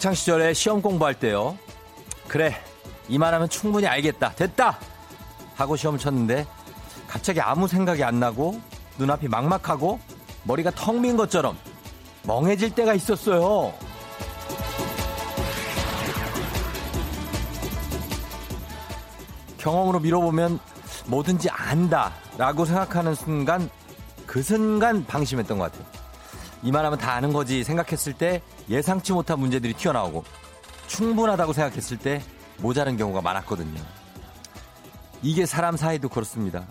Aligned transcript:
학창 0.00 0.14
시절에 0.14 0.54
시험 0.54 0.80
공부할 0.80 1.12
때요. 1.12 1.58
그래, 2.26 2.54
이만하면 3.10 3.50
충분히 3.50 3.86
알겠다. 3.86 4.32
됐다! 4.34 4.78
하고 5.54 5.76
시험을 5.76 5.98
쳤는데 5.98 6.46
갑자기 7.06 7.38
아무 7.42 7.68
생각이 7.68 8.02
안 8.02 8.18
나고 8.18 8.58
눈앞이 8.96 9.28
막막하고 9.28 10.00
머리가 10.44 10.70
텅 10.70 11.02
빈 11.02 11.18
것처럼 11.18 11.54
멍해질 12.22 12.74
때가 12.74 12.94
있었어요. 12.94 13.74
경험으로 19.58 20.00
밀어보면 20.00 20.60
뭐든지 21.08 21.50
안다 21.50 22.14
라고 22.38 22.64
생각하는 22.64 23.14
순간 23.14 23.68
그 24.24 24.42
순간 24.42 25.04
방심했던 25.04 25.58
것 25.58 25.70
같아요. 25.70 25.99
이만하면 26.62 26.98
다 26.98 27.12
아는 27.12 27.32
거지 27.32 27.64
생각했을 27.64 28.12
때 28.12 28.42
예상치 28.68 29.12
못한 29.12 29.38
문제들이 29.38 29.74
튀어나오고 29.74 30.24
충분하다고 30.86 31.52
생각했을 31.52 31.98
때 31.98 32.22
모자른 32.58 32.96
경우가 32.96 33.22
많았거든요. 33.22 33.80
이게 35.22 35.46
사람 35.46 35.76
사이도 35.76 36.08
그렇습니다. 36.08 36.64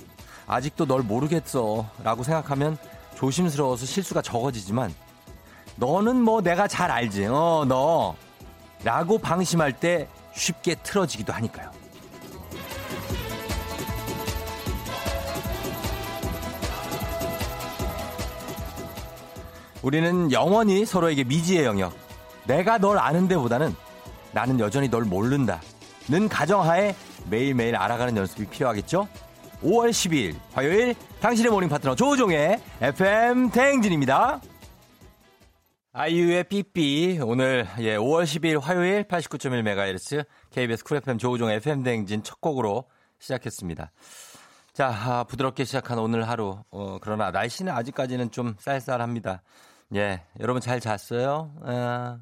아직도 0.47 0.85
널 0.85 1.01
모르겠어 1.01 1.87
라고 2.03 2.23
생각하면 2.23 2.77
조심스러워서 3.15 3.85
실수가 3.85 4.21
적어지지만 4.21 4.93
너는 5.75 6.21
뭐 6.21 6.41
내가 6.41 6.67
잘 6.67 6.91
알지, 6.91 7.25
어, 7.25 7.65
너. 7.67 8.15
라고 8.83 9.17
방심할 9.17 9.79
때 9.79 10.07
쉽게 10.33 10.75
틀어지기도 10.75 11.33
하니까요. 11.33 11.71
우리는 19.81 20.31
영원히 20.31 20.85
서로에게 20.85 21.23
미지의 21.23 21.65
영역. 21.65 21.93
내가 22.45 22.77
널 22.77 22.97
아는데 22.97 23.35
보다는 23.35 23.75
나는 24.33 24.59
여전히 24.59 24.89
널 24.89 25.03
모른다. 25.03 25.61
는 26.09 26.27
가정하에 26.27 26.95
매일매일 27.29 27.75
알아가는 27.75 28.17
연습이 28.17 28.47
필요하겠죠? 28.47 29.07
5월 29.61 29.91
12일 29.91 30.35
화요일 30.53 30.95
당신의 31.21 31.51
morning 31.51 31.69
파트너 31.69 31.95
조우종의 31.95 32.59
FM 32.81 33.51
대행진입니다. 33.51 34.41
아이유의 35.91 36.45
삐삐 36.45 37.19
오늘 37.23 37.67
예 37.79 37.97
5월 37.97 38.23
12일 38.23 38.59
화요일 38.61 39.03
89.1MHz 39.03 40.25
KBS 40.49 40.83
쿨 40.83 40.97
FM 40.97 41.17
조우종 41.17 41.49
FM 41.51 41.83
대행진 41.83 42.23
첫 42.23 42.41
곡으로 42.41 42.85
시작했습니다. 43.19 43.91
자 44.73 44.87
아, 44.87 45.23
부드럽게 45.25 45.65
시작한 45.65 45.99
오늘 45.99 46.27
하루 46.27 46.63
어, 46.71 46.97
그러나 47.01 47.31
날씨는 47.31 47.73
아직까지는 47.73 48.31
좀 48.31 48.55
쌀쌀합니다. 48.59 49.41
예 49.95 50.21
여러분 50.39 50.61
잘 50.61 50.79
잤어요? 50.79 51.51
아, 51.63 52.19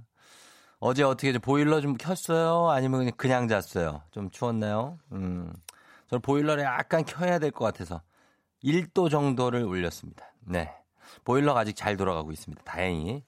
어제 0.79 1.03
어떻게 1.03 1.33
좀 1.33 1.41
보일러 1.41 1.81
좀 1.81 1.95
켰어요? 1.95 2.69
아니면 2.69 3.11
그냥 3.17 3.47
잤어요? 3.47 4.01
좀 4.11 4.29
추웠나요? 4.29 4.97
음. 5.11 5.51
저는 6.09 6.21
보일러를 6.21 6.63
약간 6.63 7.03
켜야 7.03 7.39
될 7.39 7.51
것 7.51 7.65
같아서 7.65 8.01
1도 8.63 9.09
정도를 9.09 9.63
올렸습니다. 9.63 10.25
네. 10.41 10.71
보일러가 11.25 11.59
아직 11.61 11.75
잘 11.75 11.97
돌아가고 11.97 12.31
있습니다. 12.31 12.63
다행히. 12.63 13.23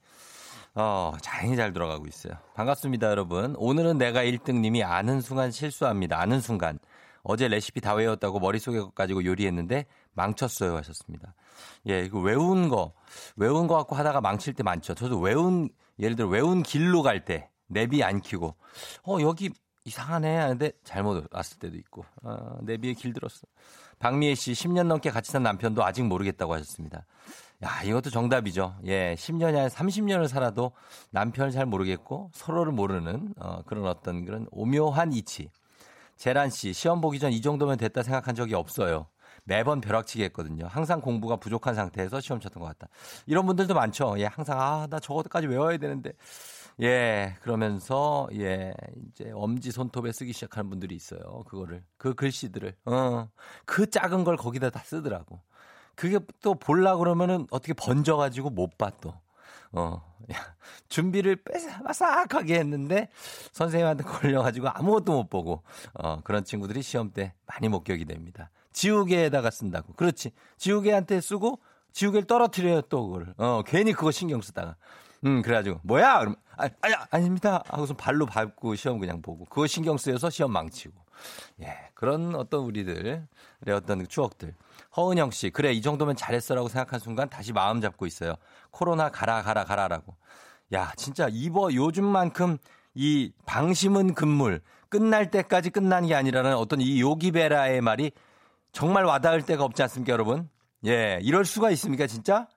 어, 0.74 1.12
다행히 1.22 1.56
잘 1.56 1.72
돌아가고 1.72 2.06
있어요. 2.06 2.34
반갑습니다, 2.54 3.08
여러분. 3.10 3.54
오늘은 3.58 3.98
내가 3.98 4.22
1등님이 4.22 4.82
아는 4.88 5.20
순간 5.20 5.50
실수합니다. 5.50 6.18
아는 6.18 6.40
순간. 6.40 6.78
어제 7.22 7.48
레시피 7.48 7.80
다 7.82 7.92
외웠다고 7.94 8.38
머릿속에 8.38 8.80
가지고 8.94 9.24
요리했는데 9.24 9.84
망쳤어요 10.14 10.76
하셨습니다. 10.76 11.34
예, 11.88 12.00
이거 12.04 12.18
외운 12.20 12.68
거, 12.68 12.92
외운 13.36 13.66
거 13.66 13.76
갖고 13.76 13.96
하다가 13.96 14.20
망칠 14.20 14.54
때 14.54 14.62
많죠. 14.62 14.94
저도 14.94 15.18
외운, 15.20 15.68
예를 15.98 16.16
들어 16.16 16.28
외운 16.28 16.62
길로 16.62 17.02
갈 17.02 17.24
때, 17.24 17.48
내비 17.66 18.02
안 18.02 18.20
켜고, 18.20 18.54
어, 19.04 19.18
여기 19.20 19.50
이상하네 19.84 20.36
하는데 20.36 20.72
잘못 20.84 21.26
왔을 21.32 21.58
때도 21.58 21.76
있고, 21.78 22.04
어, 22.22 22.58
내비에 22.62 22.94
길들었어. 22.94 23.46
박미애 23.98 24.34
씨, 24.34 24.52
10년 24.52 24.86
넘게 24.86 25.10
같이 25.10 25.30
산 25.30 25.42
남편도 25.42 25.84
아직 25.84 26.02
모르겠다고 26.04 26.54
하셨습니다. 26.54 27.04
야, 27.62 27.82
이것도 27.84 28.08
정답이죠. 28.10 28.76
예, 28.86 29.14
10년이 29.18 29.48
아니라 29.48 29.68
30년을 29.68 30.28
살아도 30.28 30.72
남편을 31.10 31.50
잘 31.50 31.66
모르겠고 31.66 32.30
서로를 32.32 32.72
모르는 32.72 33.34
어, 33.38 33.62
그런 33.66 33.86
어떤 33.86 34.24
그런 34.24 34.46
오묘한 34.50 35.12
이치. 35.12 35.50
재란 36.16 36.48
씨, 36.50 36.72
시험 36.72 37.00
보기 37.00 37.18
전 37.18 37.32
이 37.32 37.40
정도면 37.42 37.76
됐다 37.78 38.02
생각한 38.02 38.34
적이 38.34 38.54
없어요. 38.54 39.06
매번 39.44 39.80
벼락치기 39.80 40.22
했거든요. 40.24 40.66
항상 40.66 41.00
공부가 41.00 41.36
부족한 41.36 41.74
상태에서 41.74 42.20
시험 42.20 42.40
쳤던 42.40 42.62
것 42.62 42.68
같다. 42.68 42.88
이런 43.26 43.46
분들도 43.46 43.74
많죠. 43.74 44.14
예, 44.18 44.26
항상 44.26 44.60
아, 44.60 44.86
나 44.88 44.98
저것까지 45.00 45.46
외워야 45.46 45.76
되는데. 45.78 46.12
예, 46.82 47.36
그러면서 47.42 48.28
예, 48.34 48.72
이제 49.08 49.30
엄지 49.34 49.70
손톱에 49.70 50.12
쓰기 50.12 50.32
시작하는 50.32 50.70
분들이 50.70 50.94
있어요. 50.94 51.42
그거를 51.48 51.84
그 51.98 52.14
글씨들을 52.14 52.74
어, 52.86 53.28
그 53.66 53.90
작은 53.90 54.24
걸 54.24 54.36
거기다 54.36 54.70
다 54.70 54.80
쓰더라고. 54.84 55.40
그게 55.94 56.18
또 56.42 56.54
볼라 56.54 56.96
그러면은 56.96 57.46
어떻게 57.50 57.74
번져가지고 57.74 58.50
못 58.50 58.78
봐 58.78 58.90
또. 59.02 59.14
어, 59.72 60.02
야, 60.32 60.36
준비를 60.88 61.36
빼싹하게 61.44 62.58
했는데 62.58 63.08
선생님한테 63.52 64.04
걸려가지고 64.04 64.68
아무것도 64.68 65.12
못 65.12 65.28
보고 65.30 65.62
어, 65.94 66.20
그런 66.22 66.44
친구들이 66.44 66.82
시험 66.82 67.12
때 67.12 67.34
많이 67.46 67.68
목격이 67.68 68.04
됩니다. 68.06 68.50
지우개에다가 68.72 69.50
쓴다고. 69.50 69.92
그렇지. 69.94 70.32
지우개한테 70.58 71.20
쓰고 71.20 71.58
지우개를 71.92 72.26
떨어뜨려요 72.26 72.82
또 72.82 73.08
그걸. 73.08 73.34
어, 73.36 73.62
괜히 73.66 73.92
그거 73.92 74.10
신경 74.10 74.40
쓰다가. 74.40 74.76
음, 75.24 75.42
그래가지고 75.42 75.80
뭐야? 75.82 76.20
그럼 76.20 76.36
아, 76.56 76.68
아야 76.80 77.06
아닙니다. 77.10 77.62
하고서 77.66 77.94
발로 77.94 78.26
밟고 78.26 78.74
시험 78.74 78.98
그냥 78.98 79.20
보고 79.22 79.44
그거 79.44 79.66
신경 79.66 79.96
쓰여서 79.98 80.30
시험 80.30 80.52
망치고. 80.52 80.94
예, 81.62 81.76
그런 81.94 82.34
어떤 82.34 82.64
우리들의 82.64 83.26
어떤 83.68 84.06
추억들. 84.06 84.54
허은영 84.96 85.30
씨, 85.30 85.50
그래 85.50 85.72
이 85.72 85.82
정도면 85.82 86.16
잘했어라고 86.16 86.68
생각한 86.68 86.98
순간 86.98 87.28
다시 87.28 87.52
마음 87.52 87.80
잡고 87.80 88.06
있어요. 88.06 88.34
코로나 88.70 89.10
가라 89.10 89.42
가라 89.42 89.64
가라라고. 89.64 90.14
야, 90.72 90.92
진짜 90.96 91.28
이버 91.30 91.72
요즘만큼 91.72 92.58
이 92.94 93.32
방심은 93.46 94.14
금물 94.14 94.62
끝날 94.88 95.30
때까지 95.30 95.70
끝난 95.70 96.06
게 96.06 96.14
아니라는 96.14 96.56
어떤 96.56 96.80
이 96.80 97.00
요기베라의 97.00 97.80
말이 97.80 98.12
정말 98.72 99.04
와닿을 99.04 99.42
때가 99.42 99.64
없지 99.64 99.82
않습니까, 99.82 100.12
여러분? 100.12 100.48
예, 100.86 101.18
이럴 101.22 101.44
수가 101.44 101.70
있습니까, 101.72 102.06
진짜? 102.06 102.48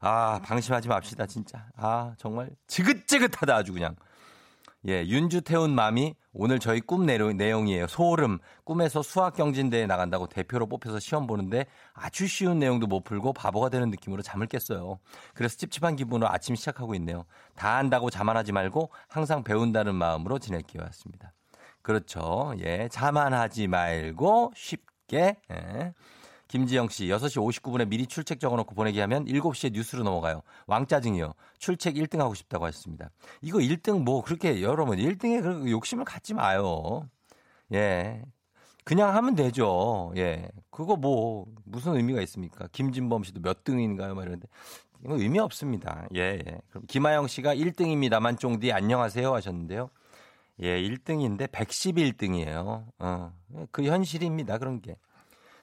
아, 0.00 0.40
방심하지 0.44 0.88
맙시다, 0.88 1.26
진짜. 1.26 1.66
아, 1.76 2.14
정말 2.18 2.50
지긋지긋하다, 2.66 3.54
아주 3.54 3.72
그냥. 3.72 3.96
예, 4.86 5.04
윤주 5.04 5.40
태운 5.42 5.74
맘이 5.74 6.14
오늘 6.32 6.60
저희 6.60 6.80
꿈 6.80 7.04
내용이에요. 7.04 7.88
소름. 7.88 8.38
꿈에서 8.62 9.02
수학 9.02 9.34
경진대에 9.34 9.86
나간다고 9.86 10.28
대표로 10.28 10.68
뽑혀서 10.68 11.00
시험 11.00 11.26
보는데 11.26 11.66
아주 11.92 12.28
쉬운 12.28 12.60
내용도 12.60 12.86
못 12.86 13.02
풀고 13.02 13.32
바보가 13.32 13.70
되는 13.70 13.90
느낌으로 13.90 14.22
잠을 14.22 14.46
깼어요. 14.46 15.00
그래서 15.34 15.56
찝찝한 15.56 15.96
기분으로 15.96 16.30
아침 16.30 16.54
시작하고 16.54 16.94
있네요. 16.94 17.24
다 17.56 17.76
한다고 17.76 18.08
자만하지 18.08 18.52
말고 18.52 18.90
항상 19.08 19.42
배운다는 19.42 19.96
마음으로 19.96 20.38
지낼게요. 20.38 20.84
왔습니다. 20.84 21.32
그렇죠. 21.82 22.54
예, 22.60 22.88
자만하지 22.88 23.66
말고 23.66 24.52
쉽게. 24.54 24.87
예. 25.14 25.36
김지영 26.48 26.88
씨, 26.88 27.06
6시 27.06 27.36
59분에 27.62 27.86
미리 27.88 28.06
출첵 28.06 28.40
적어놓고 28.40 28.74
보내기 28.74 28.98
하면 29.00 29.26
7시에 29.26 29.72
뉴스로 29.72 30.02
넘어가요. 30.02 30.42
왕짜증이요. 30.66 31.34
출첵 31.58 31.94
1등 31.94 32.18
하고 32.18 32.34
싶다고 32.34 32.64
하셨습니다. 32.64 33.10
이거 33.42 33.58
1등 33.58 34.02
뭐 34.02 34.22
그렇게 34.22 34.62
여러분 34.62 34.96
1등에 34.96 35.42
그 35.42 35.70
욕심을 35.70 36.04
갖지 36.06 36.32
마요. 36.32 37.06
예. 37.72 38.22
그냥 38.84 39.14
하면 39.14 39.34
되죠. 39.34 40.12
예. 40.16 40.48
그거 40.70 40.96
뭐 40.96 41.44
무슨 41.64 41.94
의미가 41.96 42.22
있습니까? 42.22 42.68
김진범 42.72 43.24
씨도 43.24 43.40
몇 43.42 43.62
등인가요? 43.62 44.14
막 44.14 44.22
이러는데 44.22 44.48
이거 45.04 45.16
의미 45.18 45.38
없습니다. 45.38 46.06
예, 46.16 46.40
예. 46.46 46.60
그럼 46.70 46.84
김하영 46.88 47.28
씨가 47.28 47.54
1등입니다만 47.54 48.38
쫑디 48.38 48.72
안녕하세요 48.72 49.34
하셨는데요. 49.34 49.90
예, 50.60 50.80
1등인데 50.82 51.48
111등이에요. 51.48 52.84
어. 52.98 53.32
그 53.70 53.84
현실입니다. 53.84 54.58
그런 54.58 54.80
게. 54.80 54.96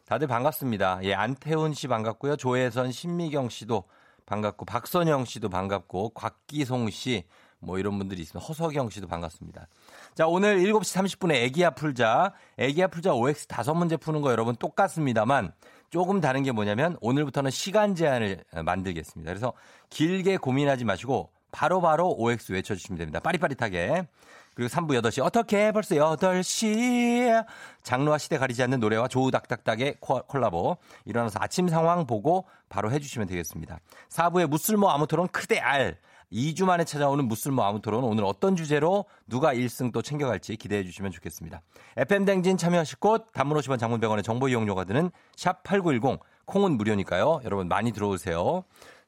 다들 0.06 0.27
반갑습니다. 0.27 1.00
예, 1.03 1.13
안태훈 1.13 1.74
씨 1.74 1.88
반갑고요. 1.88 2.36
조혜선, 2.36 2.92
신미경 2.92 3.50
씨도 3.50 3.83
반갑고, 4.25 4.65
박선영 4.65 5.25
씨도 5.25 5.50
반갑고, 5.50 6.09
곽기송 6.09 6.89
씨, 6.92 7.25
뭐 7.59 7.80
이런 7.80 7.97
분들이 7.97 8.21
있습니다. 8.21 8.45
허석영 8.45 8.89
씨도 8.89 9.07
반갑습니다. 9.07 9.68
자, 10.13 10.27
오늘 10.27 10.59
7시 10.59 11.19
30분에 11.19 11.33
애기야 11.33 11.71
풀자. 11.71 12.33
애기야 12.57 12.88
풀자 12.88 13.13
OX 13.13 13.47
다섯 13.47 13.74
문제 13.74 13.97
푸는 13.97 14.21
거 14.21 14.31
여러분 14.31 14.56
똑같습니다만 14.56 15.51
조금 15.89 16.21
다른 16.21 16.44
게 16.44 16.51
뭐냐면 16.51 16.97
오늘부터는 17.01 17.51
시간 17.51 17.95
제한을 17.95 18.44
만들겠습니다. 18.63 19.30
그래서 19.30 19.53
길게 19.89 20.38
고민하지 20.38 20.86
마시고 20.86 21.31
바로바로 21.51 21.81
바로 21.81 22.12
OX 22.18 22.51
외쳐주시면 22.51 22.97
됩니다. 22.97 23.19
빠릿빠릿하게. 23.19 24.07
그리고 24.56 24.69
3부 24.69 25.00
8시 25.02 25.24
어떻게 25.24 25.72
벌써 25.72 25.96
8시 25.96 27.46
장르와 27.84 28.18
시대 28.18 28.38
가리지 28.38 28.63
않는 28.63 28.80
노래와 28.80 29.10
조우 29.10 29.30
닥닥닥의 29.30 29.98
콜라보 30.00 30.78
일어나서 31.04 31.40
아침 31.42 31.68
상황 31.68 32.07
보고 32.07 32.46
바로 32.69 32.90
해주시면 32.92 33.28
되겠습니다. 33.28 33.80
4부에 34.10 34.48
무술모 34.48 34.90
아무토론 34.90 35.28
크대 35.28 35.60
알 35.60 35.98
2주 36.31 36.66
만에 36.66 36.84
찾아오는 36.84 37.25
무슬모 37.25 37.63
아무 37.63 37.81
토론 37.81 38.04
오늘 38.04 38.24
어떤 38.24 38.56
주제로 38.56 39.06
누가 39.28 39.54
1승 39.54 39.92
또 39.92 40.02
챙겨갈지 40.02 40.56
기대해 40.57 40.84
주시면 40.84 41.12
좋겠습니다. 41.12 41.62
FM 41.98 42.25
댕진 42.25 42.57
참여하실 42.57 43.00
곳 43.00 43.31
단문 43.34 43.57
50원 43.60 43.78
장문 43.78 44.00
100원의 44.00 44.24
정보 44.24 44.48
이용료가 44.48 44.86
드는 44.86 45.12
샵 45.36 45.63
8910 45.63 46.19
콩은 46.46 46.78
무료니까요. 46.78 47.42
여러분 47.44 47.68
많이 47.68 47.92
들어오세요. 47.92 48.63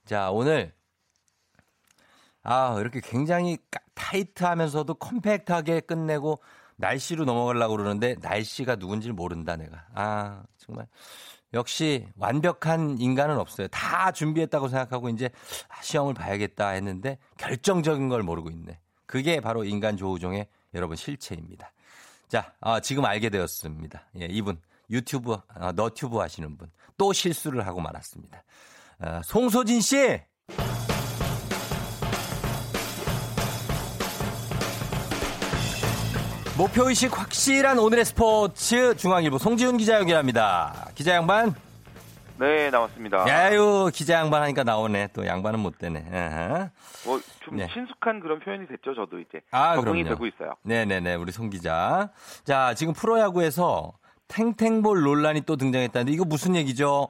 자, 0.05 0.29
오늘 0.31 0.73
아, 2.43 2.77
이렇게 2.79 3.01
굉장히 3.01 3.57
타이트하면서도 3.97 4.93
컴팩트하게 4.95 5.81
끝내고 5.81 6.41
날씨로 6.75 7.25
넘어가려고 7.25 7.75
그러는데 7.75 8.15
날씨가 8.21 8.75
누군지 8.75 9.11
모른다 9.11 9.55
내가. 9.55 9.85
아, 9.93 10.43
정말 10.57 10.87
역시 11.53 12.07
완벽한 12.15 12.97
인간은 12.99 13.37
없어요. 13.39 13.67
다 13.69 14.11
준비했다고 14.11 14.67
생각하고 14.67 15.09
이제 15.09 15.29
아, 15.69 15.81
시험을 15.81 16.13
봐야겠다 16.13 16.69
했는데 16.69 17.17
결정적인 17.37 18.09
걸 18.09 18.23
모르고 18.23 18.49
있네. 18.49 18.79
그게 19.05 19.39
바로 19.39 19.63
인간 19.63 19.97
조우종의 19.97 20.47
여러분 20.73 20.95
실체입니다. 20.95 21.71
자, 22.27 22.53
아, 22.59 22.79
지금 22.79 23.05
알게 23.05 23.29
되었습니다. 23.29 24.09
예, 24.21 24.25
이분 24.25 24.61
유튜브 24.89 25.37
아, 25.47 25.71
너튜브 25.71 26.17
하시는 26.17 26.57
분 26.57 26.69
또 26.97 27.13
실수를 27.13 27.65
하고 27.65 27.79
말았습니다. 27.79 28.43
아, 28.99 29.21
송소진 29.23 29.81
씨. 29.81 30.21
목표의식 36.57 37.15
확실한 37.15 37.77
오늘의 37.77 38.03
스포츠 38.03 38.95
중앙일보 38.97 39.37
송지훈 39.37 39.77
기자 39.77 39.99
연결합니다. 39.99 40.89
기자 40.95 41.13
양반. 41.13 41.53
네, 42.39 42.71
나왔습니다. 42.71 43.27
야유, 43.27 43.91
기자 43.93 44.15
양반 44.15 44.41
하니까 44.41 44.63
나오네. 44.63 45.09
또 45.13 45.27
양반은 45.27 45.59
못 45.59 45.77
되네. 45.77 45.99
뭐, 47.05 47.19
좀 47.45 47.57
네. 47.57 47.67
친숙한 47.71 48.19
그런 48.19 48.39
표현이 48.39 48.67
됐죠, 48.67 48.95
저도 48.95 49.19
이제. 49.19 49.41
아, 49.51 49.75
적응이 49.75 50.03
그럼요. 50.03 50.15
되고 50.15 50.25
있어요. 50.25 50.55
네네네, 50.63 51.15
우리 51.15 51.31
송 51.31 51.51
기자. 51.51 52.09
자, 52.43 52.73
지금 52.73 52.93
프로야구에서 52.93 53.93
탱탱볼 54.27 55.01
논란이 55.01 55.41
또 55.41 55.57
등장했다는데 55.57 56.11
이거 56.11 56.25
무슨 56.25 56.55
얘기죠? 56.55 57.09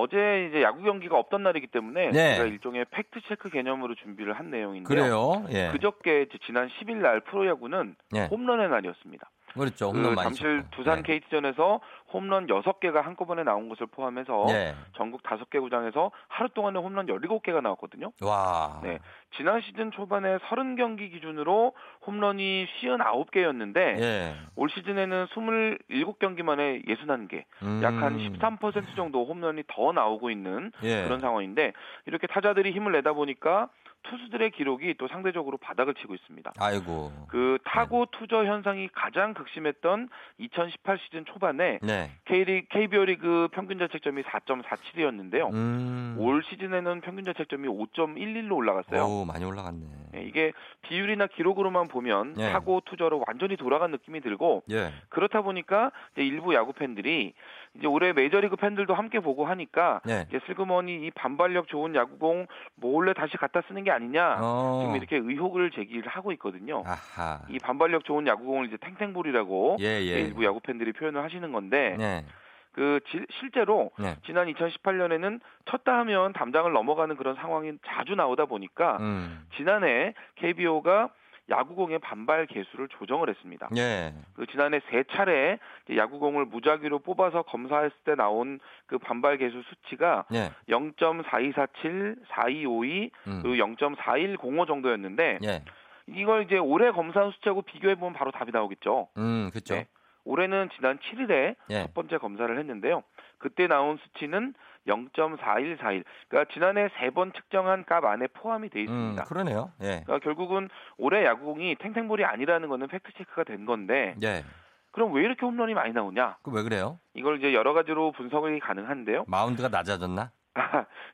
어제 0.00 0.46
이제 0.48 0.62
야구 0.62 0.82
경기가 0.82 1.18
없던 1.18 1.42
날이기 1.42 1.66
때문에 1.68 2.10
네. 2.10 2.34
제가 2.36 2.46
일종의 2.46 2.86
팩트 2.90 3.20
체크 3.28 3.50
개념으로 3.50 3.94
준비를 3.94 4.32
한 4.32 4.50
내용인데요. 4.50 4.84
그래요. 4.88 5.44
예. 5.50 5.70
그저께 5.72 6.26
지난 6.46 6.68
10일 6.68 6.96
날 6.96 7.20
프로야구는 7.20 7.96
예. 8.16 8.24
홈런의 8.26 8.68
날이었습니다. 8.68 9.30
그렇죠. 9.52 9.88
홈런 9.88 10.10
그 10.10 10.14
많이 10.14 10.22
잠실 10.22 10.62
쳤고. 10.62 10.70
두산 10.76 11.02
네. 11.02 11.18
KT전에서 11.20 11.80
홈런 12.12 12.46
6개가 12.46 13.02
한꺼번에 13.02 13.42
나온 13.44 13.68
것을 13.68 13.86
포함해서 13.86 14.46
네. 14.48 14.74
전국 14.96 15.22
5개 15.22 15.60
구장에서 15.60 16.10
하루 16.28 16.48
동안에 16.48 16.78
홈런 16.78 17.06
17개가 17.06 17.62
나왔거든요. 17.62 18.12
와. 18.22 18.80
네. 18.82 18.98
지난 19.36 19.60
시즌 19.60 19.90
초반에 19.90 20.38
30경기 20.38 21.12
기준으로 21.12 21.72
홈런이 22.06 22.66
59개였는데 22.82 23.76
예. 24.00 24.34
올 24.56 24.68
시즌에는 24.70 25.26
27경기 25.26 26.42
만에 26.42 26.82
61개. 26.82 27.44
음. 27.62 27.80
약한 27.82 28.18
13% 28.18 28.96
정도 28.96 29.24
홈런이 29.24 29.62
더 29.68 29.92
나오고 29.92 30.30
있는 30.30 30.72
예. 30.82 31.04
그런 31.04 31.20
상황인데 31.20 31.72
이렇게 32.06 32.26
타자들이 32.26 32.72
힘을 32.72 32.92
내다 32.92 33.12
보니까 33.12 33.68
투수들의 34.02 34.50
기록이 34.52 34.94
또 34.98 35.08
상대적으로 35.08 35.56
바닥을 35.58 35.94
치고 35.94 36.14
있습니다. 36.14 36.52
아이고. 36.58 37.12
그 37.28 37.58
타고 37.64 38.06
네. 38.06 38.18
투저 38.18 38.44
현상이 38.44 38.88
가장 38.92 39.34
극심했던 39.34 40.08
2018 40.38 40.98
시즌 40.98 41.24
초반에 41.24 41.78
네. 41.82 42.10
K리, 42.24 42.66
KBO 42.68 43.04
리그 43.04 43.48
평균 43.52 43.78
자책점이 43.78 44.22
4.47이었는데요. 44.22 45.52
음. 45.52 46.16
올 46.18 46.42
시즌에는 46.42 47.00
평균 47.00 47.24
자책점이 47.24 47.68
5.11로 47.68 48.56
올라갔어요. 48.56 49.02
오, 49.02 49.24
많이 49.24 49.44
올라갔네. 49.44 49.86
네, 50.12 50.24
이게 50.24 50.52
비율이나 50.82 51.26
기록으로만 51.28 51.88
보면 51.88 52.34
네. 52.34 52.52
타고 52.52 52.80
투저로 52.84 53.24
완전히 53.26 53.56
돌아간 53.56 53.90
느낌이 53.90 54.20
들고 54.20 54.64
예. 54.70 54.92
그렇다 55.08 55.42
보니까 55.42 55.92
일부 56.16 56.54
야구 56.54 56.72
팬들이 56.72 57.34
이제 57.76 57.86
올해 57.86 58.12
메이저리그 58.12 58.56
팬들도 58.56 58.94
함께 58.94 59.20
보고 59.20 59.46
하니까 59.46 60.00
네. 60.04 60.26
이제 60.28 60.40
슬그머니 60.46 61.06
이 61.06 61.10
반발력 61.12 61.68
좋은 61.68 61.94
야구공 61.94 62.46
몰래 62.74 63.12
다시 63.12 63.36
갖다 63.36 63.62
쓰는 63.68 63.84
게 63.84 63.90
아니냐 63.90 64.38
어. 64.40 64.80
지금 64.82 64.96
이렇게 64.96 65.16
의혹을 65.16 65.70
제기를 65.70 66.08
하고 66.08 66.32
있거든요. 66.32 66.82
아하. 66.84 67.40
이 67.48 67.58
반발력 67.58 68.04
좋은 68.04 68.26
야구공을 68.26 68.66
이제 68.66 68.76
탱탱볼이라고 68.78 69.76
예, 69.80 69.84
예. 69.84 70.20
일부 70.20 70.44
야구 70.44 70.60
팬들이 70.60 70.92
표현을 70.92 71.22
하시는 71.22 71.52
건데 71.52 71.96
네. 71.96 72.24
그 72.72 73.00
지, 73.08 73.24
실제로 73.40 73.90
네. 73.98 74.16
지난 74.26 74.52
2018년에는 74.52 75.40
쳤다 75.66 75.98
하면 76.00 76.32
담장을 76.32 76.70
넘어가는 76.72 77.16
그런 77.16 77.36
상황이 77.36 77.72
자주 77.86 78.14
나오다 78.14 78.46
보니까 78.46 78.98
음. 79.00 79.44
지난해 79.56 80.14
KBO가 80.36 81.10
야구공의 81.50 81.98
반발 81.98 82.46
개수를 82.46 82.88
조정을 82.88 83.28
했습니다. 83.28 83.68
예. 83.76 84.14
그 84.34 84.46
지난해 84.46 84.80
세 84.90 85.04
차례 85.12 85.58
야구공을 85.94 86.46
무작위로 86.46 87.00
뽑아서 87.00 87.42
검사했을 87.42 87.96
때 88.04 88.14
나온 88.14 88.60
그 88.86 88.98
반발 88.98 89.36
개수 89.38 89.62
수치가 89.62 90.24
예. 90.32 90.50
0.4247, 90.68 92.16
4252, 92.28 93.10
음. 93.26 93.40
그리고 93.42 93.64
0.4105 93.64 94.66
정도였는데 94.66 95.38
예. 95.44 95.64
이걸 96.06 96.44
이제 96.44 96.56
올해 96.56 96.90
검사한 96.90 97.32
수치하고 97.32 97.62
비교해 97.62 97.94
보면 97.94 98.14
바로 98.14 98.30
답이 98.30 98.52
나오겠죠. 98.52 99.08
음, 99.16 99.50
그렇죠. 99.50 99.74
네. 99.74 99.86
올해는 100.24 100.68
지난 100.76 100.98
7일에 100.98 101.56
예. 101.70 101.82
첫 101.82 101.94
번째 101.94 102.18
검사를 102.18 102.56
했는데요. 102.56 103.02
그때 103.40 103.66
나온 103.66 103.96
수치는 103.96 104.54
0.4141. 104.86 106.04
그러니까 106.28 106.52
지난해 106.52 106.88
세 106.98 107.10
번 107.10 107.32
측정한 107.32 107.84
값 107.86 108.04
안에 108.04 108.28
포함이 108.28 108.70
돼 108.70 108.82
있습니다. 108.82 109.22
음, 109.22 109.26
그러네요. 109.26 109.72
예. 109.82 110.02
그러니까 110.06 110.18
결국은 110.20 110.68
올해 110.96 111.24
야구공이 111.24 111.74
탱탱볼이 111.76 112.24
아니라는 112.24 112.68
거는 112.68 112.86
팩트 112.86 113.12
체크가 113.18 113.44
된 113.44 113.66
건데. 113.66 114.14
예. 114.22 114.44
그럼 114.92 115.12
왜 115.12 115.22
이렇게 115.22 115.44
홈런이 115.46 115.74
많이 115.74 115.92
나오냐? 115.92 116.36
그 116.42 116.50
왜 116.52 116.62
그래요? 116.62 116.98
이걸 117.14 117.38
이제 117.38 117.52
여러 117.54 117.72
가지로 117.72 118.12
분석이 118.12 118.58
가능한데요. 118.60 119.24
마운드가 119.28 119.68
낮아졌나? 119.68 120.30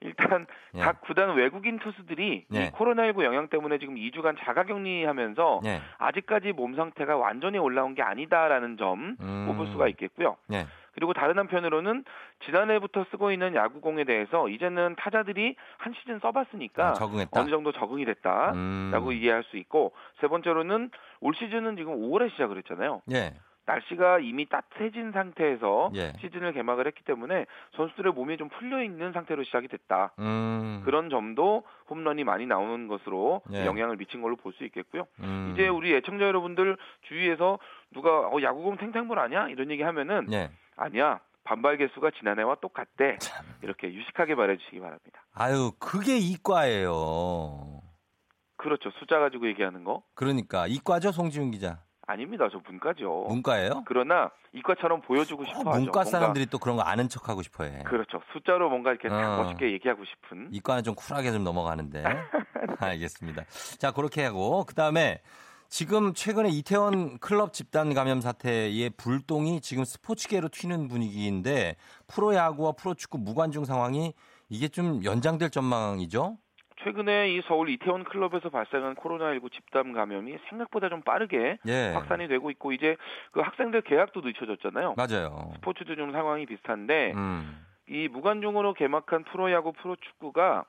일단 0.01 0.47
예. 0.75 0.81
각 0.81 1.01
구단 1.03 1.35
외국인 1.37 1.79
투수들이 1.79 2.47
예. 2.55 2.59
이 2.65 2.71
코로나19 2.71 3.23
영향 3.25 3.49
때문에 3.49 3.79
지금 3.79 3.95
2주간 3.97 4.37
자가격리하면서 4.45 5.61
예. 5.67 5.81
아직까지 5.99 6.53
몸 6.53 6.75
상태가 6.77 7.17
완전히 7.17 7.59
올라온 7.59 7.95
게 7.95 8.03
아니다라는 8.03 8.77
점 8.79 9.17
음. 9.21 9.47
꼽을 9.49 9.67
수가 9.73 9.89
있겠고요. 9.89 10.37
예. 10.97 10.99
그리고 10.99 11.13
다른 11.13 11.39
한편으로는 11.39 12.05
지난해부터 12.45 13.05
쓰고 13.11 13.31
있는 13.31 13.55
야구공에 13.55 14.05
대해서 14.05 14.49
이제는 14.49 14.97
타자들이 14.99 15.57
한 15.79 15.93
시즌 15.95 16.19
써봤으니까 16.21 16.95
아, 16.99 17.29
어느 17.33 17.51
정도 17.51 17.73
적응이 17.73 18.05
됐다라고 18.07 18.55
음. 18.57 19.13
이해할 19.13 19.45
수 19.45 19.57
있고 19.59 19.93
세 20.21 20.27
번째로는 20.29 20.91
올 21.21 21.35
시즌은 21.35 21.77
지금 21.77 21.95
5월에 21.95 22.31
시작을 22.33 22.57
했잖아요. 22.59 23.03
예. 23.13 23.35
날씨가 23.69 24.21
이미 24.21 24.47
따뜻해진 24.49 25.11
상태에서 25.11 25.91
예. 25.97 26.13
시즌을 26.21 26.53
개막을 26.53 26.87
했기 26.87 27.03
때문에 27.03 27.47
선수들의 27.75 28.13
몸이 28.13 28.37
좀 28.37 28.49
풀려 28.49 28.81
있는 28.81 29.13
상태로 29.13 29.43
시작이 29.43 29.67
됐다. 29.67 30.13
음. 30.21 30.83
그런 30.85 31.11
점도 31.11 31.65
홈런이 31.91 32.23
많이 32.23 32.47
나오는 32.47 32.87
것으로 32.87 33.43
예. 33.53 33.67
영향을 33.67 33.97
미친 33.97 34.23
걸로 34.23 34.37
볼 34.37 34.53
수 34.53 34.65
있겠고요. 34.65 35.09
음. 35.19 35.51
이제 35.53 35.67
우리 35.67 35.93
애청자 35.95 36.25
여러분들 36.27 36.77
주위에서 37.09 37.59
누가 37.93 38.29
어, 38.29 38.41
야구공 38.41 38.77
탱탱볼 38.77 39.19
아니야 39.19 39.49
이런 39.49 39.69
얘기 39.73 39.83
하면은 39.83 40.33
예. 40.33 40.49
아니야 40.77 41.21
반발 41.45 41.77
개수가 41.79 42.11
지난해와 42.19 42.57
똑같대. 42.61 43.19
참. 43.19 43.45
이렇게 43.63 43.93
유식하게 43.93 44.35
말해주시기 44.35 44.81
바랍니다. 44.81 45.25
아유 45.33 45.73
그게 45.79 46.19
이과예요. 46.19 47.81
그렇죠. 48.57 48.91
숫자 48.99 49.19
가지고 49.19 49.47
얘기하는 49.49 49.85
거. 49.85 50.03
그러니까 50.15 50.67
이과죠, 50.67 51.13
송지훈 51.13 51.51
기자. 51.53 51.79
아닙니다. 52.09 52.49
저 52.51 52.61
문과죠. 52.69 53.27
문과예요? 53.29 53.83
그러나 53.87 54.31
이과처럼 54.53 55.03
보여주고 55.03 55.45
싶어 55.45 55.59
하죠. 55.59 55.71
문과 55.71 56.05
사람들이 56.05 56.47
또 56.47 56.59
그런 56.59 56.77
거 56.77 56.83
아는 56.83 57.09
척 57.09 57.29
하고 57.29 57.43
싶어 57.43 57.65
해. 57.65 57.83
그렇죠. 57.85 58.21
숫자로 58.33 58.69
뭔가 58.71 58.91
이렇게 58.93 59.09
어. 59.09 59.43
멋있게 59.43 59.73
얘기하고 59.73 60.05
싶은. 60.05 60.49
이과는 60.53 60.85
좀 60.85 60.95
쿨하게 60.95 61.33
좀 61.33 61.43
넘어가는데. 61.45 62.05
알겠습니다. 62.79 63.45
자, 63.79 63.91
그렇게 63.93 64.25
하고 64.25 64.65
그다음에 64.65 65.21
지금 65.69 66.15
최근에 66.15 66.49
이태원 66.49 67.19
클럽 67.19 67.53
집단 67.53 67.93
감염 67.95 68.21
사태의 68.21 68.91
불똥이 68.97 69.61
지금 69.61 69.85
스포츠계로 69.85 70.49
튀는 70.49 70.89
분위기인데 70.89 71.77
프로야구와 72.07 72.73
프로축구 72.73 73.19
무관중 73.19 73.65
상황이 73.65 74.15
이게 74.49 74.69
좀 74.69 75.05
연장될 75.05 75.51
전망이죠? 75.51 76.39
최근에 76.85 77.31
이 77.31 77.43
서울 77.49 77.69
이태원 77.69 78.05
클럽에서 78.05 78.51
발생한 78.51 78.95
코로나19 78.95 79.51
집단 79.51 79.93
감염이 79.93 80.37
생각보다 80.49 80.89
좀 80.89 81.03
빠르게 81.03 81.59
예. 81.67 81.93
확산이 81.95 82.29
되고 82.29 82.51
있고 82.51 82.73
이제 82.73 82.97
그 83.33 83.41
학생들 83.41 83.83
개학도 83.83 84.21
늦춰졌잖아요. 84.21 84.95
맞아요. 84.97 85.51
스포츠도 85.57 85.97
좀 85.97 86.13
상황이 86.13 86.47
비슷한데 86.47 87.13
음. 87.17 87.67
이 87.89 88.09
무관중으로 88.09 88.75
개막한 88.75 89.25
프로야구 89.25 89.73
프로축구가 89.73 90.65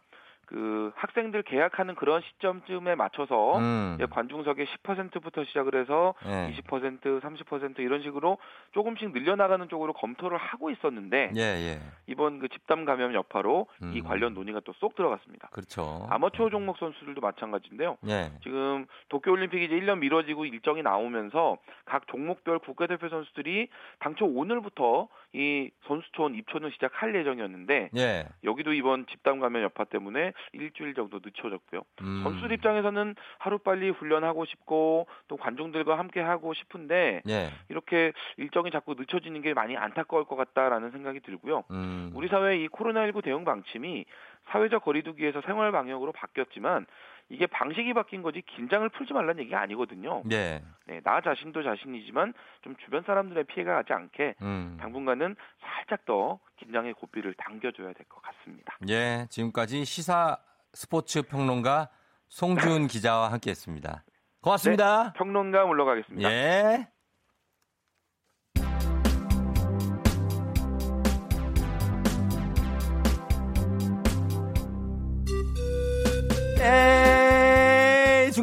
그 0.48 0.92
학생들 0.96 1.44
계약하는 1.44 1.96
그런 1.96 2.22
시점쯤에 2.22 2.96
맞춰서 2.96 3.58
음. 3.60 3.98
관중석의 4.10 4.66
10%부터 4.66 5.44
시작을 5.44 5.76
해서 5.76 6.14
예. 6.26 6.54
20%, 6.56 7.22
30% 7.22 7.80
이런 7.80 8.02
식으로 8.02 8.38
조금씩 8.72 9.12
늘려나가는 9.12 9.68
쪽으로 9.68 9.92
검토를 9.92 10.38
하고 10.38 10.72
있었는데 10.72 11.32
예, 11.36 11.42
예. 11.42 11.80
이번 12.08 12.40
그 12.40 12.48
집단 12.48 12.86
감염 12.86 13.14
여파로 13.14 13.68
음. 13.84 13.92
이 13.94 14.02
관련 14.02 14.34
논의가 14.34 14.62
또 14.62 14.74
쏙 14.80 14.96
들어갔습니다. 14.96 15.50
그렇죠. 15.52 16.06
아마추어 16.10 16.50
종목 16.50 16.78
선수들도 16.78 17.20
마찬가지인데요. 17.20 17.98
예. 18.08 18.32
지금 18.44 18.86
도쿄 19.10 19.32
올림픽이 19.32 19.66
이제 19.66 19.76
1년 19.76 20.00
미뤄지고 20.00 20.46
일정이 20.46 20.84
나오면서 20.84 21.58
각 21.86 22.08
종목별 22.08 22.60
국가대표 22.60 23.10
선수들이 23.10 23.70
당초 24.00 24.26
오늘부터 24.26 25.08
이 25.34 25.72
선수촌 25.88 26.36
입촌을 26.36 26.72
시작할 26.74 27.16
예정이었는데 27.16 27.90
예. 27.98 28.28
여기도 28.44 28.74
이번 28.74 29.06
집단 29.08 29.40
감염 29.40 29.64
여파 29.64 29.84
때문에 29.84 30.34
일주일 30.54 30.94
정도 30.94 31.20
늦춰졌고요. 31.24 31.82
음. 32.02 32.22
선수들 32.24 32.52
입장에서는 32.54 33.16
하루 33.40 33.58
빨리 33.58 33.90
훈련하고 33.90 34.46
싶고 34.46 35.08
또 35.28 35.38
관중들과 35.38 35.98
함께 35.98 36.22
하고 36.22 36.54
싶은데 36.54 37.22
예. 37.28 37.50
이렇게 37.70 38.14
일정이 38.38 38.72
자꾸 38.72 38.96
늦춰지는 38.98 39.42
게 39.42 39.54
많이 39.54 39.76
안타까울 39.78 40.26
것 40.26 40.36
같다라는 40.36 40.92
생각이 40.92 41.20
들고요. 41.22 41.64
음. 41.72 42.12
우리 42.16 42.28
사회 42.28 42.58
이 42.58 42.68
코로나19 42.68 43.24
대응 43.24 43.44
방침이 43.44 44.06
사회적 44.52 44.84
거리두기에서 44.84 45.42
생활 45.42 45.72
방역으로 45.72 46.12
바뀌었지만 46.12 46.86
이게 47.30 47.46
방식이 47.46 47.94
바뀐 47.94 48.22
거지 48.22 48.42
긴장을 48.42 48.88
풀지 48.90 49.14
말라는 49.14 49.40
얘기가 49.42 49.60
아니거든요. 49.62 50.22
네. 50.26 50.64
네, 50.86 51.02
나 51.04 51.20
자신도 51.22 51.62
자신이지만 51.62 52.34
좀 52.62 52.76
주변 52.86 53.04
사람들의 53.04 53.44
피해가 53.46 53.76
가지 53.76 53.92
않게 53.94 54.36
음. 54.42 54.78
당분간은 54.80 55.36
살짝 55.60 56.06
더 56.06 56.40
긴장의 56.58 56.94
고삐를 56.94 57.34
당겨줘야 57.36 57.94
될 57.94 58.06
것 58.08 58.22
같습니다. 58.22 58.78
예, 58.90 59.28
지금까지 59.30 59.84
시사 59.84 60.38
스포츠 60.74 61.22
평론가 61.24 61.90
송준 62.30 62.88
기자와 62.88 63.32
함께했습니다. 63.34 64.04
고맙습니다. 64.42 65.04
네, 65.04 65.10
평론가 65.18 65.66
물러가겠습니다. 65.66 66.32
예. 66.32 66.88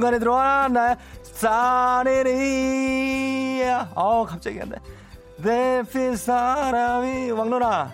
중간에 0.05 0.19
들어와 0.19 0.69
나 0.69 0.97
사네리야 2.43 3.93
어 3.95 4.27
갑자기 4.27 4.61
안돼 4.61 4.77
내필 5.39 6.15
사람이 6.19 7.31
왕노나 7.31 7.91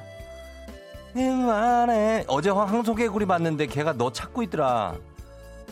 이만해 1.15 2.25
어제 2.27 2.51
황소개구리 2.51 3.27
봤는데 3.27 3.67
걔가 3.67 3.93
너 3.93 4.11
찾고 4.11 4.43
있더라 4.45 4.95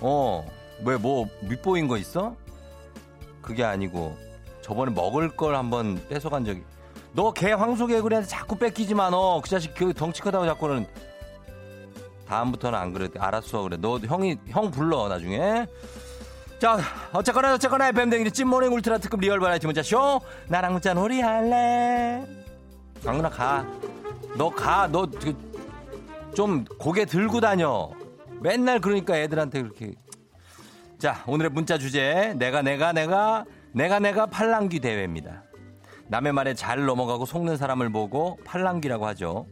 어 0.01 0.45
왜 0.85 0.97
뭐 0.97 1.27
밉보인 1.43 1.89
거 1.89 1.97
있어? 1.97 2.37
그게 3.43 3.65
아니고 3.65 4.17
저번에 4.63 4.93
먹을 4.93 5.29
걸 5.35 5.57
한번 5.57 6.01
뺏어간 6.09 6.45
적이 6.45 6.63
너 7.15 7.33
걔 7.33 7.51
황소개구리한테 7.53 8.29
자꾸 8.29 8.55
뺏기지 8.57 8.95
마 8.95 9.11
너 9.11 9.41
그 9.43 9.49
자식 9.51 9.75
그 9.75 9.93
덩치 9.93 10.23
크다고 10.23 10.47
자꾸는 10.47 10.87
다음부터는 12.29 12.79
안 12.79 12.93
그래. 12.93 13.09
알았어. 13.19 13.63
그래. 13.63 13.79
너 13.81 13.97
형이, 13.99 14.37
형 14.49 14.71
불러, 14.71 15.09
나중에. 15.09 15.65
자, 16.59 16.79
어쨌거나 17.13 17.55
어쨌거나 17.55 17.89
FM 17.89 18.11
댕지 18.11 18.33
찐모닝 18.33 18.73
울트라 18.75 18.99
특급 18.99 19.21
real 19.21 19.39
variety 19.39 19.67
문자 19.67 19.83
쇼. 19.83 20.21
나랑 20.49 20.73
문자 20.73 20.93
놀이 20.93 21.21
할래. 21.21 22.25
강누나 23.05 23.31
가. 23.31 23.65
너 24.37 24.51
가. 24.51 24.89
너 24.89 25.07
좀 26.35 26.65
고개 26.79 27.05
들고 27.05 27.41
다녀. 27.41 27.91
맨날 28.41 28.81
그러니까 28.81 29.17
애들한테 29.19 29.63
그렇게. 29.63 29.93
자, 30.99 31.23
오늘의 31.27 31.51
문자 31.51 31.79
주제. 31.79 32.35
내가 32.37 32.63
내가 32.63 32.93
내가 32.93 33.45
내가 33.73 33.99
내가 33.99 34.27
팔랑귀 34.27 34.81
대회입니다. 34.81 35.43
남의 36.09 36.33
말에 36.33 36.55
잘 36.55 36.85
넘어가고 36.85 37.25
속는 37.27 37.57
사람을 37.57 37.91
보고 37.91 38.39
팔랑귀라고 38.45 39.07
하죠. 39.09 39.47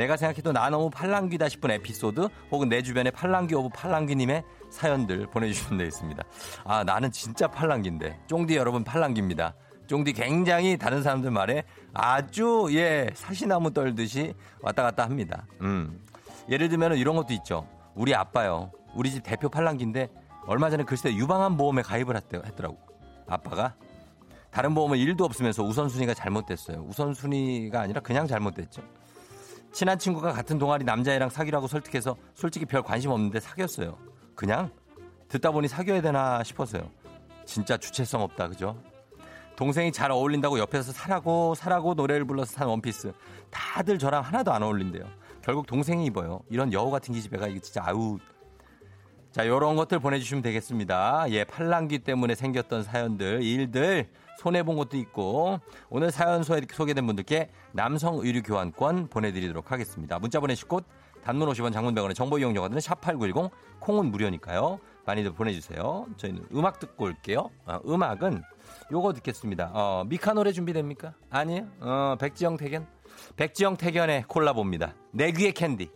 내가 0.00 0.16
생각해도 0.16 0.52
나 0.52 0.70
너무 0.70 0.88
팔랑귀다 0.88 1.50
싶은 1.50 1.70
에피소드 1.72 2.28
혹은 2.50 2.70
내 2.70 2.80
주변에 2.80 3.10
팔랑귀 3.10 3.54
of 3.54 3.68
팔랑귀님의 3.74 4.42
사연들 4.70 5.26
보내주시면 5.26 5.76
되겠습니다. 5.76 6.22
아 6.64 6.82
나는 6.84 7.12
진짜 7.12 7.46
팔랑귀인데 7.46 8.20
쫑디 8.26 8.56
여러분 8.56 8.82
팔랑귀입니다. 8.82 9.54
쫑디 9.88 10.14
굉장히 10.14 10.78
다른 10.78 11.02
사람들 11.02 11.30
말에 11.30 11.64
아주 11.92 12.68
예 12.70 13.10
사시나무 13.12 13.74
떨듯이 13.74 14.32
왔다 14.62 14.82
갔다 14.82 15.04
합니다. 15.04 15.46
음 15.60 16.00
예를 16.48 16.70
들면 16.70 16.96
이런 16.96 17.14
것도 17.14 17.34
있죠. 17.34 17.68
우리 17.94 18.14
아빠요. 18.14 18.72
우리 18.94 19.10
집 19.10 19.22
대표 19.22 19.50
팔랑귀인데 19.50 20.08
얼마 20.46 20.70
전에 20.70 20.84
글쎄 20.84 21.14
유방암 21.14 21.58
보험에 21.58 21.82
가입을 21.82 22.16
했더라고. 22.16 22.78
아빠가 23.28 23.74
다른 24.50 24.74
보험은 24.74 24.96
일도 24.96 25.26
없으면서 25.26 25.62
우선순위가 25.62 26.14
잘못됐어요. 26.14 26.86
우선순위가 26.88 27.82
아니라 27.82 28.00
그냥 28.00 28.26
잘못됐죠. 28.26 28.82
친한 29.72 29.98
친구가 29.98 30.32
같은 30.32 30.58
동아리 30.58 30.84
남자애랑 30.84 31.30
사귀라고 31.30 31.66
설득해서 31.66 32.16
솔직히 32.34 32.66
별 32.66 32.82
관심 32.82 33.10
없는데 33.10 33.40
사귀었어요. 33.40 33.96
그냥 34.34 34.70
듣다 35.28 35.50
보니 35.50 35.68
사귀어야 35.68 36.02
되나 36.02 36.42
싶어서요. 36.42 36.90
진짜 37.44 37.76
주체성 37.76 38.22
없다, 38.22 38.48
그죠? 38.48 38.76
동생이 39.56 39.92
잘 39.92 40.10
어울린다고 40.10 40.58
옆에서 40.58 40.92
사라고 40.92 41.54
사라고 41.54 41.94
노래를 41.94 42.24
불러서 42.24 42.52
산 42.52 42.68
원피스. 42.68 43.12
다들 43.50 43.98
저랑 43.98 44.22
하나도 44.22 44.52
안 44.52 44.62
어울린대요. 44.62 45.04
결국 45.42 45.66
동생이 45.66 46.06
입어요. 46.06 46.40
이런 46.48 46.72
여우 46.72 46.90
같은 46.90 47.14
기집애가 47.14 47.48
이게 47.48 47.60
진짜 47.60 47.82
아우. 47.84 48.18
자, 49.32 49.46
요런 49.46 49.76
것들 49.76 50.00
보내주시면 50.00 50.42
되겠습니다. 50.42 51.26
예, 51.30 51.44
팔랑귀 51.44 52.00
때문에 52.00 52.34
생겼던 52.34 52.82
사연들, 52.82 53.42
일들 53.42 54.08
손해본 54.40 54.76
것도 54.76 54.96
있고 54.96 55.60
오늘 55.90 56.10
사연 56.10 56.42
소개된 56.42 57.06
분들께 57.06 57.50
남성 57.72 58.18
의류 58.20 58.42
교환권 58.42 59.08
보내드리도록 59.08 59.70
하겠습니다. 59.70 60.18
문자 60.18 60.40
보내실 60.40 60.66
곳 60.66 60.86
단문 61.22 61.46
50원 61.50 61.72
장문 61.74 61.94
100원의 61.94 62.14
정보 62.14 62.38
이용료가 62.38 62.68
드는 62.68 62.80
샵8910 62.80 63.50
콩은 63.80 64.06
무료니까요. 64.10 64.80
많이들 65.04 65.32
보내주세요. 65.32 66.06
저희는 66.16 66.46
음악 66.54 66.78
듣고 66.78 67.04
올게요. 67.04 67.50
어, 67.66 67.80
음악은 67.86 68.42
요거 68.90 69.12
듣겠습니다. 69.14 69.70
어, 69.74 70.04
미카 70.06 70.32
노래 70.32 70.52
준비됩니까? 70.52 71.12
아니에요? 71.28 71.66
어, 71.80 72.16
백지영 72.18 72.56
태견? 72.56 72.86
백지영 73.36 73.76
태견의 73.76 74.24
콜라보입니다. 74.26 74.94
내 75.12 75.32
귀의 75.32 75.52
캔디. 75.52 75.90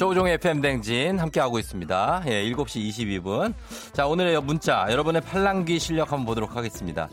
조우종의 0.00 0.32
FM댕진 0.42 1.18
함께하고 1.18 1.58
있습니다. 1.58 2.22
예, 2.28 2.42
7시 2.50 2.88
22분. 2.88 3.52
자, 3.92 4.06
오늘의 4.06 4.42
문자, 4.42 4.86
여러분의 4.88 5.20
팔랑귀 5.20 5.78
실력 5.78 6.10
한번 6.10 6.24
보도록 6.24 6.56
하겠습니다. 6.56 7.10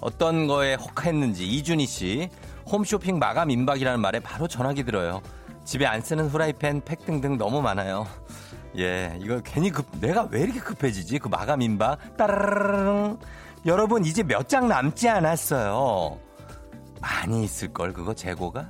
어떤 0.00 0.46
거에 0.46 0.72
혹했는지, 0.76 1.46
이준희 1.46 1.84
씨. 1.84 2.30
홈쇼핑 2.64 3.18
마감 3.18 3.50
임박이라는 3.50 4.00
말에 4.00 4.20
바로 4.20 4.48
전화기 4.48 4.84
들어요. 4.84 5.20
집에 5.66 5.84
안 5.84 6.00
쓰는 6.00 6.28
후라이팬, 6.28 6.80
팩 6.86 7.04
등등 7.04 7.36
너무 7.36 7.60
많아요. 7.60 8.06
예, 8.78 9.18
이거 9.20 9.42
괜히 9.44 9.68
급, 9.68 9.84
내가 10.00 10.26
왜 10.30 10.40
이렇게 10.40 10.60
급해지지? 10.60 11.18
그 11.18 11.28
마감 11.28 11.60
임박. 11.60 12.16
따라라랑. 12.16 13.18
여러분, 13.66 14.06
이제 14.06 14.22
몇 14.22 14.48
장 14.48 14.66
남지 14.66 15.10
않았어요. 15.10 16.18
많이 17.02 17.44
있을걸, 17.44 17.92
그거 17.92 18.14
재고가? 18.14 18.66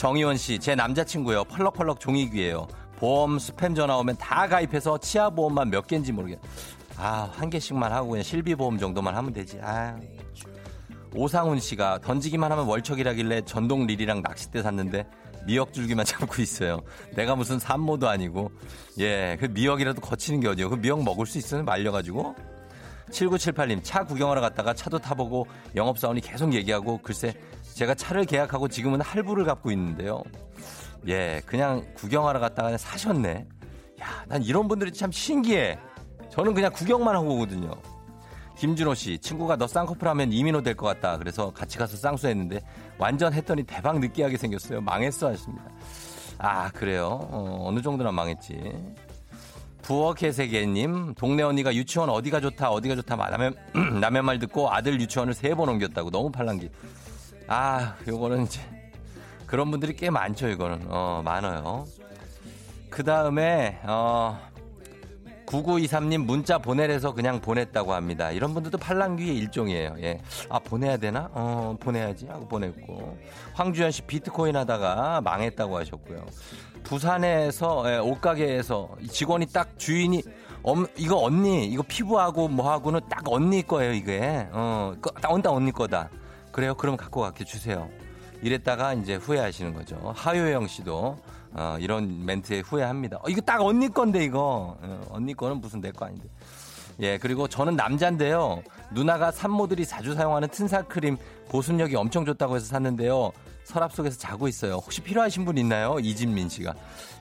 정희원 0.00 0.38
씨, 0.38 0.58
제 0.58 0.74
남자친구요. 0.74 1.44
펄럭펄럭 1.44 2.00
종이귀예요. 2.00 2.66
보험 2.96 3.36
스팸 3.36 3.76
전화 3.76 3.98
오면 3.98 4.16
다 4.16 4.48
가입해서 4.48 4.96
치아 4.96 5.28
보험만 5.28 5.68
몇 5.68 5.86
개인지 5.86 6.10
모르겠. 6.10 6.38
아, 6.96 7.28
한 7.34 7.50
개씩만 7.50 7.92
하고 7.92 8.08
그냥 8.08 8.22
실비 8.22 8.54
보험 8.54 8.78
정도만 8.78 9.14
하면 9.14 9.30
되지. 9.34 9.58
아. 9.62 9.94
오상훈 11.14 11.60
씨가 11.60 11.98
던지기만 11.98 12.50
하면 12.50 12.64
월척이라길래 12.64 13.42
전동 13.42 13.86
릴이랑 13.86 14.22
낚싯대 14.22 14.62
샀는데 14.62 15.06
미역 15.44 15.74
줄기만 15.74 16.06
잡고 16.08 16.40
있어요. 16.40 16.80
내가 17.14 17.36
무슨 17.36 17.58
산모도 17.58 18.08
아니고 18.08 18.50
예, 19.00 19.36
그 19.38 19.44
미역이라도 19.52 20.00
거치는 20.00 20.40
게 20.40 20.48
어디요? 20.48 20.70
그 20.70 20.76
미역 20.76 21.04
먹을 21.04 21.26
수 21.26 21.36
있으면 21.36 21.66
말려가지고 21.66 22.34
7978님 23.10 23.80
차 23.82 24.04
구경하러 24.04 24.40
갔다가 24.40 24.72
차도 24.72 24.98
타보고 24.98 25.46
영업사원이 25.76 26.22
계속 26.22 26.54
얘기하고 26.54 26.98
글쎄 27.02 27.34
제가 27.80 27.94
차를 27.94 28.26
계약하고 28.26 28.68
지금은 28.68 29.00
할부를 29.00 29.46
갚고 29.46 29.70
있는데요. 29.70 30.22
예, 31.08 31.40
그냥 31.46 31.82
구경하러 31.94 32.38
갔다가 32.38 32.76
사셨네. 32.76 33.46
야, 34.02 34.24
난 34.28 34.42
이런 34.42 34.68
분들이 34.68 34.92
참 34.92 35.10
신기해. 35.10 35.78
저는 36.28 36.52
그냥 36.52 36.72
구경만 36.74 37.14
하고 37.16 37.36
오거든요. 37.36 37.70
김준호 38.58 38.94
씨, 38.94 39.18
친구가 39.18 39.56
너 39.56 39.66
쌍꺼풀 39.66 40.06
하면 40.08 40.30
이민호 40.30 40.60
될 40.60 40.74
것 40.74 40.88
같다. 40.88 41.16
그래서 41.16 41.50
같이 41.54 41.78
가서 41.78 41.96
쌍수했는데 41.96 42.60
완전 42.98 43.32
했더니 43.32 43.62
대박 43.62 43.98
느끼하게 43.98 44.36
생겼어요. 44.36 44.82
망했어 44.82 45.28
하십니다. 45.28 45.64
아, 46.36 46.68
그래요? 46.72 47.06
어, 47.30 47.64
어느 47.66 47.80
정도나 47.80 48.12
망했지. 48.12 48.60
부엌의 49.80 50.34
세계님, 50.34 51.14
동네 51.14 51.42
언니가 51.42 51.74
유치원 51.74 52.10
어디가 52.10 52.42
좋다, 52.42 52.70
어디가 52.72 52.96
좋다, 52.96 53.16
남의, 53.16 53.54
남의 54.02 54.20
말 54.22 54.38
듣고 54.38 54.70
아들 54.70 55.00
유치원을 55.00 55.32
세 55.32 55.54
번 55.54 55.70
옮겼다고. 55.70 56.10
너무 56.10 56.30
팔랑기. 56.30 56.68
아, 57.52 57.96
요거는 58.06 58.44
이제 58.44 58.60
그런 59.44 59.72
분들이 59.72 59.96
꽤 59.96 60.08
많죠, 60.08 60.48
이거는. 60.48 60.86
어, 60.86 61.20
많아요. 61.24 61.84
그 62.88 63.02
다음에, 63.02 63.80
어, 63.82 64.38
9923님 65.46 66.18
문자 66.26 66.58
보내래서 66.58 67.12
그냥 67.12 67.40
보냈다고 67.40 67.92
합니다. 67.92 68.30
이런 68.30 68.54
분들도 68.54 68.78
팔랑귀의 68.78 69.36
일종이에요. 69.36 69.96
예. 70.00 70.20
아, 70.48 70.60
보내야 70.60 70.96
되나? 70.96 71.28
어, 71.32 71.76
보내야지 71.80 72.28
하고 72.28 72.46
보냈고. 72.46 73.18
황주현 73.54 73.90
씨 73.90 74.02
비트코인 74.02 74.54
하다가 74.54 75.20
망했다고 75.22 75.76
하셨고요. 75.76 76.24
부산에서, 76.84 77.82
예, 77.92 77.98
옷가게에서 77.98 78.90
직원이 79.10 79.46
딱 79.46 79.76
주인이, 79.76 80.22
엄, 80.62 80.86
이거 80.96 81.20
언니, 81.20 81.66
이거 81.66 81.82
피부하고 81.82 82.46
뭐하고는 82.46 83.00
딱 83.08 83.24
언니 83.26 83.66
거예요, 83.66 83.92
이게. 83.92 84.46
어, 84.52 84.92
딱 85.20 85.32
언니 85.32 85.72
거다. 85.72 86.10
그래요? 86.52 86.74
그럼 86.74 86.96
갖고 86.96 87.20
가게 87.20 87.44
주세요. 87.44 87.88
이랬다가 88.42 88.94
이제 88.94 89.16
후회하시는 89.16 89.74
거죠. 89.74 90.12
하효영 90.16 90.66
씨도 90.66 91.18
어, 91.52 91.76
이런 91.80 92.24
멘트에 92.24 92.60
후회합니다. 92.60 93.18
어, 93.18 93.24
이거 93.28 93.40
딱 93.40 93.60
언니 93.60 93.88
건데 93.88 94.24
이거 94.24 94.76
어, 94.80 95.00
언니 95.10 95.34
거는 95.34 95.60
무슨 95.60 95.80
내 95.80 95.90
거 95.92 96.06
아닌데. 96.06 96.28
예 97.00 97.16
그리고 97.18 97.48
저는 97.48 97.76
남자인데요. 97.76 98.62
누나가 98.92 99.30
산모들이 99.30 99.86
자주 99.86 100.14
사용하는 100.14 100.48
튼살 100.48 100.84
크림 100.84 101.16
보습력이 101.48 101.96
엄청 101.96 102.24
좋다고 102.26 102.56
해서 102.56 102.66
샀는데요. 102.66 103.32
서랍 103.64 103.92
속에서 103.92 104.18
자고 104.18 104.48
있어요. 104.48 104.74
혹시 104.74 105.00
필요하신 105.00 105.44
분 105.44 105.56
있나요? 105.58 105.98
이진민 106.00 106.48
씨가 106.48 106.74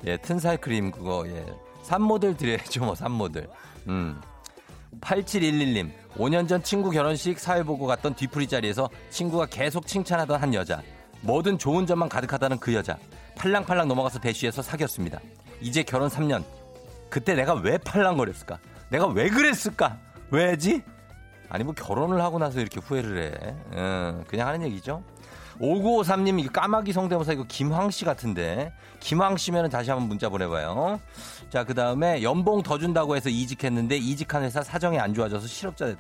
예 0.05 0.17
튼살 0.17 0.57
크림 0.57 0.91
그거 0.91 1.25
예 1.27 1.45
산모들 1.83 2.36
드려야죠 2.38 2.83
뭐 2.86 2.95
산모들. 2.95 3.48
음. 3.88 4.19
8711님, 5.01 5.91
5년 6.15 6.48
전 6.48 6.62
친구 6.63 6.89
결혼식 6.89 7.39
사회 7.39 7.63
보고 7.63 7.86
갔던 7.86 8.15
뒤풀이 8.15 8.48
자리에서 8.48 8.89
친구가 9.10 9.46
계속 9.48 9.88
칭찬하던 9.88 10.41
한 10.41 10.53
여자. 10.53 10.81
뭐든 11.22 11.58
좋은 11.58 11.86
점만 11.86 12.10
가득하다는 12.10 12.60
그 12.60 12.74
여자. 12.74 12.98
팔랑팔랑 13.38 13.88
넘어가서 13.88 14.19
대쉬해서 14.19 14.62
사귀었습니다. 14.62 15.19
이제 15.62 15.84
결혼 15.84 16.10
3년. 16.10 16.43
그때 17.10 17.34
내가 17.34 17.53
왜 17.53 17.77
팔랑거렸을까? 17.77 18.60
내가 18.89 19.08
왜 19.08 19.29
그랬을까? 19.29 19.98
왜지? 20.31 20.84
아니 21.50 21.63
뭐 21.63 21.74
결혼을 21.74 22.22
하고 22.22 22.38
나서 22.38 22.60
이렇게 22.60 22.79
후회를 22.79 23.24
해. 23.24 23.55
음, 23.74 24.24
그냥 24.27 24.48
하는 24.48 24.63
얘기죠. 24.63 25.03
5953님 25.60 26.39
이거 26.39 26.51
까마귀 26.51 26.93
성대모사 26.93 27.34
이거 27.34 27.43
김황 27.48 27.91
씨 27.91 28.05
같은데 28.05 28.72
김황 29.00 29.36
씨면은 29.36 29.69
다시 29.69 29.89
한번 29.89 30.08
문자 30.08 30.29
보내봐요. 30.29 31.00
자 31.50 31.63
그 31.63 31.74
다음에 31.74 32.22
연봉 32.24 32.62
더 32.63 32.77
준다고 32.77 33.15
해서 33.15 33.29
이직했는데 33.29 33.98
이직한 33.98 34.44
회사 34.44 34.62
사정이 34.63 35.00
안 35.00 35.13
좋아져서 35.13 35.48
실업자 35.48 35.86
됐. 35.88 35.98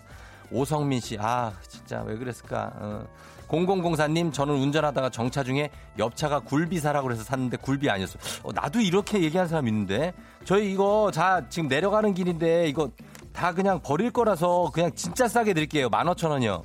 오성민 0.51 0.99
씨, 0.99 1.15
아 1.19 1.53
진짜 1.67 2.01
왜 2.03 2.17
그랬을까? 2.17 2.71
어. 2.75 3.07
0004님, 3.49 4.31
저는 4.31 4.55
운전하다가 4.55 5.09
정차 5.09 5.43
중에 5.43 5.69
옆차가 5.97 6.39
굴비 6.39 6.79
사라고 6.79 7.11
해서 7.11 7.23
샀는데 7.23 7.57
굴비 7.57 7.89
아니었어. 7.89 8.17
어, 8.43 8.51
나도 8.51 8.79
이렇게 8.79 9.21
얘기하는 9.21 9.47
사람 9.49 9.67
있는데. 9.67 10.13
저희 10.45 10.71
이거 10.71 11.09
자, 11.11 11.43
지금 11.49 11.67
내려가는 11.67 12.13
길인데 12.13 12.67
이거 12.67 12.89
다 13.33 13.53
그냥 13.53 13.79
버릴 13.81 14.11
거라서 14.11 14.69
그냥 14.71 14.91
진짜 14.93 15.27
싸게 15.27 15.53
드릴게요. 15.53 15.89
15,000원이요. 15.89 16.63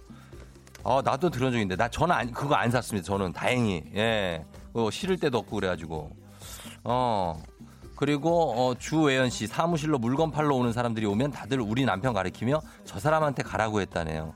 어, 0.82 1.00
나도 1.02 1.30
들은 1.30 1.52
적인데. 1.52 1.76
나 1.76 1.88
저는 1.88 2.14
안, 2.14 2.32
그거 2.32 2.54
안 2.54 2.70
샀습니다. 2.70 3.06
저는 3.06 3.32
다행히. 3.32 3.82
예. 3.96 4.44
어, 4.74 4.90
실을 4.90 5.18
때도 5.18 5.38
없고 5.38 5.56
그래가지고. 5.56 6.10
어. 6.84 7.42
그리고 8.04 8.52
어, 8.52 8.74
주외연 8.74 9.30
씨 9.30 9.46
사무실로 9.46 9.98
물건 9.98 10.30
팔러 10.30 10.54
오는 10.56 10.74
사람들이 10.74 11.06
오면 11.06 11.30
다들 11.30 11.58
우리 11.58 11.86
남편 11.86 12.12
가리키며 12.12 12.60
저 12.84 13.00
사람한테 13.00 13.42
가라고 13.42 13.80
했다네요. 13.80 14.34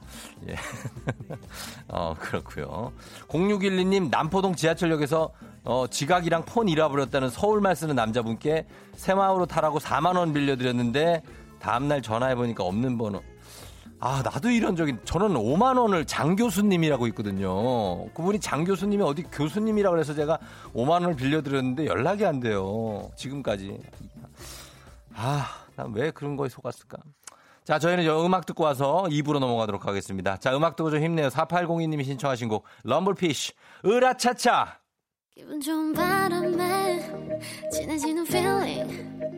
예. 0.49 0.55
어, 1.89 2.17
그렇고요. 2.19 2.95
0612님 3.29 4.09
남포동 4.09 4.55
지하철역에서 4.55 5.33
어, 5.65 5.87
지각이랑 5.87 6.47
폰 6.47 6.67
잃어버렸다는 6.67 7.29
서울말 7.29 7.77
쓰는 7.77 7.95
남자분께 7.95 8.67
새마을로 8.97 9.45
타라고 9.45 9.79
4만 9.79 10.17
원 10.17 10.33
빌려드렸는데 10.33 11.23
다음날 11.61 12.01
전화해 12.01 12.35
보니까 12.37 12.65
없는 12.65 12.97
번호. 12.97 13.23
아, 14.01 14.23
나도 14.25 14.51
이런 14.51 14.77
적이, 14.77 14.95
저는 15.05 15.29
5만원을 15.35 16.07
장 16.07 16.37
교수님이라고 16.37 17.07
있거든요. 17.09 18.07
그분이 18.15 18.39
장 18.41 18.63
교수님이 18.65 19.03
어디 19.03 19.23
교수님이라 19.25 19.91
그래서 19.91 20.15
제가 20.15 20.39
5만원을 20.75 21.17
빌려드렸는데 21.17 21.87
연락이 21.87 22.25
안 22.25 22.39
돼요. 22.39 23.11
지금까지. 23.17 23.77
아, 25.15 25.47
난 25.75 25.93
왜 25.93 26.11
그런 26.13 26.37
거에 26.37 26.49
속았을까. 26.49 26.99
자, 27.65 27.79
저희는 27.79 28.07
음악 28.25 28.47
듣고 28.47 28.65
와서 28.65 29.07
2부로 29.11 29.41
넘어가도록 29.41 29.87
하겠습니다. 29.87 30.37
자, 30.39 30.57
음악 30.57 30.77
듣고 30.77 30.91
좀 30.91 31.03
힘내요. 31.03 31.29
4802님이 31.29 32.05
신청하신 32.05 32.49
곡, 32.49 32.65
럼블피쉬, 32.85 33.53
으라차차! 33.85 34.79
기분 35.35 35.61
좋은 35.61 35.93
바람에 35.93 37.13
진해지는 37.73 38.27
feeling 38.27 39.38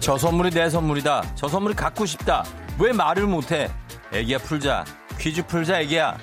저 0.00 0.16
선물이 0.16 0.50
내 0.50 0.70
선물이다. 0.70 1.34
저 1.34 1.48
선물이 1.48 1.74
갖고 1.74 2.06
싶다. 2.06 2.44
왜 2.78 2.92
말을 2.92 3.26
못해? 3.26 3.68
애기야 4.12 4.38
풀자. 4.38 4.84
퀴즈 5.18 5.44
풀자 5.46 5.80
애기야. 5.80 6.16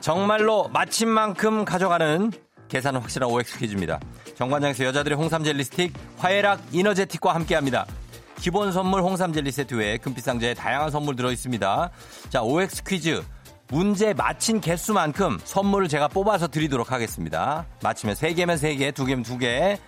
정말로 0.00 0.68
마침 0.68 1.08
만큼 1.08 1.64
가져가는 1.64 2.30
계산은 2.68 3.00
확실한 3.00 3.28
OX 3.28 3.58
퀴즈입니다. 3.58 3.98
정관장에서 4.36 4.84
여자들의 4.84 5.18
홍삼 5.18 5.42
젤리 5.42 5.64
스틱, 5.64 5.92
화해락 6.18 6.60
이너제틱과 6.72 7.34
함께합니다. 7.34 7.86
기본 8.38 8.70
선물 8.70 9.02
홍삼 9.02 9.32
젤리 9.32 9.50
세트 9.50 9.74
외에 9.74 9.98
금빛 9.98 10.22
상자에 10.22 10.54
다양한 10.54 10.90
선물 10.90 11.16
들어 11.16 11.32
있습니다. 11.32 11.90
자, 12.28 12.42
OX 12.42 12.84
퀴즈 12.84 13.24
문제 13.68 14.14
맞힌 14.14 14.60
개수만큼 14.60 15.40
선물을 15.42 15.88
제가 15.88 16.08
뽑아서 16.08 16.46
드리도록 16.46 16.92
하겠습니다. 16.92 17.66
맞히면 17.82 18.14
3개면 18.14 18.56
3개, 18.56 18.92
2개면 18.92 19.24
2개. 19.24 19.78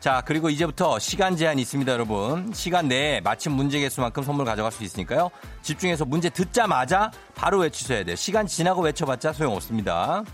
자, 0.00 0.22
그리고 0.24 0.50
이제부터 0.50 0.98
시간 0.98 1.36
제한이 1.36 1.62
있습니다, 1.62 1.92
여러분. 1.92 2.52
시간 2.52 2.88
내에 2.88 3.20
맞힌 3.20 3.52
문제 3.52 3.78
개수만큼 3.78 4.24
선물 4.24 4.46
가져갈 4.46 4.72
수 4.72 4.82
있으니까요. 4.82 5.30
집중해서 5.62 6.06
문제 6.06 6.28
듣자마자 6.28 7.12
바로 7.36 7.58
외치셔야 7.58 8.02
돼요. 8.02 8.16
시간 8.16 8.46
지나고 8.46 8.82
외쳐봤자 8.82 9.32
소용없습니다. 9.32 10.24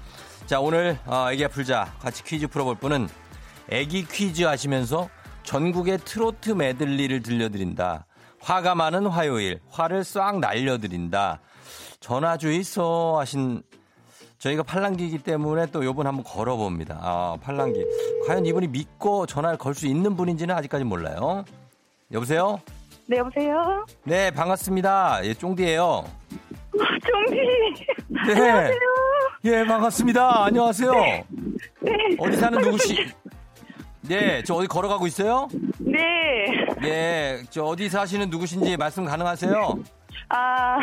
자, 0.46 0.60
오늘 0.60 0.98
어, 1.04 1.28
애기야 1.30 1.48
풀자 1.48 1.96
같이 2.00 2.24
퀴즈 2.24 2.46
풀어볼 2.46 2.76
분은 2.76 3.08
애기 3.68 4.06
퀴즈 4.06 4.44
하시면서 4.44 5.10
전국의 5.42 5.98
트로트 6.04 6.50
메들리를 6.50 7.20
들려드린다. 7.22 8.06
화가 8.40 8.74
많은 8.74 9.06
화요일, 9.06 9.60
화를 9.68 10.04
싹 10.04 10.38
날려드린다. 10.38 11.40
전화주 12.10 12.52
있어 12.52 13.16
하신 13.18 13.62
저희가 14.38 14.62
팔랑기이기 14.62 15.18
때문에 15.24 15.66
또 15.72 15.84
요번 15.84 16.06
한번 16.06 16.22
걸어봅니다. 16.22 17.00
아, 17.02 17.36
팔랑기. 17.42 17.84
과연 18.28 18.46
이분이 18.46 18.68
믿고 18.68 19.26
전화를 19.26 19.58
걸 19.58 19.74
수 19.74 19.88
있는 19.88 20.14
분인지는 20.14 20.54
아직까지 20.54 20.84
몰라요. 20.84 21.44
여보세요? 22.12 22.60
네, 23.06 23.16
여보세요? 23.18 23.84
네, 24.04 24.30
반갑습니다. 24.30 25.24
예, 25.24 25.34
쫑디예요 25.34 26.04
쫑디. 26.78 27.36
네. 28.08 28.32
안녕하세요. 28.34 28.78
예, 29.46 29.64
반갑습니다. 29.64 30.44
안녕하세요. 30.44 30.92
네. 30.92 31.24
네. 31.80 31.92
어디 32.20 32.36
사는 32.36 32.60
누구시? 32.60 33.04
네, 34.02 34.44
저 34.44 34.54
어디 34.54 34.68
걸어가고 34.68 35.08
있어요? 35.08 35.48
네. 35.80 35.98
네, 36.80 37.42
저 37.50 37.64
어디 37.64 37.88
사시는 37.88 38.30
누구신지 38.30 38.76
말씀 38.76 39.04
가능하세요? 39.04 39.74
아, 40.28 40.78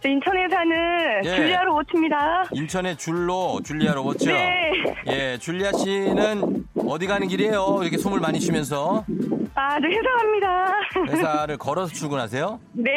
저 0.00 0.08
인천에 0.08 0.48
사는 0.48 1.24
예. 1.24 1.36
줄리아 1.36 1.62
로버츠입니다. 1.64 2.44
인천의 2.52 2.96
줄로 2.96 3.60
줄리아 3.64 3.94
로버츠. 3.94 4.28
네. 4.28 4.72
예, 5.06 5.38
줄리아 5.38 5.72
씨는 5.72 6.64
어디 6.86 7.06
가는 7.06 7.26
길이에요? 7.28 7.78
이렇게 7.82 7.96
숨을 7.98 8.20
많이 8.20 8.40
쉬면서. 8.40 9.04
아, 9.54 9.78
저 9.80 9.86
회사 9.88 10.16
갑니다. 10.18 10.72
회사를 11.08 11.56
걸어서 11.58 11.92
출근하세요? 11.92 12.60
네, 12.72 12.90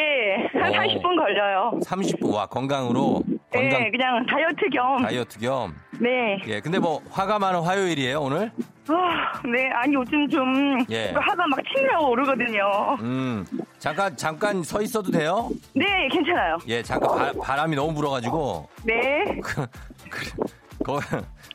한 0.52 0.72
어, 0.72 0.76
30분 0.78 1.02
걸려요. 1.18 1.72
30분, 1.84 2.32
와, 2.34 2.46
건강으로? 2.46 3.22
네, 3.26 3.36
건강. 3.52 3.82
네, 3.82 3.90
그냥 3.90 4.26
다이어트 4.26 4.68
겸. 4.72 5.02
다이어트 5.02 5.38
겸? 5.40 5.74
네. 6.00 6.38
예, 6.46 6.60
근데 6.60 6.78
뭐, 6.78 7.00
화가 7.10 7.38
많은 7.38 7.60
화요일이에요, 7.62 8.20
오늘? 8.20 8.50
아, 8.88 9.40
네, 9.46 9.70
아니 9.70 9.94
요즘 9.94 10.28
좀 10.28 10.84
예. 10.90 11.12
하가 11.14 11.46
막 11.46 11.58
치밀하고 11.72 12.10
오르거든요. 12.10 12.96
음, 13.00 13.44
잠깐 13.78 14.16
잠깐 14.16 14.62
서 14.62 14.82
있어도 14.82 15.10
돼요? 15.12 15.50
네, 15.74 16.08
괜찮아요. 16.08 16.58
예, 16.66 16.82
잠깐 16.82 17.38
바, 17.38 17.56
람이 17.56 17.76
너무 17.76 17.94
불어가지고. 17.94 18.68
네. 18.84 19.24
거, 20.84 21.00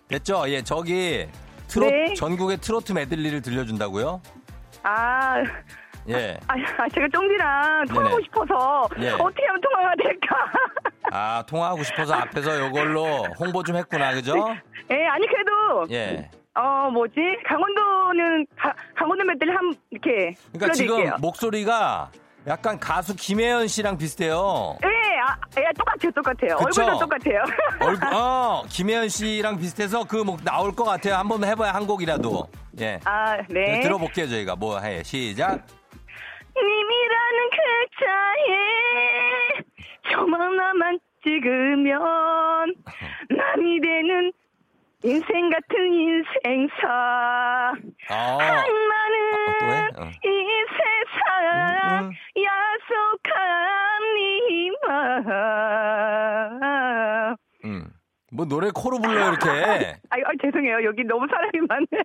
됐죠? 0.08 0.46
예, 0.48 0.62
저기 0.62 1.28
트롯 1.68 1.90
네. 1.90 2.13
전국의 2.13 2.60
트로트 2.60 2.94
메들리를 2.94 3.42
들려준다고요? 3.42 4.22
아. 4.84 5.44
예. 6.10 6.38
아, 6.48 6.54
아 6.54 6.88
제가 6.88 7.08
쫑디랑 7.12 7.86
통하고 7.88 8.22
싶어서 8.24 8.88
예. 9.00 9.10
어떻게 9.10 9.46
하면 9.46 9.62
통화가 9.62 9.94
될까? 10.02 10.36
아, 11.12 11.44
통화하고 11.46 11.84
싶어서 11.84 12.13
앞에서 12.13 12.68
이걸로 12.68 13.26
홍보 13.38 13.62
좀 13.63 13.76
했구나, 13.76 14.13
그죠? 14.13 14.56
예, 14.90 15.06
아니 15.08 15.28
그래도 15.28 15.88
예. 15.92 16.30
어, 16.58 16.89
뭐지? 16.89 17.15
강원도는 17.46 18.48
가, 18.58 18.74
강원도 18.96 19.24
맷들 19.26 19.56
한 19.56 19.76
이렇게 19.91 20.34
그러니까 20.52 20.74
지금 20.74 21.12
목소리가 21.20 22.10
약간 22.48 22.80
가수 22.80 23.15
김혜연 23.15 23.67
씨랑 23.67 23.98
비슷해요. 23.98 24.78
예, 24.84 24.88
아, 25.20 25.36
예, 25.60 25.70
똑같아요, 25.78 26.12
똑같아요. 26.12 26.58
그쵸? 26.58 26.82
얼굴도 26.82 27.00
똑같아요. 27.00 27.43
얼굴, 27.80 28.08
어, 28.15 28.63
김혜연 28.70 29.10
씨랑 29.10 29.58
비슷해서 29.58 30.06
그뭐 30.06 30.38
나올 30.43 30.74
것 30.74 30.84
같아요. 30.86 31.15
한번 31.15 31.43
해봐야 31.43 31.74
한 31.74 31.86
곡이라도. 31.86 32.48
예. 32.80 33.00
아, 33.04 33.38
네. 33.50 33.74
네 33.74 33.80
들어볼게요, 33.82 34.28
저희가. 34.28 34.56
뭐 34.56 34.80
해. 34.80 35.04
시작. 35.04 35.65
님이라는 36.56 37.50
그 37.52 37.58
차에 38.00 39.63
저만 40.12 40.56
나만 40.56 41.00
찍으면 41.24 42.76
남이 43.30 43.82
되는 43.82 44.32
인생 45.03 45.49
같은 45.49 45.93
인생사 45.93 46.88
아. 48.10 48.38
악마는 48.39 49.95
어, 49.95 50.03
어. 50.03 50.10
이 50.10 50.65
세상 50.73 51.99
음, 52.01 52.10
음. 52.10 52.12
야속한 52.43 53.36
니마 54.17 54.88
음. 57.65 57.88
뭐 58.31 58.45
노래 58.45 58.71
코로 58.73 58.99
불러요 58.99 59.29
이렇게 59.29 59.49
아, 60.10 60.15
아 60.15 60.31
죄송해요 60.41 60.83
여기 60.83 61.03
너무 61.03 61.27
사람이 61.29 61.51
많네요 61.67 62.01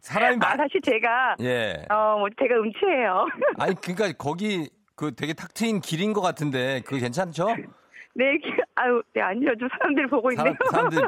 사람이 0.00 0.36
많... 0.38 0.52
아 0.52 0.56
사실 0.56 0.80
제가 0.80 1.36
예. 1.40 1.84
어 1.88 2.16
뭐 2.18 2.28
제가 2.38 2.56
음치예요 2.56 3.26
아니 3.60 3.74
그러니까 3.76 4.12
거기 4.18 4.68
그 4.96 5.14
되게 5.14 5.34
탁 5.34 5.54
트인 5.54 5.80
길인 5.80 6.12
것 6.12 6.20
같은데 6.20 6.80
그거 6.84 6.98
괜찮죠? 6.98 7.46
네, 8.16 8.38
아유, 8.76 9.02
네, 9.12 9.20
아니요. 9.22 9.56
좀 9.58 9.68
사람들 9.72 10.06
보고 10.06 10.30
있네요. 10.30 10.54
사람, 10.70 10.88
들 10.88 11.02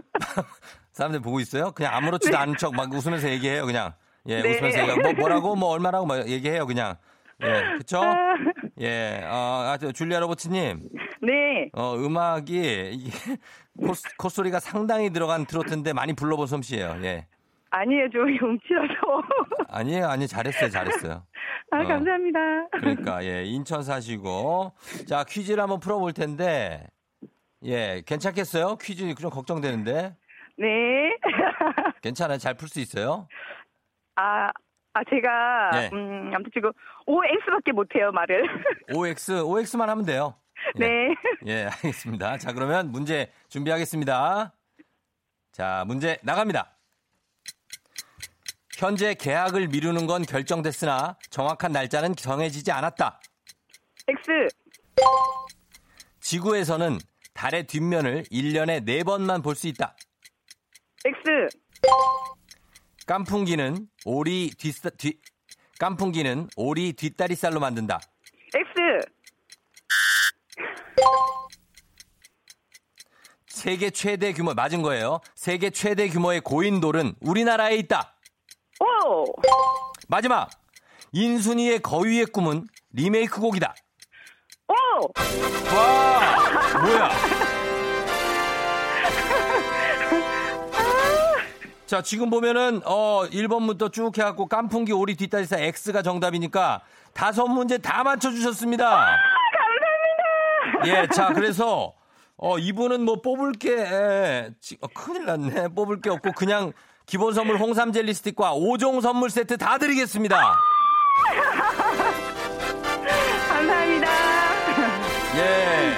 사람들 0.96 1.20
보고 1.20 1.40
있어요? 1.40 1.72
그냥 1.72 1.94
아무렇지도 1.94 2.32
네. 2.32 2.38
않은 2.38 2.56
척 2.56 2.74
막 2.74 2.90
웃으면서 2.90 3.28
얘기해요, 3.28 3.66
그냥. 3.66 3.92
예, 4.28 4.40
네. 4.40 4.56
웃으면서 4.56 4.78
얘기해요. 4.80 4.96
뭐, 5.02 5.12
뭐라고, 5.12 5.54
뭐, 5.54 5.68
얼마라고 5.68 6.06
막 6.06 6.26
얘기해요, 6.26 6.66
그냥. 6.66 6.96
예, 7.42 7.76
그쵸? 7.76 8.00
아. 8.02 8.34
예, 8.80 9.20
어, 9.24 9.64
아, 9.66 9.76
저, 9.78 9.92
줄리아 9.92 10.20
로버트님. 10.20 10.88
네. 11.20 11.68
어, 11.74 11.94
음악이, 11.96 12.92
이게, 12.94 13.10
콧, 14.16 14.30
소리가 14.30 14.58
상당히 14.58 15.10
들어간 15.10 15.44
트로트인데 15.44 15.92
많이 15.92 16.14
불러본 16.14 16.46
솜씨예요, 16.46 16.98
예. 17.02 17.26
아니에요, 17.68 18.08
좀 18.08 18.22
움츠러서. 18.22 19.22
아니에요, 19.68 20.06
아니, 20.06 20.26
잘했어요, 20.26 20.70
잘했어요. 20.70 21.26
아, 21.72 21.82
어. 21.82 21.86
감사합니다. 21.86 22.38
그러니까, 22.72 23.22
예, 23.22 23.44
인천 23.44 23.82
사시고. 23.82 24.72
자, 25.06 25.24
퀴즈를 25.24 25.62
한번 25.62 25.78
풀어볼 25.78 26.14
텐데, 26.14 26.86
예, 27.66 28.02
괜찮겠어요? 28.06 28.76
퀴즈 28.76 29.14
좀 29.16 29.28
걱정되는데. 29.28 30.14
네. 30.56 31.16
괜찮아요? 32.02 32.38
잘 32.38 32.54
풀 32.56 32.68
수 32.68 32.80
있어요? 32.80 33.28
아, 34.16 34.48
아, 34.94 35.04
제가, 35.10 35.70
예. 35.74 35.90
음, 35.92 36.32
아무튼 36.34 36.50
지금 36.54 36.70
OX밖에 37.06 37.72
못 37.72 37.94
해요, 37.94 38.10
말을. 38.12 38.42
OX, 38.96 39.42
OX만 39.42 39.90
하면 39.90 40.04
돼요. 40.06 40.34
예. 40.76 40.78
네. 40.78 41.14
예, 41.46 41.64
알겠습니다. 41.66 42.38
자, 42.38 42.52
그러면 42.52 42.90
문제 42.90 43.30
준비하겠습니다. 43.48 44.54
자, 45.52 45.84
문제 45.86 46.16
나갑니다. 46.22 46.72
현재 48.78 49.14
계약을 49.14 49.68
미루는 49.68 50.06
건 50.06 50.22
결정됐으나 50.22 51.16
정확한 51.30 51.72
날짜는 51.72 52.14
정해지지 52.16 52.72
않았다. 52.72 53.20
X. 54.08 54.48
지구에서는 56.20 56.98
달의 57.34 57.66
뒷면을 57.66 58.24
1년에 58.24 58.84
4번만 58.86 59.42
볼 59.42 59.54
수 59.54 59.66
있다. 59.68 59.94
X. 61.06 61.46
깐풍기는 63.06 63.86
오리 64.04 64.50
뒷사, 64.58 64.90
뒤, 64.90 65.20
깐풍기는 65.78 66.48
오리 66.56 66.94
뒷다리살로 66.94 67.60
만든다. 67.60 68.00
X. 68.52 69.08
세계 73.46 73.90
최대 73.90 74.32
규모 74.32 74.52
맞은 74.54 74.82
거예요. 74.82 75.20
세계 75.36 75.70
최대 75.70 76.08
규모의 76.08 76.40
고인돌은 76.40 77.14
우리나라에 77.20 77.76
있다. 77.76 78.16
오. 78.80 79.24
마지막 80.08 80.50
인순이의 81.12 81.80
거위의 81.82 82.26
꿈은 82.26 82.66
리메이크 82.92 83.40
곡이다. 83.40 83.74
오! 84.68 84.74
와! 85.72 86.80
뭐야? 86.82 87.55
자, 91.86 92.02
지금 92.02 92.30
보면은, 92.30 92.80
어, 92.84 93.22
1번부터 93.30 93.92
쭉 93.92 94.16
해갖고 94.18 94.46
깐풍기 94.46 94.92
오리 94.92 95.14
뒷다리살 95.14 95.60
X가 95.62 96.02
정답이니까 96.02 96.80
다섯 97.12 97.46
문제 97.46 97.78
다 97.78 98.02
맞춰주셨습니다. 98.02 98.84
아, 98.84 99.16
감사합니다. 100.82 101.02
예, 101.02 101.06
자, 101.06 101.32
그래서, 101.32 101.92
어, 102.36 102.58
이분은 102.58 103.02
뭐 103.02 103.22
뽑을 103.22 103.52
게, 103.52 103.72
에, 103.72 104.50
어, 104.80 104.88
큰일 104.94 105.26
났네. 105.26 105.68
뽑을 105.68 106.00
게 106.00 106.10
없고 106.10 106.32
그냥 106.32 106.72
기본 107.06 107.34
선물 107.34 107.56
홍삼 107.56 107.92
젤리 107.92 108.12
스틱과 108.14 108.54
5종 108.54 109.00
선물 109.00 109.30
세트 109.30 109.56
다 109.56 109.78
드리겠습니다. 109.78 110.36
감사합니다. 113.48 114.08
예. 115.36 115.94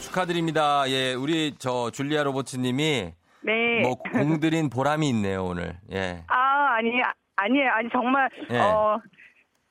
축하드립니다. 0.00 0.84
예, 0.88 1.12
우리 1.12 1.54
저 1.58 1.90
줄리아 1.90 2.22
로버츠 2.22 2.56
님이 2.56 3.12
네. 3.46 3.80
뭐 3.82 3.94
공들인 3.94 4.68
보람이 4.68 5.08
있네요 5.10 5.44
오늘. 5.44 5.76
예. 5.92 6.24
아 6.26 6.74
아니 6.76 6.90
아니에요 7.36 7.70
아니 7.70 7.88
정말 7.90 8.28
예. 8.50 8.58
어. 8.58 9.00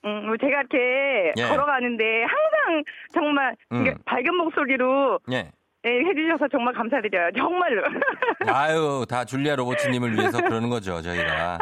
음, 0.05 0.27
뭐 0.27 0.37
제가 0.37 0.61
이렇게 0.61 1.33
예. 1.37 1.43
걸어가는데 1.47 2.03
항상 2.23 2.83
정말 3.13 3.55
음. 3.73 3.93
밝은 4.05 4.35
목소리로 4.37 5.19
예. 5.33 5.51
예, 5.87 5.89
해주셔서 5.89 6.47
정말 6.47 6.73
감사드려요. 6.73 7.29
정말로. 7.37 7.83
아유, 8.47 9.05
다 9.07 9.23
줄리아 9.23 9.55
로버츠님을 9.55 10.13
위해서 10.13 10.41
그러는 10.41 10.69
거죠, 10.69 10.99
저희가. 11.03 11.59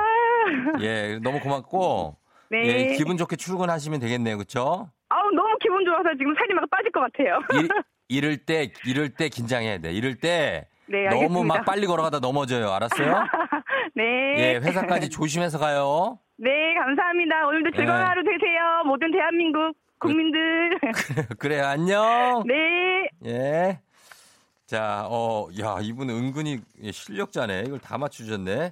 예, 0.80 1.20
너무 1.22 1.42
고맙고. 1.42 2.16
네. 2.50 2.60
예, 2.92 2.96
기분 2.96 3.18
좋게 3.18 3.36
출근하시면 3.36 4.00
되겠네요, 4.00 4.38
그쵸? 4.38 4.90
아우, 5.10 5.30
너무 5.32 5.58
기분 5.60 5.84
좋아서 5.84 6.12
지금 6.18 6.34
살이 6.36 6.54
막 6.54 6.70
빠질 6.70 6.90
것 6.94 7.02
같아요. 7.02 7.40
일, 7.60 7.68
이럴 8.08 8.38
때, 8.38 8.72
이럴 8.86 9.10
때 9.10 9.28
긴장해야 9.28 9.80
돼. 9.80 9.92
이럴 9.92 10.16
때. 10.16 10.68
네, 10.88 11.08
너무 11.10 11.44
막 11.44 11.66
빨리 11.66 11.88
걸어가다 11.88 12.20
넘어져요. 12.20 12.72
알았어요? 12.72 13.24
네. 13.96 14.04
예, 14.38 14.56
회사까지 14.62 15.10
조심해서 15.10 15.60
가요. 15.60 16.20
네, 16.38 16.50
감사합니다. 16.76 17.48
오늘도 17.48 17.72
즐거운 17.72 18.00
네. 18.00 18.04
하루 18.04 18.24
되세요. 18.24 18.84
모든 18.86 19.12
대한민국 19.12 19.76
국민들. 20.00 20.78
그래, 21.40 21.60
요 21.60 21.66
안녕. 21.66 22.44
네. 22.46 23.10
예. 23.26 23.80
자, 24.66 25.06
어, 25.10 25.48
야, 25.62 25.78
이분 25.82 26.10
은근히 26.10 26.60
실력자네. 26.92 27.64
이걸 27.68 27.80
다 27.80 27.98
맞추셨네. 27.98 28.72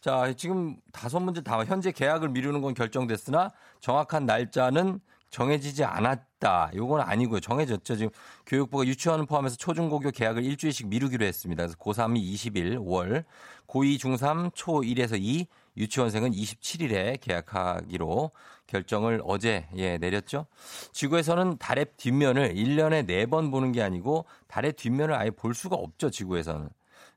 자, 0.00 0.32
지금 0.36 0.76
다섯 0.92 1.20
문제 1.20 1.42
다 1.42 1.62
현재 1.64 1.92
계약을 1.92 2.30
미루는 2.30 2.62
건 2.62 2.72
결정됐으나 2.72 3.50
정확한 3.80 4.26
날짜는 4.26 5.00
정해지지 5.30 5.84
않았 5.84 6.29
다. 6.40 6.70
요건 6.74 7.02
아니고요. 7.02 7.38
정해졌죠. 7.38 7.96
지금 7.96 8.10
교육부가 8.46 8.84
유치원을 8.84 9.26
포함해서 9.26 9.56
초중고교 9.56 10.10
계약을 10.10 10.42
일주일씩 10.42 10.88
미루기로 10.88 11.24
했습니다. 11.24 11.62
그래서 11.62 11.76
고3이 11.76 12.16
20일 12.34 12.78
5월, 12.78 13.24
고2, 13.68 13.98
중3, 14.00 14.52
초1에서 14.54 15.16
2, 15.20 15.46
유치원생은 15.76 16.32
27일에 16.32 17.20
계약하기로 17.20 18.32
결정을 18.66 19.20
어제 19.24 19.68
예, 19.76 19.98
내렸죠. 19.98 20.46
지구에서는 20.92 21.58
달의 21.58 21.86
뒷면을 21.96 22.54
1년에 22.54 23.06
4번 23.06 23.50
보는 23.50 23.72
게 23.72 23.82
아니고 23.82 24.24
달의 24.48 24.72
뒷면을 24.72 25.14
아예 25.14 25.30
볼 25.30 25.54
수가 25.54 25.76
없죠. 25.76 26.10
지구에서는. 26.10 26.68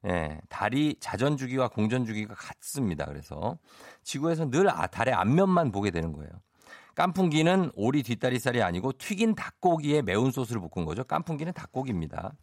예, 0.06 0.42
달이 0.50 0.98
자전 1.00 1.38
주기와 1.38 1.70
공전 1.70 2.06
주기가 2.06 2.36
같습니다. 2.36 3.06
그래서 3.06 3.58
지구에서 4.04 4.50
늘 4.50 4.70
아, 4.70 4.86
달의 4.88 5.14
앞면만 5.14 5.72
보게 5.72 5.92
되는 5.92 6.12
거예요. 6.12 6.30
깐풍기는 6.96 7.72
오리 7.76 8.04
뒷다리살이 8.04 8.62
아니고 8.62 8.94
튀긴 8.98 9.36
닭고기에 9.36 10.04
매운 10.04 10.32
소스를 10.32 10.62
볶은 10.62 10.86
거죠. 10.86 11.04
깐풍기는 11.04 11.54
닭고기입니다. 11.54 12.34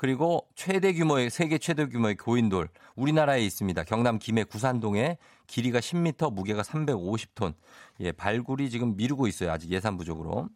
그리고 0.00 0.46
최대 0.54 0.94
규모의 0.94 1.28
세계 1.28 1.58
최대 1.58 1.86
규모의 1.86 2.16
고인돌 2.16 2.68
우리나라에 2.96 3.44
있습니다. 3.44 3.84
경남 3.84 4.18
김해 4.18 4.44
구산동에 4.44 5.18
길이가 5.46 5.80
10m, 5.80 6.32
무게가 6.32 6.62
350톤. 6.62 7.52
예, 8.00 8.10
발굴이 8.12 8.70
지금 8.70 8.96
미루고 8.96 9.26
있어요. 9.26 9.50
아직 9.50 9.70
예산 9.70 9.98
부족으로. 9.98 10.48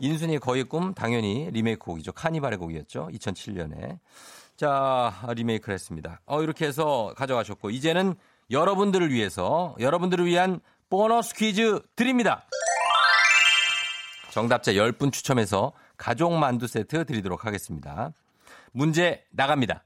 인순이의 0.00 0.40
거의 0.40 0.64
꿈 0.64 0.92
당연히 0.92 1.50
리메이크 1.52 1.82
곡이죠. 1.86 2.12
카니발의 2.12 2.58
곡이었죠. 2.58 3.08
2007년에. 3.12 3.98
자, 4.56 5.14
리메이크를 5.36 5.72
했습니다. 5.72 6.20
어, 6.26 6.42
이렇게 6.42 6.66
해서 6.66 7.14
가져가셨고 7.16 7.70
이제는 7.70 8.14
여러분들을 8.50 9.10
위해서 9.10 9.74
여러분들을 9.80 10.26
위한 10.26 10.60
보너스 10.92 11.34
퀴즈 11.34 11.80
드립니다. 11.96 12.46
정답자 14.30 14.74
10분 14.74 15.10
추첨해서 15.10 15.72
가족 15.96 16.34
만두 16.34 16.66
세트 16.66 17.06
드리도록 17.06 17.46
하겠습니다. 17.46 18.12
문제 18.72 19.24
나갑니다. 19.30 19.84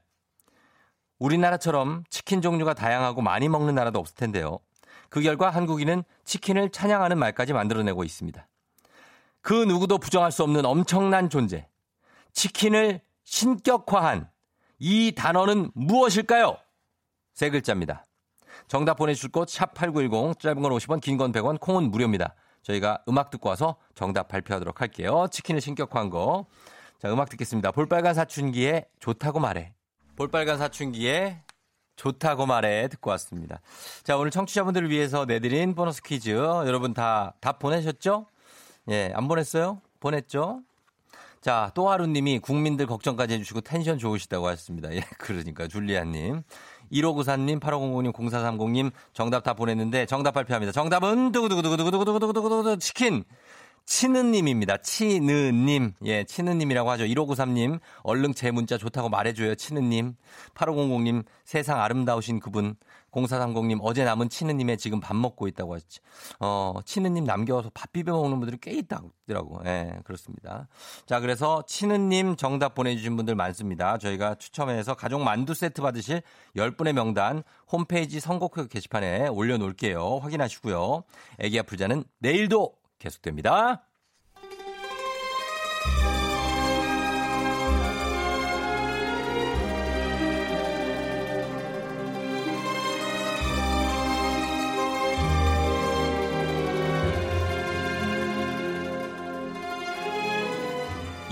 우리나라처럼 1.19 2.03
치킨 2.09 2.41
종류가 2.41 2.73
다양하고 2.73 3.21
많이 3.21 3.47
먹는 3.47 3.73
나라도 3.73 3.99
없을 3.99 4.17
텐데요. 4.17 4.59
그 5.07 5.21
결과 5.21 5.49
한국인은 5.49 6.03
치킨을 6.25 6.71
찬양하는 6.71 7.17
말까지 7.17 7.53
만들어내고 7.53 8.03
있습니다. 8.03 8.45
그 9.39 9.53
누구도 9.53 9.99
부정할 9.99 10.33
수 10.33 10.43
없는 10.43 10.65
엄청난 10.65 11.29
존재. 11.29 11.69
치킨을 12.33 12.99
신격화한 13.23 14.29
이 14.79 15.13
단어는 15.15 15.71
무엇일까요? 15.73 16.57
세 17.33 17.49
글자입니다. 17.49 18.07
정답 18.67 18.95
보내주실 18.95 19.31
곳 19.31 19.47
샵8910 19.47 20.39
짧은 20.39 20.61
건 20.61 20.71
50원 20.73 20.99
긴 21.01 21.17
건 21.17 21.31
100원 21.31 21.59
콩은 21.59 21.89
무료입니다. 21.91 22.35
저희가 22.63 23.01
음악 23.07 23.29
듣고 23.29 23.47
와서 23.49 23.77
정답 23.95 24.27
발표하도록 24.27 24.81
할게요. 24.81 25.27
치킨을 25.31 25.61
신격화한 25.61 26.09
거. 26.09 26.45
자, 26.99 27.11
음악 27.11 27.29
듣겠습니다. 27.29 27.71
볼빨간 27.71 28.13
사춘기에 28.13 28.85
좋다고 28.99 29.39
말해. 29.39 29.73
볼빨간 30.17 30.57
사춘기에 30.57 31.43
좋다고 31.95 32.45
말해 32.45 32.87
듣고 32.89 33.09
왔습니다. 33.11 33.61
자, 34.03 34.17
오늘 34.17 34.31
청취자분들을 34.31 34.89
위해서 34.89 35.25
내드린 35.25 35.73
보너스 35.75 36.01
퀴즈. 36.03 36.29
여러분 36.31 36.93
다, 36.93 37.33
답 37.39 37.59
보내셨죠? 37.59 38.25
예, 38.89 39.11
안 39.15 39.27
보냈어요? 39.27 39.81
보냈죠? 39.99 40.61
자, 41.41 41.71
또 41.75 41.89
하루님이 41.89 42.39
국민들 42.39 42.87
걱정까지 42.87 43.35
해주시고 43.35 43.61
텐션 43.61 43.97
좋으시다고 43.97 44.47
하셨습니다. 44.47 44.93
예, 44.93 45.01
그러니까, 45.17 45.67
줄리아님. 45.67 46.43
1594님, 46.91 47.59
8500님, 47.59 48.13
0430님 48.13 48.91
정답 49.13 49.43
다 49.43 49.53
보냈는데 49.53 50.05
정답 50.05 50.31
발표합니다. 50.31 50.71
정답은 50.71 51.31
두구두구두구두구두구두구두구 51.31 52.79
치킨. 52.79 53.23
치느님입니다. 53.87 54.77
치느님. 54.77 55.93
예, 56.05 56.25
치느님이라고 56.25 56.91
하죠. 56.91 57.05
1593님, 57.05 57.79
얼른 58.03 58.33
제 58.33 58.51
문자 58.51 58.77
좋다고 58.77 59.07
말해줘요. 59.09 59.55
치느님. 59.55 60.15
8500님, 60.55 61.23
세상 61.45 61.81
아름다우신 61.81 62.41
그분. 62.41 62.75
0430님, 63.11 63.79
어제 63.81 64.03
남은 64.03 64.29
치느님의 64.29 64.77
지금 64.77 64.99
밥 64.99 65.15
먹고 65.15 65.47
있다고 65.47 65.75
하셨지. 65.75 65.99
어, 66.39 66.75
치느님 66.85 67.23
남겨서 67.23 67.71
밥 67.73 67.91
비벼 67.91 68.13
먹는 68.13 68.39
분들이 68.39 68.57
꽤 68.61 68.71
있다고. 68.71 69.11
예, 69.65 69.99
그렇습니다. 70.03 70.67
자, 71.05 71.19
그래서 71.19 71.63
치느님 71.67 72.35
정답 72.35 72.75
보내주신 72.75 73.15
분들 73.15 73.35
많습니다. 73.35 73.97
저희가 73.97 74.35
추첨해서 74.35 74.93
가족 74.93 75.21
만두 75.21 75.53
세트 75.53 75.81
받으실 75.81 76.21
10분의 76.55 76.93
명단 76.93 77.43
홈페이지 77.71 78.19
선곡표 78.19 78.67
게시판에 78.67 79.27
올려놓을게요. 79.27 80.19
확인하시고요. 80.19 81.03
애기 81.39 81.59
아플 81.59 81.77
자는 81.77 82.03
내일도 82.19 82.75
계속됩니다. 82.99 83.86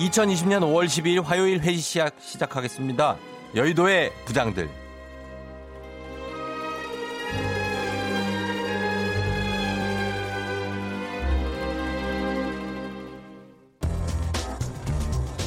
(2020년 0.06 0.60
5월 0.62 0.86
12일) 0.86 1.24
화요일 1.24 1.60
회의 1.60 1.78
시작 1.78 2.16
시작하겠습니다 2.20 3.18
여의도의 3.56 4.12
부장들 4.26 4.70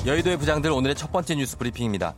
여의도의 0.07 0.39
부장들 0.39 0.71
오늘의 0.71 0.95
첫 0.95 1.13
번째 1.13 1.35
뉴스 1.35 1.59
브리핑입니다. 1.59 2.15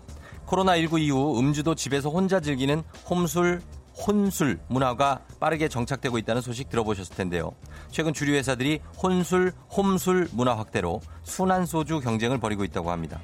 코로나19 0.46 1.00
이후 1.00 1.40
음주도 1.40 1.74
집에서 1.74 2.08
혼자 2.08 2.38
즐기는 2.38 2.84
홈술, 3.08 3.62
혼술 4.06 4.60
문화가 4.68 5.24
빠르게 5.40 5.68
정착되고 5.68 6.16
있다는 6.18 6.40
소식 6.40 6.68
들어보셨을 6.68 7.16
텐데요. 7.16 7.52
최근 7.90 8.12
주류 8.12 8.34
회사들이 8.34 8.80
혼술, 9.02 9.52
홈술 9.70 10.28
문화 10.32 10.56
확대로 10.56 11.00
순한 11.24 11.66
소주 11.66 12.00
경쟁을 12.00 12.38
벌이고 12.38 12.64
있다고 12.64 12.90
합니다. 12.90 13.20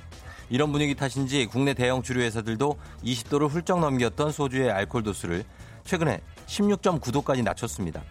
이런 0.48 0.70
분위기 0.72 0.94
탓인지 0.94 1.46
국내 1.46 1.74
대형 1.74 2.02
주류 2.02 2.20
회사들도 2.22 2.79
20도를 3.05 3.48
훌쩍 3.48 3.81
넘겼던 3.81 4.33
소주의 4.33 4.70
알코올 4.70 5.02
도수를 5.02 5.44
최근에 5.85 6.20
16.9도까지 6.46 7.42
낮췄습니다. 7.42 8.02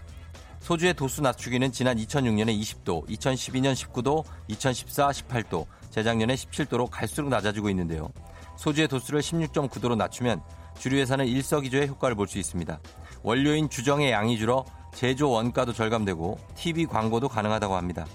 소주의 0.60 0.94
도수 0.94 1.22
낮추기는 1.22 1.72
지난 1.72 1.98
2006년에 1.98 2.60
20도, 2.60 3.08
2012년 3.08 3.74
19도, 3.74 4.24
2014 4.48 5.10
18도, 5.10 5.66
재작년에 5.92 6.34
17도로 6.34 6.90
갈수록 6.90 7.30
낮아지고 7.30 7.70
있는데요. 7.70 8.10
소주의 8.58 8.88
도수를 8.88 9.22
16.9도로 9.22 9.96
낮추면 9.96 10.42
주류 10.80 10.98
회사는 10.98 11.28
일석이조의 11.28 11.88
효과를 11.90 12.16
볼 12.16 12.28
수 12.28 12.40
있습니다. 12.40 12.80
원료인 13.22 13.70
주정의 13.70 14.12
양이 14.12 14.38
줄어 14.38 14.66
제조 14.96 15.30
원가도 15.30 15.74
절감되고 15.74 16.40
TV 16.56 16.86
광고도 16.86 17.28
가능하다고 17.28 17.76
합니다. 17.76 18.06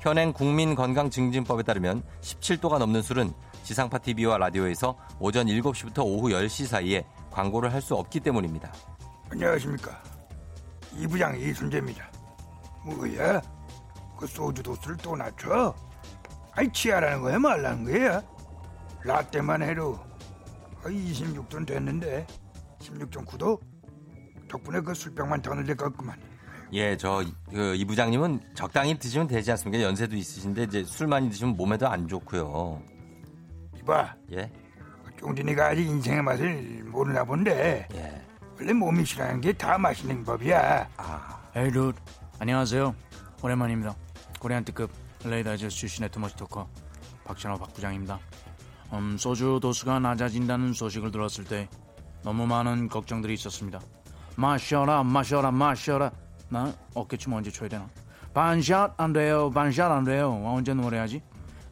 현행 0.00 0.32
국민건강증진법에 0.32 1.62
따르면 1.62 2.02
17도가 2.20 2.78
넘는 2.78 3.00
술은 3.00 3.32
지상파 3.62 3.98
TV와 3.98 4.36
라디오에서 4.38 4.96
오전 5.20 5.46
7시부터 5.46 6.04
오후 6.04 6.28
10시 6.28 6.66
사이에 6.66 7.04
광고를 7.30 7.72
할 7.72 7.80
수 7.80 7.94
없기 7.94 8.20
때문입니다. 8.20 8.72
안녕하십니까. 9.30 10.02
이부장 10.98 11.38
이순재입니다. 11.38 12.10
뭐야? 12.84 13.40
그 14.18 14.26
소주 14.26 14.62
도수를 14.62 14.96
또 14.98 15.14
낮춰? 15.14 15.74
아이 16.52 16.70
치아라는 16.72 17.22
거야 17.22 17.38
말라는 17.38 17.84
거야? 17.84 18.22
라떼만 19.04 19.62
해도 19.62 19.98
26도는 20.82 21.66
됐는데 21.66 22.26
16.9도? 22.80 23.60
덕분에 24.48 24.80
그 24.80 24.94
술병만 24.94 25.42
더 25.42 25.54
늘리겄구만 25.54 26.16
예, 26.72 26.96
저이 26.96 27.32
그 27.48 27.76
부장님은 27.86 28.40
적당히 28.54 28.98
드시면 28.98 29.28
되지 29.28 29.52
않습니까? 29.52 29.82
연세도 29.84 30.16
있으신데 30.16 30.64
이제 30.64 30.84
술 30.84 31.06
많이 31.06 31.30
드시면 31.30 31.56
몸에도 31.56 31.86
안 31.88 32.08
좋고요. 32.08 32.82
이봐. 33.78 34.14
예. 34.32 34.50
쫑진이가 35.20 35.68
아직 35.68 35.86
인생의 35.86 36.22
맛을 36.22 36.82
모르나 36.88 37.22
본데. 37.24 37.86
예. 37.94 38.22
원래 38.58 38.72
몸이 38.72 39.04
싫어하는 39.04 39.40
게 39.40 39.52
다 39.52 39.78
맛있는 39.78 40.24
법이야. 40.24 40.88
아. 40.96 41.40
에이 41.54 41.70
루 41.70 41.92
안녕하세요. 42.40 42.94
오랜만입니다. 43.42 43.94
Korean 44.40 44.64
특급 44.64 44.90
LA 45.24 45.33
다저스 45.33 45.68
출신의 45.68 46.10
too 46.10 46.20
much 46.20 46.34
talker 46.34 46.68
박찬호 47.24 47.58
박 47.58 47.72
부장입니다. 47.74 48.18
음, 48.92 49.16
소주 49.18 49.60
도수가 49.62 50.00
낮아진다는 50.00 50.72
소식을 50.72 51.12
들었을 51.12 51.44
때 51.44 51.68
너무 52.24 52.44
많은 52.46 52.88
걱정들이 52.88 53.34
있었습니다. 53.34 53.80
마셔라 54.36 55.02
마셔라 55.02 55.50
마셔라 55.50 56.10
나 56.48 56.72
어깨춤 56.94 57.32
언제 57.32 57.50
춰야 57.50 57.68
되나? 57.68 57.88
반샷 58.34 58.94
안 58.98 59.12
돼요 59.12 59.50
반샷 59.50 59.90
안 59.90 60.04
돼요 60.04 60.42
언제 60.44 60.74
노래하지? 60.74 61.22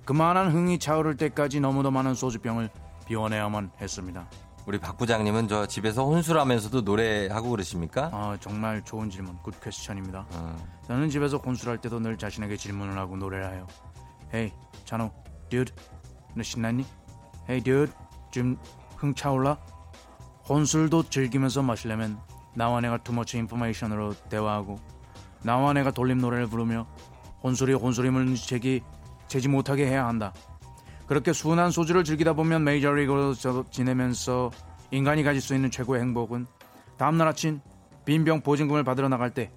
그만한 0.04 0.50
흥이 0.50 0.78
차오를 0.78 1.16
때까지 1.16 1.60
너무도 1.60 1.90
많은 1.90 2.14
소주병을 2.14 2.68
비워내야만 3.06 3.70
했습니다. 3.80 4.26
우리 4.66 4.78
박 4.78 4.96
부장님은 4.96 5.48
저 5.48 5.66
집에서 5.66 6.04
혼술하면서도 6.04 6.82
노래하고 6.82 7.50
그러십니까? 7.50 8.10
아 8.12 8.36
정말 8.40 8.82
좋은 8.82 9.10
질문, 9.10 9.36
good 9.42 9.58
question입니다. 9.62 10.26
어. 10.30 10.56
저는 10.86 11.10
집에서 11.10 11.36
혼술할 11.36 11.78
때도 11.78 12.00
늘 12.00 12.16
자신에게 12.16 12.56
질문을 12.56 12.96
하고 12.96 13.16
노래를 13.16 13.52
해요. 13.52 13.66
Hey, 14.32 14.52
찬호, 14.86 15.10
dude, 15.50 15.74
너 16.34 16.42
신났니? 16.42 16.84
Hey, 17.48 17.62
dude, 17.62 17.92
지금 18.30 18.56
흥 18.96 19.14
차올라? 19.14 19.58
혼술도 20.48 21.04
즐기면서 21.10 21.62
마시려면 21.62 22.18
나와 22.54 22.80
내가 22.80 22.98
투머치 22.98 23.38
인포메이션으로 23.38 24.14
대화하고 24.28 24.78
나와 25.42 25.72
내가 25.72 25.90
돌림 25.90 26.18
노래를 26.18 26.46
부르며 26.46 26.86
혼술이 27.42 27.74
혼술임을 27.74 28.34
제기 28.36 28.82
재지 29.28 29.48
못하게 29.48 29.86
해야 29.86 30.06
한다. 30.06 30.32
그렇게 31.06 31.32
순한 31.32 31.70
소주를 31.70 32.04
즐기다 32.04 32.32
보면 32.32 32.64
메이저리그로 32.64 33.34
지내면서 33.70 34.50
인간이 34.90 35.22
가질 35.22 35.42
수 35.42 35.54
있는 35.54 35.70
최고의 35.70 36.00
행복은 36.00 36.46
다음날 36.96 37.28
아침 37.28 37.60
빈병 38.04 38.40
보증금을 38.40 38.84
받으러 38.84 39.08
나갈 39.08 39.30
때 39.30 39.50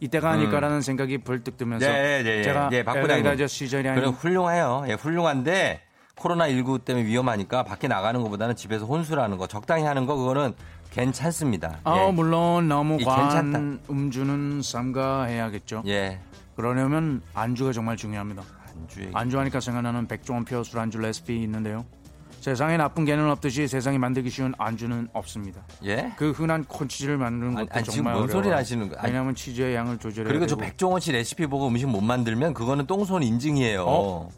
이때가 0.00 0.30
아닐까라는 0.30 0.76
음. 0.76 0.80
생각이 0.80 1.18
벌뜩 1.18 1.56
들면서 1.56 1.86
네, 1.86 2.22
네, 2.22 2.36
네, 2.36 2.42
제가 2.42 2.68
네, 2.68 2.82
박부장님 2.82 3.46
시절이 3.46 3.88
아닌 3.88 4.04
훌륭해요. 4.06 4.84
예, 4.88 4.94
훌륭한데 4.94 5.82
코로나 6.16 6.48
19 6.48 6.80
때문에 6.80 7.06
위험하니까 7.06 7.62
밖에 7.62 7.88
나가는 7.88 8.20
것보다는 8.22 8.56
집에서 8.56 8.86
혼술하는 8.86 9.36
거 9.36 9.46
적당히 9.46 9.84
하는 9.84 10.06
거 10.06 10.16
그거는 10.16 10.54
괜찮습니다. 10.96 11.78
아 11.84 12.06
예. 12.06 12.10
물론 12.10 12.68
너무 12.68 12.96
과한 13.04 13.80
음주는 13.90 14.62
삼가해야겠죠. 14.62 15.82
예. 15.86 16.18
그러려면 16.56 17.20
안주가 17.34 17.72
정말 17.72 17.98
중요합니다. 17.98 18.42
안주 18.74 19.10
안주하니까 19.12 19.60
생각나는 19.60 20.06
백종원표 20.06 20.64
술안주 20.64 20.98
레시피 20.98 21.42
있는데요. 21.42 21.84
세상에 22.40 22.76
나쁜 22.78 23.04
개는 23.04 23.28
없듯이 23.30 23.68
세상에 23.68 23.98
만들기 23.98 24.30
쉬운 24.30 24.54
안주는 24.56 25.08
없습니다. 25.12 25.62
예? 25.84 26.12
그 26.16 26.30
흔한 26.30 26.64
콘치즈를 26.64 27.18
만드는 27.18 27.54
것도 27.54 27.66
아니, 27.72 27.84
정말 27.84 28.14
어려워요. 28.14 28.32
소리 28.32 28.48
하시는 28.48 28.88
거 28.88 28.96
왜냐하면 29.02 29.34
치즈의 29.34 29.74
양을 29.74 29.98
조절해야 29.98 30.32
그리고 30.32 30.46
되고. 30.46 30.60
저 30.60 30.66
백종원 30.66 31.00
씨 31.00 31.12
레시피 31.12 31.46
보고 31.46 31.66
음식 31.66 31.86
못 31.86 32.00
만들면 32.00 32.54
그거는 32.54 32.86
똥손 32.86 33.22
인증이에요. 33.22 33.84
어? 33.86 34.30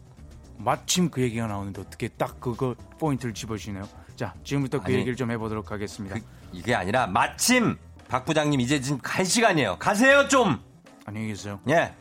마침 0.57 1.09
그 1.09 1.21
얘기가 1.21 1.47
나오는데 1.47 1.81
어떻게 1.81 2.09
딱 2.09 2.41
그거 2.41 2.75
포인트를 2.99 3.33
집어주시네요. 3.33 3.87
자, 4.19 4.33
지금부터 4.43 4.79
그 4.79 4.87
아니, 4.87 4.95
얘기를 4.95 5.15
좀 5.15 5.31
해보도록 5.31 5.71
하겠습니다. 5.71 6.13
그, 6.15 6.21
이게 6.51 6.75
아니라 6.75 7.07
마침 7.07 7.77
박 8.09 8.25
부장님 8.25 8.59
이제 8.59 8.81
지금 8.81 8.99
갈 9.01 9.25
시간이에요. 9.25 9.77
가세요 9.79 10.27
좀. 10.27 10.59
안녕히 11.05 11.27
계세요. 11.27 11.57
예. 11.69 11.93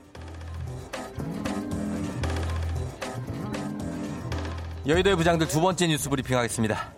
여의도의 4.85 5.15
부장들 5.15 5.47
두 5.47 5.61
번째 5.61 5.87
뉴스 5.87 6.11
브리핑 6.11 6.37
하겠습니다. 6.37 6.93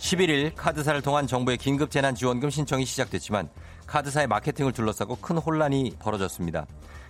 11일 0.00 0.52
카드사를 0.56 1.02
통한 1.02 1.26
정부의 1.26 1.58
긴급 1.58 1.90
재난 1.90 2.14
지원금 2.14 2.48
신청이 2.48 2.86
시작됐지만 2.86 3.50
카드사의 3.86 4.26
마케팅을 4.26 4.72
둘러싸고 4.72 5.16
큰 5.16 5.36
혼란이 5.36 5.96
벌어졌습니다. 5.98 6.64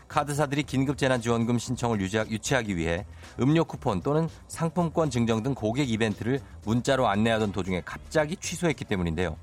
카드사들이 0.09 0.62
긴급 0.62 0.99
재난 0.99 1.21
지원금 1.21 1.59
신청을 1.59 2.01
유치하기 2.01 2.77
위해 2.77 3.05
음료 3.40 3.64
쿠폰 3.64 4.01
또는 4.01 4.29
상품권 4.49 5.11
증정 5.11 5.42
등 5.42 5.55
고객 5.55 5.90
이벤트를 5.90 6.40
문자로 6.64 7.09
안내하던 7.09 7.53
도중에 7.53 7.83
갑자기 7.85 8.37
취소했기 8.37 8.85
때문인데요. 8.85 9.37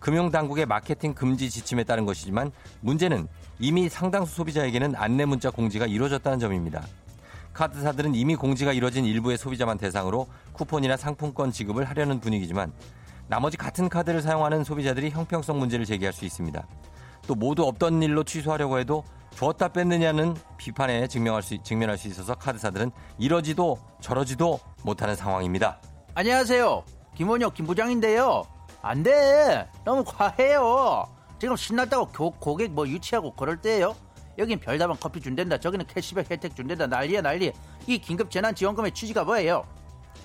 금융당국의 0.00 0.66
마케팅 0.66 1.14
금지 1.14 1.50
지침에 1.50 1.84
따른 1.84 2.06
것이지만 2.06 2.50
문제는 2.80 3.28
이미 3.58 3.88
상당수 3.88 4.34
소비자에게는 4.34 4.94
안내 4.96 5.26
문자 5.26 5.50
공지가 5.50 5.86
이루어졌다는 5.86 6.38
점입니다. 6.38 6.82
카드사들은 7.52 8.14
이미 8.14 8.36
공지가 8.36 8.72
이뤄진 8.72 9.04
일부의 9.04 9.36
소비자만 9.36 9.76
대상으로 9.76 10.26
쿠폰이나 10.52 10.96
상품권 10.96 11.52
지급을 11.52 11.84
하려는 11.84 12.20
분위기지만 12.20 12.72
나머지 13.28 13.56
같은 13.56 13.88
카드를 13.88 14.22
사용하는 14.22 14.64
소비자들이 14.64 15.10
형평성 15.10 15.58
문제를 15.58 15.84
제기할 15.84 16.12
수 16.12 16.24
있습니다. 16.24 16.66
또 17.30 17.36
모두 17.36 17.62
없던 17.62 18.02
일로 18.02 18.24
취소하려고 18.24 18.80
해도 18.80 19.04
줬다 19.36 19.68
뺐느냐는 19.68 20.34
비판에 20.56 21.06
증명할 21.06 21.44
수, 21.44 21.62
직면할 21.62 21.96
수 21.96 22.08
있어서 22.08 22.34
카드사들은 22.34 22.90
이러지도 23.20 23.78
저러지도 24.00 24.58
못하는 24.82 25.14
상황입니다. 25.14 25.80
안녕하세요. 26.16 26.82
김원혁 27.14 27.54
김부장인데요. 27.54 28.42
안 28.82 29.04
돼. 29.04 29.68
너무 29.84 30.02
과해요. 30.04 31.08
지금 31.38 31.54
신났다고 31.54 32.06
고, 32.06 32.32
고객 32.32 32.72
뭐 32.72 32.88
유치하고 32.88 33.36
그럴 33.36 33.60
때예요. 33.60 33.94
여긴 34.36 34.58
별다방 34.58 34.96
커피 34.98 35.20
준댄다 35.20 35.58
저기는 35.58 35.86
캐시백 35.86 36.32
혜택 36.32 36.56
준댄다 36.56 36.88
난리야 36.88 37.20
난리 37.20 37.52
이 37.86 37.98
긴급 37.98 38.30
재난 38.30 38.54
지원금의 38.54 38.92
취지가 38.92 39.22
뭐예요 39.24 39.66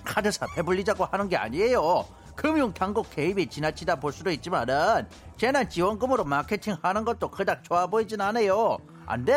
카드사 0.04 0.46
배불리자고 0.54 1.04
하는 1.04 1.28
게 1.28 1.36
아니에요 1.36 2.06
금융당국 2.36 3.10
개입이 3.10 3.46
지나치다 3.48 3.96
볼 3.96 4.12
수도 4.12 4.30
있지만은 4.30 5.08
재난지원금으로 5.38 6.24
마케팅하는 6.24 7.04
것도 7.04 7.30
그닥 7.30 7.64
좋아 7.64 7.86
보이진 7.86 8.20
않아요. 8.20 8.78
안 9.06 9.24
돼! 9.24 9.34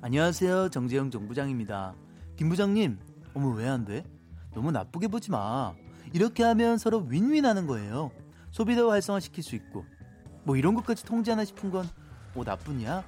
안녕하세요. 0.00 0.70
정재영 0.70 1.10
정부장입니다. 1.10 1.94
김 2.36 2.48
부장님 2.48 2.98
어머 3.34 3.50
왜 3.50 3.68
안 3.68 3.84
돼? 3.84 4.04
너무 4.54 4.70
나쁘게 4.70 5.08
보지 5.08 5.30
마. 5.30 5.74
이렇게 6.12 6.42
하면 6.42 6.78
서로 6.78 6.98
윈윈하는 7.08 7.66
거예요. 7.66 8.10
소비도 8.50 8.90
활성화시킬 8.90 9.42
수 9.44 9.54
있고. 9.56 9.84
뭐 10.44 10.56
이런 10.56 10.74
것까지 10.74 11.04
통제하나 11.04 11.44
싶은 11.44 11.70
건 11.70 11.88
뭐 12.34 12.44
나쁘냐? 12.44 13.02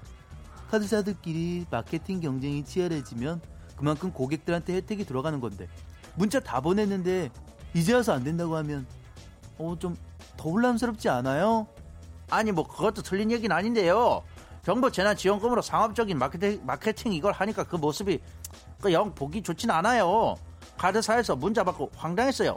카드사들끼리 0.70 1.66
마케팅 1.70 2.18
경쟁이 2.20 2.64
치열해지면 2.64 3.42
그만큼 3.76 4.10
고객들한테 4.10 4.74
혜택이 4.76 5.04
들어가는 5.04 5.38
건데. 5.40 5.68
문자 6.14 6.40
다 6.40 6.62
보냈는데 6.62 7.30
이제 7.74 7.92
와서 7.94 8.12
안 8.12 8.24
된다고 8.24 8.56
하면 8.56 8.86
어 9.58 9.74
좀 9.78 9.96
더 10.36 10.50
혼란스럽지 10.50 11.08
않아요? 11.08 11.66
아니 12.30 12.52
뭐 12.52 12.64
그것도 12.64 13.02
틀린 13.02 13.28
얘기는 13.32 13.54
아닌데요. 13.54 14.22
정부 14.64 14.92
재난 14.92 15.16
지원금으로 15.16 15.62
상업적인 15.62 16.16
마케팅, 16.16 16.60
마케팅 16.64 17.12
이걸 17.12 17.32
하니까 17.32 17.64
그 17.64 17.74
모습이 17.74 18.20
그 18.80 18.92
영 18.92 19.12
보기 19.16 19.42
좋진 19.42 19.68
않아요. 19.72 20.36
카드사에서 20.76 21.34
문자 21.34 21.64
받고 21.64 21.90
황당했어요. 21.96 22.56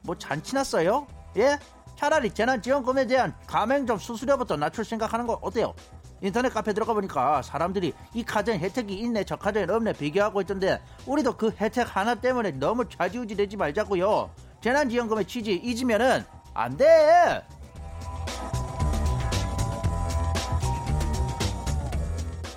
뭐 0.00 0.16
잔치 0.16 0.54
났어요? 0.54 1.06
예? 1.36 1.58
차라리 1.96 2.32
재난지원금에 2.32 3.06
대한 3.06 3.34
가맹점 3.46 3.98
수수료부터 3.98 4.56
낮출 4.56 4.82
생각하는 4.86 5.26
거 5.26 5.38
어때요? 5.42 5.74
인터넷 6.22 6.50
카페 6.50 6.72
들어가 6.72 6.92
보니까 6.92 7.42
사람들이 7.42 7.92
이 8.14 8.22
카드엔 8.22 8.60
혜택이 8.60 8.94
있네 8.94 9.24
저 9.24 9.36
카드엔 9.36 9.70
없네 9.70 9.94
비교하고 9.94 10.40
있던데 10.42 10.80
우리도 11.06 11.36
그 11.36 11.50
혜택 11.60 11.96
하나 11.96 12.14
때문에 12.14 12.52
너무 12.52 12.88
좌지우지 12.88 13.36
되지 13.36 13.56
말자고요 13.56 14.30
재난지원금의 14.60 15.24
취지 15.26 15.54
잊으면은 15.54 16.24
안돼 16.54 17.42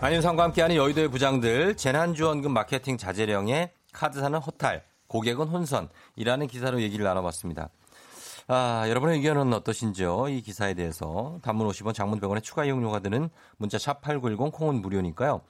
안윤상과 0.01 0.43
함께하는 0.43 0.75
여의도의 0.75 1.07
부장들 1.07 1.77
재난지원금 1.77 2.51
마케팅 2.51 2.97
자제령에 2.97 3.71
카드 3.93 4.19
사는 4.19 4.37
허탈 4.37 4.83
고객은 5.07 5.47
혼선이라는 5.47 6.47
기사로 6.47 6.81
얘기를 6.81 7.05
나눠봤습니다. 7.05 7.69
아, 8.47 8.85
여러분의 8.89 9.17
의견은 9.17 9.53
어떠신지요? 9.53 10.27
이 10.29 10.41
기사에 10.41 10.73
대해서 10.73 11.39
단문 11.43 11.67
50원, 11.69 11.93
장문 11.93 12.19
100원의 12.19 12.43
추가 12.43 12.65
이용료가 12.65 12.99
드는 12.99 13.29
문자 13.57 13.77
샵 13.77 14.01
8910 14.01 14.51
콩은 14.51 14.81
무료니까요. 14.81 15.41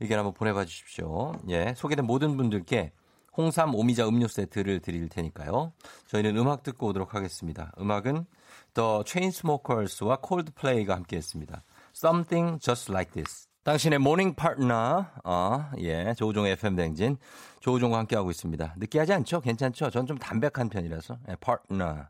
의견 0.00 0.18
한번 0.18 0.34
보내봐 0.34 0.64
주십시오. 0.64 1.32
예, 1.48 1.74
소개된 1.76 2.04
모든 2.06 2.36
분들께 2.36 2.92
홍삼 3.36 3.74
오미자 3.74 4.08
음료 4.08 4.26
세트를 4.26 4.80
드릴 4.80 5.08
테니까요. 5.08 5.72
저희는 6.08 6.36
음악 6.36 6.62
듣고 6.64 6.88
오도록 6.88 7.14
하겠습니다. 7.14 7.72
음악은 7.78 8.26
The 8.74 9.02
Chainsmokers와 9.06 10.18
Coldplay가 10.26 10.94
함께했습니다. 10.96 11.62
Something 11.94 12.58
Just 12.60 12.90
Like 12.90 13.12
This. 13.12 13.46
당신의 13.62 13.98
morning 14.00 14.34
파트너, 14.34 15.06
어, 15.22 15.70
예, 15.78 16.14
조우종의 16.16 16.52
FM 16.52 16.76
댕진, 16.76 17.18
조우종과 17.60 17.98
함께하고 17.98 18.30
있습니다. 18.30 18.74
느끼하지 18.78 19.12
않죠? 19.12 19.40
괜찮죠? 19.40 19.90
전 19.90 20.06
좀 20.06 20.18
담백한 20.18 20.68
편이라서, 20.70 21.18
예, 21.28 21.36
파트너. 21.36 22.06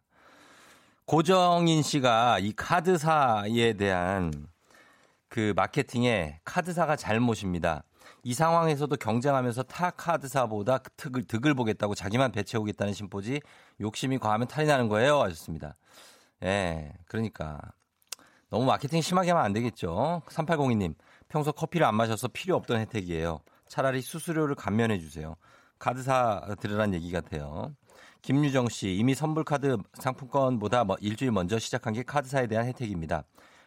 고정인 1.11 1.83
씨가 1.83 2.39
이 2.39 2.53
카드사에 2.53 3.73
대한 3.73 4.47
그 5.29 5.53
마케팅에 5.57 6.39
카드사가 6.45 6.95
잘못입니다. 6.95 7.83
이 8.23 8.33
상황에서도 8.33 8.95
경쟁하면서 8.95 9.65
타 9.65 9.91
카드사보다 9.91 10.79
득을, 10.97 11.25
득을 11.25 11.55
보겠다고 11.55 11.97
자기만 11.97 12.31
배채우겠다는 12.31 12.95
심보지 12.95 13.41
욕심이 13.81 14.19
과하면 14.19 14.47
탈이 14.47 14.69
나는 14.69 14.87
거예요. 14.87 15.21
하셨습니다. 15.21 15.75
예, 16.45 16.93
그러니까. 17.09 17.59
너무 18.49 18.65
마케팅 18.67 19.01
심하게 19.01 19.33
하면 19.33 19.45
안 19.45 19.53
되겠죠. 19.53 20.23
3802님, 20.29 20.95
평소 21.29 21.51
커피를 21.51 21.89
안 21.89 21.97
마셔서 21.97 22.29
필요 22.29 22.55
없던 22.55 22.79
혜택이에요. 22.83 23.41
차라리 23.67 24.01
수수료를 24.01 24.55
감면해 24.55 25.01
주세요. 25.01 25.35
카드사 25.81 26.55
들으란 26.61 26.95
얘기 26.95 27.11
같아요. 27.11 27.75
김유정 28.23 28.69
씨, 28.69 28.95
이미 28.95 29.15
선불 29.15 29.45
카드 29.45 29.79
상품권보다 29.95 30.85
뭐 30.85 30.97
일주일 31.01 31.33
먼저 31.33 31.59
시작한 31.59 31.95
게 31.95 32.03
카드사에 32.03 32.47
대한 32.47 32.67
혜택입니다. 32.67 33.25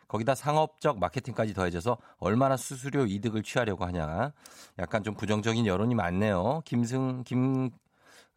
거기다 0.07 0.35
상업적 0.35 0.99
마케팅까지 0.99 1.53
더해져서 1.53 1.97
얼마나 2.19 2.55
수수료 2.55 3.05
이득을 3.05 3.41
취하려고 3.41 3.83
하냐. 3.85 4.31
약간 4.77 5.03
좀 5.03 5.15
부정적인 5.15 5.65
여론이 5.65 5.95
많네요. 5.95 6.61
김승, 6.65 7.23
김, 7.23 7.71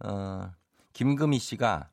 어, 0.03 0.51
김금희 0.95 1.39
씨가 1.39 1.91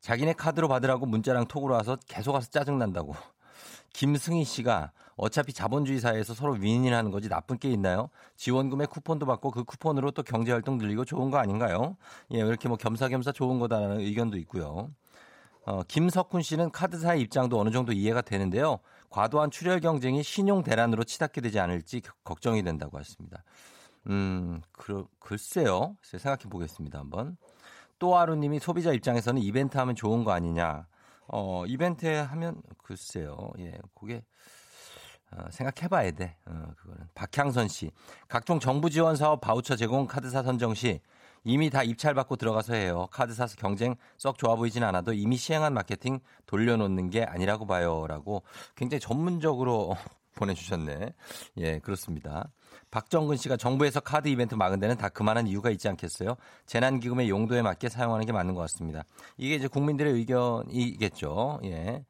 자기네 0.00 0.32
카드로 0.32 0.66
받으라고 0.68 1.06
문자랑 1.06 1.46
톡으로 1.46 1.74
와서 1.74 1.96
계속 2.08 2.34
와서 2.34 2.50
짜증 2.50 2.78
난다고. 2.78 3.14
김승희 3.94 4.44
씨가 4.44 4.92
어차피 5.16 5.52
자본주의 5.52 6.00
사회에서 6.00 6.34
서로 6.34 6.54
윈윈하는 6.54 7.10
거지 7.10 7.28
나쁜 7.28 7.56
게 7.58 7.70
있나요? 7.70 8.10
지원금에 8.36 8.86
쿠폰도 8.86 9.24
받고 9.24 9.52
그 9.52 9.64
쿠폰으로 9.64 10.10
또 10.10 10.22
경제활동 10.22 10.76
늘리고 10.76 11.04
좋은 11.04 11.30
거 11.30 11.38
아닌가요? 11.38 11.96
예, 12.32 12.38
이렇게 12.38 12.68
뭐 12.68 12.76
겸사겸사 12.76 13.32
좋은 13.32 13.58
거다라는 13.60 14.00
의견도 14.00 14.36
있고요. 14.38 14.90
어, 15.66 15.82
김석훈 15.84 16.42
씨는 16.42 16.72
카드사의 16.72 17.22
입장도 17.22 17.58
어느 17.58 17.70
정도 17.70 17.92
이해가 17.92 18.20
되는데요. 18.20 18.80
과도한 19.08 19.52
출혈 19.52 19.80
경쟁이 19.80 20.22
신용 20.24 20.64
대란으로 20.64 21.04
치닫게 21.04 21.40
되지 21.40 21.60
않을지 21.60 22.02
걱정이 22.24 22.64
된다고 22.64 22.98
하셨습니다. 22.98 23.44
음, 24.08 24.60
그, 24.72 25.06
글쎄요. 25.20 25.96
생각해 26.02 26.50
보겠습니다. 26.50 26.98
한번. 26.98 27.36
또하루님이 28.00 28.58
소비자 28.58 28.92
입장에서는 28.92 29.40
이벤트 29.40 29.78
하면 29.78 29.94
좋은 29.94 30.24
거 30.24 30.32
아니냐. 30.32 30.86
어, 31.28 31.64
이벤트 31.66 32.06
하면 32.06 32.62
글쎄요. 32.78 33.50
예, 33.58 33.78
그게 33.94 34.22
어, 35.32 35.50
생각해봐야 35.50 36.12
돼. 36.12 36.36
어, 36.46 36.66
그거는 36.76 37.08
박향선 37.14 37.68
씨, 37.68 37.90
각종 38.28 38.60
정부 38.60 38.90
지원 38.90 39.16
사업 39.16 39.40
바우처 39.40 39.76
제공 39.76 40.06
카드사 40.06 40.42
선정 40.42 40.74
시 40.74 41.00
이미 41.44 41.68
다 41.68 41.82
입찰받고 41.82 42.36
들어가서 42.36 42.74
해요. 42.74 43.06
카드 43.10 43.34
사서 43.34 43.56
경쟁 43.56 43.96
썩 44.16 44.38
좋아 44.38 44.56
보이진 44.56 44.82
않아도 44.82 45.12
이미 45.12 45.36
시행한 45.36 45.74
마케팅 45.74 46.20
돌려놓는 46.46 47.10
게 47.10 47.22
아니라고 47.22 47.66
봐요. 47.66 48.06
라고 48.08 48.42
굉장히 48.74 49.00
전문적으로 49.00 49.94
보내주셨네. 50.36 51.12
예, 51.58 51.78
그렇습니다. 51.80 52.50
박정근 52.94 53.36
씨가 53.38 53.56
정부에서 53.56 53.98
카드 53.98 54.28
이벤트 54.28 54.54
막은 54.54 54.78
데는 54.78 54.96
다 54.96 55.08
그만한 55.08 55.48
이유가 55.48 55.68
있지 55.70 55.88
않겠어요? 55.88 56.36
재난기금의 56.66 57.28
용도에 57.28 57.60
맞게 57.60 57.88
사용하는 57.88 58.24
게 58.24 58.30
맞는 58.30 58.54
것 58.54 58.60
같습니다. 58.60 59.02
이게 59.36 59.56
이제 59.56 59.66
국민들의 59.66 60.12
의견이겠죠. 60.12 61.58
예. 61.64 62.04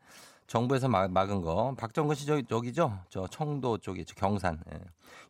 정부에서 0.47 0.89
막, 0.89 1.11
막은 1.11 1.41
거. 1.41 1.75
박정근 1.79 2.15
씨 2.15 2.27
저기, 2.27 2.45
저기죠? 2.45 2.99
저 3.09 3.27
청도 3.27 3.79
쪽이 3.79 4.05
죠 4.05 4.15
경산. 4.15 4.63
예. 4.75 4.79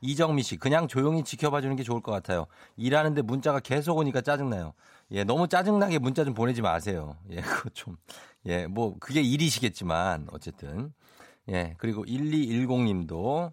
이정미 0.01 0.43
씨, 0.43 0.57
그냥 0.57 0.89
조용히 0.89 1.23
지켜봐 1.23 1.61
주는 1.61 1.77
게 1.77 1.85
좋을 1.85 2.01
것 2.01 2.11
같아요. 2.11 2.49
일하는데 2.77 3.23
문자가 3.23 3.61
계속 3.61 3.97
오니까 3.99 4.23
짜증나요. 4.23 4.73
예, 5.13 5.23
너무 5.23 5.47
짜증나게 5.47 6.01
문자 6.01 6.25
좀 6.25 6.35
보내지 6.35 6.63
마세요. 6.63 7.17
예, 7.31 7.37
그거 7.43 7.71
좀. 7.73 7.97
예, 8.47 8.67
뭐, 8.67 8.97
그게 8.99 9.23
일이시겠지만, 9.23 10.27
어쨌든. 10.33 10.93
예, 11.49 11.77
그리고 11.79 12.05
1210 12.07 12.81
님도 12.81 13.53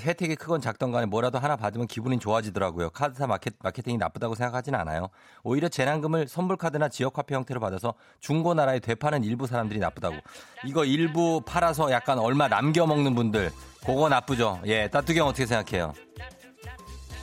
혜택이 0.00 0.36
크건 0.36 0.60
작던 0.60 0.92
간에 0.92 1.06
뭐라도 1.06 1.38
하나 1.38 1.56
받으면 1.56 1.86
기분이 1.86 2.18
좋아지더라고요. 2.18 2.90
카드사 2.90 3.26
마켓, 3.26 3.54
마케팅이 3.60 3.98
나쁘다고 3.98 4.34
생각하진 4.34 4.74
않아요. 4.74 5.08
오히려 5.42 5.68
재난금을 5.68 6.28
선불카드나 6.28 6.88
지역화폐 6.88 7.34
형태로 7.34 7.60
받아서 7.60 7.94
중고나라에 8.20 8.80
되파는 8.80 9.24
일부 9.24 9.46
사람들이 9.46 9.80
나쁘다고. 9.80 10.16
이거 10.64 10.84
일부 10.84 11.42
팔아서 11.44 11.90
약간 11.90 12.18
얼마 12.18 12.48
남겨 12.48 12.86
먹는 12.86 13.14
분들, 13.14 13.50
그거 13.84 14.08
나쁘죠. 14.08 14.60
예, 14.66 14.88
따뚜경 14.88 15.26
어떻게 15.28 15.46
생각해요? 15.46 15.92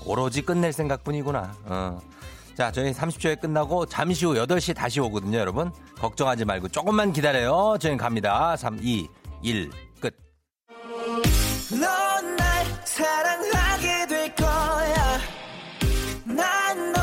오로지 0.05 0.41
끝낼 0.41 0.74
생각뿐이구나. 0.74 1.55
어. 1.65 1.99
자, 2.55 2.72
저희 2.72 2.91
30초에 2.91 3.39
끝나고 3.39 3.86
잠시 3.86 4.26
후 4.26 4.34
8시에 4.34 4.76
다시 4.76 4.99
오거든요, 4.99 5.38
여러분. 5.38 5.72
걱정하지 5.97 6.45
말고 6.45 6.67
조금만 6.67 7.13
기다려요. 7.13 7.78
저희 7.80 7.95
갑니다. 7.95 8.55
3, 8.57 8.80
2, 8.82 9.07
1. 9.43 9.72
사랑하게 13.00 14.08
될 14.08 14.36
거야. 14.36 15.20
난 16.26 16.91
널 16.91 17.00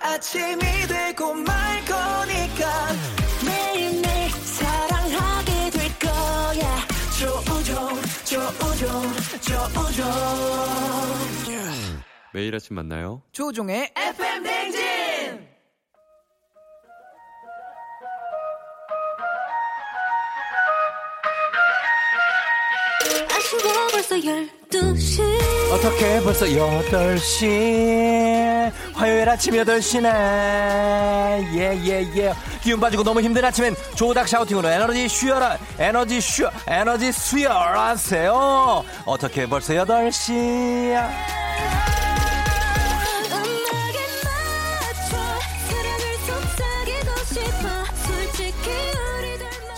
아침이 0.00 0.60
되고 0.86 1.34
말 1.34 1.84
거니까 1.84 2.92
매일매일 3.44 4.30
사랑하게 4.30 5.70
될 5.70 5.98
거야. 5.98 6.86
조우종 7.18 8.00
조우종 8.24 9.02
조우종 9.40 10.04
매일 12.32 12.54
아침 12.54 12.76
만나요. 12.76 13.22
조종의 13.32 13.92
FM 13.96 14.42
댕진. 14.44 15.48
아쉬워 23.34 23.88
벌써 23.90 24.16
12시. 24.70 25.20
어떻게 25.72 26.20
벌써 26.22 26.46
8시? 26.46 28.70
화요일 28.94 29.28
아침 29.28 29.54
8시네. 29.54 31.54
예예예. 31.54 31.86
예, 31.86 32.08
예. 32.16 32.32
기운 32.62 32.78
빠지고 32.78 33.02
너무 33.02 33.20
힘든 33.20 33.44
아침엔 33.44 33.74
조닥 33.96 34.28
샤우팅으로 34.28 34.68
에너지 34.68 35.08
쉬어라 35.08 35.58
에너지 35.78 36.20
쉬어 36.20 36.50
에너지 36.68 37.10
수혈하세요. 37.10 38.84
어떻게 39.06 39.46
벌써 39.46 39.74
8시야 39.74 41.39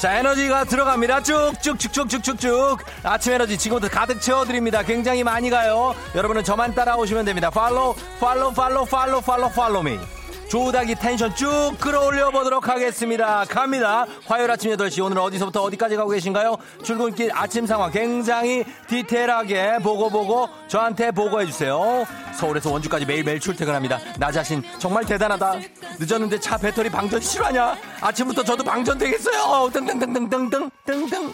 자, 0.02 0.18
에너지가 0.18 0.64
들어갑니다. 0.64 1.22
쭉쭉쭉쭉쭉쭉. 1.22 2.78
아침 3.04 3.34
에너지 3.34 3.56
지금부터 3.56 3.88
가득 3.88 4.20
채워드립니다. 4.20 4.82
굉장히 4.82 5.22
많이 5.22 5.48
가요. 5.48 5.94
여러분은 6.16 6.42
저만 6.42 6.74
따라오시면 6.74 7.24
됩니다. 7.24 7.50
follow, 7.50 7.94
follow, 8.18 8.52
follow, 8.52 8.84
follow, 8.84 9.20
follow, 9.20 9.50
follow 9.52 9.84
me. 9.84 10.00
조우닥이 10.52 10.96
텐션 10.96 11.34
쭉 11.34 11.72
끌어올려 11.80 12.30
보도록 12.30 12.68
하겠습니다. 12.68 13.46
갑니다. 13.48 14.04
화요일 14.26 14.50
아침 14.50 14.70
8시 14.70 15.02
오늘 15.02 15.18
어디서부터 15.18 15.62
어디까지 15.62 15.96
가고 15.96 16.10
계신가요? 16.10 16.58
출근길 16.82 17.30
아침 17.32 17.64
상황 17.64 17.90
굉장히 17.90 18.62
디테일하게 18.86 19.78
보고 19.82 20.10
보고 20.10 20.50
저한테 20.68 21.10
보고해 21.10 21.46
주세요. 21.46 22.04
서울에서 22.34 22.70
원주까지 22.70 23.06
매일매일 23.06 23.40
출퇴근합니다. 23.40 23.98
나 24.18 24.30
자신 24.30 24.62
정말 24.78 25.06
대단하다. 25.06 25.54
늦었는데 25.98 26.38
차 26.38 26.58
배터리 26.58 26.90
방전 26.90 27.22
실화냐? 27.22 27.74
아침부터 28.02 28.44
저도 28.44 28.62
방전 28.62 28.98
되겠어요. 28.98 29.70
등등등등등등등등등. 29.72 31.32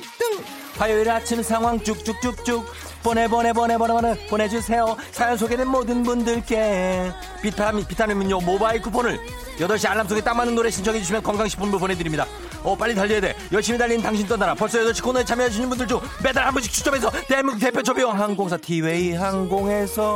화요일 0.78 1.10
아침 1.10 1.42
상황 1.42 1.82
쭉쭉쭉쭉 1.82 2.64
보내 3.02 3.28
보내 3.28 3.52
보내 3.52 3.76
보내 3.78 3.92
보내 3.94 4.26
보내주세요. 4.28 4.96
사연 5.12 5.36
소개된 5.36 5.66
모든 5.68 6.02
분들께 6.02 7.12
비타민 7.42 7.84
비타민 7.86 8.20
음료 8.20 8.40
모바일 8.40 8.82
쿠폰을 8.82 9.18
8시 9.58 9.88
알람 9.88 10.08
속에 10.08 10.20
딱 10.20 10.34
맞는 10.34 10.54
노래 10.54 10.70
신청해 10.70 10.98
주시면 11.00 11.22
건강식품도 11.22 11.78
보내드립니다. 11.78 12.26
어 12.62 12.76
빨리 12.76 12.94
달려야 12.94 13.20
돼. 13.20 13.36
열심히 13.52 13.78
달리는 13.78 14.02
당신 14.02 14.26
떠나라. 14.26 14.54
벌써 14.54 14.78
8시 14.78 15.02
코너에 15.02 15.24
참여해 15.24 15.48
주시는 15.48 15.68
분들 15.68 15.86
중 15.86 16.00
매달 16.22 16.46
한 16.46 16.52
분씩 16.52 16.72
추첨해서 16.72 17.10
대한민국 17.28 17.60
대표 17.60 17.82
조비용 17.82 18.18
항공사 18.18 18.56
티웨이 18.56 19.14
항공에서 19.14 20.08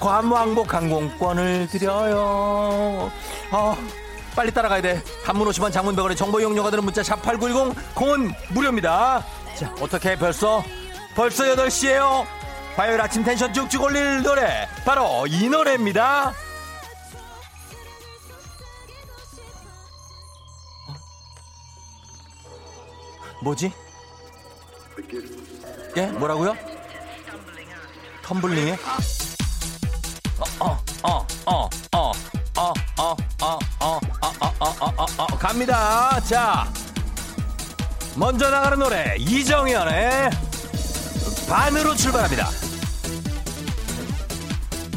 관왕복 0.00 0.74
항공권을 0.74 1.68
드려요. 1.70 3.10
어 3.52 3.76
빨리 4.34 4.50
따라가야 4.50 4.82
돼. 4.82 5.02
한문 5.24 5.46
50원 5.48 5.70
장문 5.72 5.94
100원의 5.94 6.16
정보 6.16 6.40
이용료가 6.40 6.70
드는 6.70 6.84
문자 6.84 7.02
샵 7.02 7.22
8910 7.22 7.94
공은 7.94 8.32
무료입니다. 8.48 9.24
자, 9.56 9.74
어떻게 9.80 10.16
벌써 10.16 10.62
벌써 11.14 11.44
8시에요. 11.44 12.24
화요일 12.76 13.00
아침 13.00 13.22
텐션 13.22 13.52
쭉쭉 13.52 13.82
올릴 13.82 14.22
노래 14.22 14.66
바로 14.84 15.26
이 15.26 15.48
노래입니다. 15.48 16.30
어? 20.88 20.94
뭐지? 23.42 23.72
예? 25.96 26.06
뭐라고요? 26.06 26.56
텀블링에? 28.22 28.78
어, 30.38 30.44
어, 30.64 30.78
어, 31.02 31.26
어, 31.46 31.68
어. 31.92 32.12
어, 32.54 32.72
어, 32.72 32.72
어, 32.98 33.16
어, 33.40 33.58
어, 33.80 33.98
어, 34.20 34.40
어, 34.60 34.86
어, 34.98 35.06
어, 35.18 35.26
갑니다. 35.38 36.20
자, 36.20 36.70
먼저 38.14 38.50
나가는 38.50 38.78
노래 38.78 39.16
이정현의 39.18 40.30
반으로 41.48 41.94
출발합니다. 41.94 42.50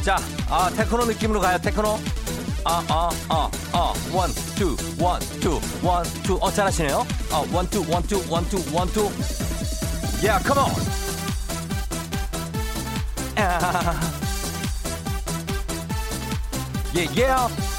자, 0.04 0.18
아, 0.50 0.70
테크노 0.76 1.06
느낌으로 1.06 1.40
가요. 1.40 1.58
테크노. 1.58 2.00
아, 2.64 2.84
아, 2.88 3.10
아, 3.30 3.50
아, 3.74 3.94
one, 4.12 4.32
two, 4.56 4.76
one, 5.00 5.20
two, 5.40 5.60
one, 5.84 6.04
two. 6.24 6.38
어, 6.42 6.52
잘하시네요. 6.52 7.06
어, 7.32 7.48
원, 7.52 7.68
투, 7.70 7.86
원, 7.90 8.04
투, 8.04 8.24
원, 8.30 8.48
투, 8.50 8.64
원, 8.74 8.88
투. 8.92 9.12
야, 10.26 10.40
컴온. 10.40 10.72
아. 13.38 14.00
Yeah, 16.94 17.12
yeah. 17.14 17.75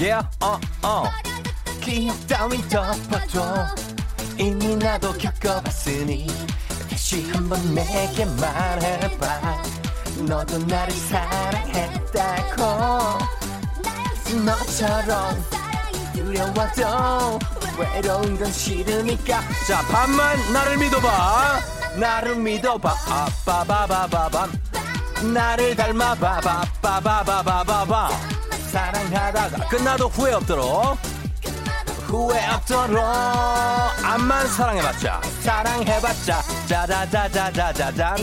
Yeah, 0.00 0.22
uh, 0.40 0.58
uh. 0.84 1.10
기억 1.80 2.26
따윈 2.28 2.68
덮어줘. 2.68 3.74
이미 4.38 4.76
나도 4.76 5.12
겪어봤으니 5.14 6.28
다시 6.88 7.28
한번 7.30 7.74
내게 7.74 8.24
말해봐. 8.24 9.62
너도 10.26 10.58
나를 10.58 10.92
사랑했다고. 10.94 12.58
너처럼 14.44 15.42
두려워도 16.12 17.38
외로운 17.78 18.38
건 18.38 18.52
싫으니까 18.52 19.40
자 19.66 19.82
반만 19.90 20.36
나를 20.52 20.76
믿어봐 20.78 21.77
나를 21.98 22.36
믿어봐. 22.36 22.94
아빠바바바밤 23.08 24.52
나를 25.32 25.74
닮아봐. 25.74 26.40
바바바바바바 26.80 28.10
사랑하다가 28.70 29.68
끝나도 29.68 30.08
후회 30.08 30.32
없도록. 30.34 30.96
후회 32.06 32.46
없도록. 32.48 33.04
암만 34.04 34.46
사랑해봤자. 34.48 35.20
사랑해봤자. 35.42 36.42
짜자자자자자잔 36.68 38.16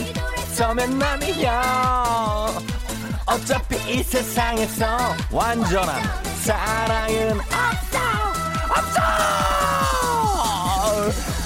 서면 0.54 0.98
남이야. 0.98 2.46
어차피 3.26 3.76
이 3.92 4.02
세상에서 4.02 5.14
완전한 5.30 6.02
사랑은 6.44 7.40
없어 7.40 7.96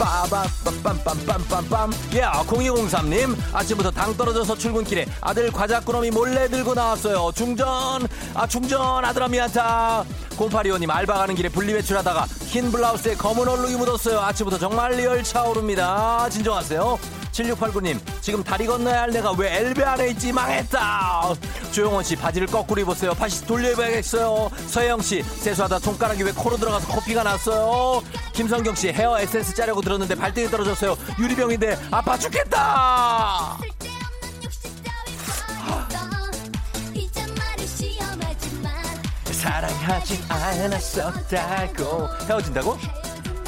빠바빰빰빰빰빰빰 0.01 2.19
야 2.19 2.33
0203님 2.47 3.37
아침부터 3.53 3.91
당 3.91 4.17
떨어져서 4.17 4.57
출근길에 4.57 5.05
아들 5.21 5.53
과자 5.53 5.81
꾸러미 5.81 6.11
몰래 6.11 6.49
들고 6.49 6.75
나왔어요. 6.75 7.31
중전 7.35 8.09
아 8.35 8.47
중전 8.47 9.05
아들아 9.05 9.29
미안타. 9.29 10.05
0825님 10.37 10.91
알바 10.91 11.15
가는 11.15 11.35
길에 11.35 11.49
분리배출하다가 11.51 12.27
흰 12.47 12.73
블라우스에 12.73 13.15
검은 13.15 13.47
얼룩이 13.47 13.77
묻었어요. 13.77 14.21
아침부터 14.21 14.59
정말 14.59 14.93
열 14.93 15.23
차오릅니다. 15.23 16.29
진정하세요 16.31 16.99
7689님 17.45 17.99
지금 18.21 18.43
다리 18.45 18.67
건너야 18.67 19.03
할 19.03 19.11
내가 19.11 19.33
왜 19.33 19.57
엘베 19.59 19.83
안에 19.83 20.09
있지? 20.11 20.33
망했다. 20.33 21.35
조용원 21.73 22.05
씨 22.05 22.17
바지를 22.17 22.47
거꾸로 22.47 22.81
입었어요. 22.83 23.15
다시 23.15 23.45
돌려입어야겠어요. 23.47 24.51
서혜영 24.67 25.01
씨 25.01 25.23
세수하다 25.23 25.79
손가락이 25.79 26.23
왜 26.23 26.33
코로 26.33 26.57
들어가서 26.57 26.89
코피가 26.89 27.23
났어요? 27.23 28.03
김성경 28.33 28.75
씨 28.75 28.89
헤어 28.89 29.19
에센스 29.19 29.55
짜려고 29.55 29.81
들었는데 29.81 30.15
발등에 30.15 30.49
떨어졌어요. 30.51 30.97
유리병인데 31.19 31.79
아파 31.91 32.19
죽겠다. 32.19 33.59
사랑하지 39.33 40.23
않았었다고. 40.29 42.09
헤어진다고? 42.29 42.77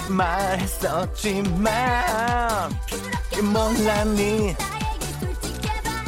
말했었지만 0.09 1.63
몰랐니 3.41 4.55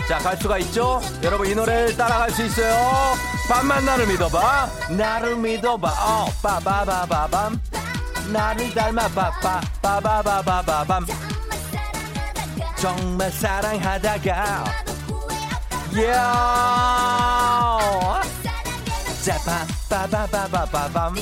자, 0.09 0.19
갈 0.19 0.37
수가 0.37 0.59
있죠? 0.59 1.01
여러분, 1.23 1.47
이 1.47 1.55
노래를 1.55 1.97
따라갈 1.97 2.31
수 2.31 2.45
있어요. 2.45 3.15
밤만 3.49 3.87
나를 3.87 4.07
믿어봐. 4.07 4.69
나를 4.91 5.37
믿어봐. 5.37 5.89
어, 5.89 6.27
빠바바바밤. 6.43 7.59
나를 8.31 8.75
닮아, 8.75 9.09
빠빠, 9.09 9.63
빠바바바밤. 9.81 11.07
정말 12.77 13.33
사랑하다가, 13.33 14.65
yeah. 15.95 16.25
자, 19.25 19.39
빠바바바바밤. 19.89 21.15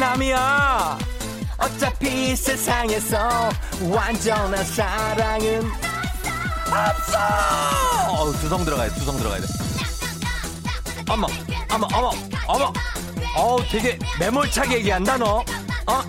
남이야. 0.00 1.13
어차피 1.64 2.36
세상에서 2.36 3.48
완전한 3.80 4.62
사랑은 4.66 5.62
없어! 6.66 7.18
어, 8.10 8.32
두성 8.32 8.64
들어가야 8.66 8.90
돼, 8.90 8.94
두성 8.96 9.16
들어가야 9.16 9.40
돼. 9.40 9.46
어머, 11.08 11.26
어머, 11.72 11.88
어머, 11.94 12.10
어머. 12.46 12.72
어우, 13.36 13.64
되게 13.70 13.98
매몰차게 14.20 14.76
얘기한다, 14.76 15.16
너. 15.16 15.42
어? 15.86 16.02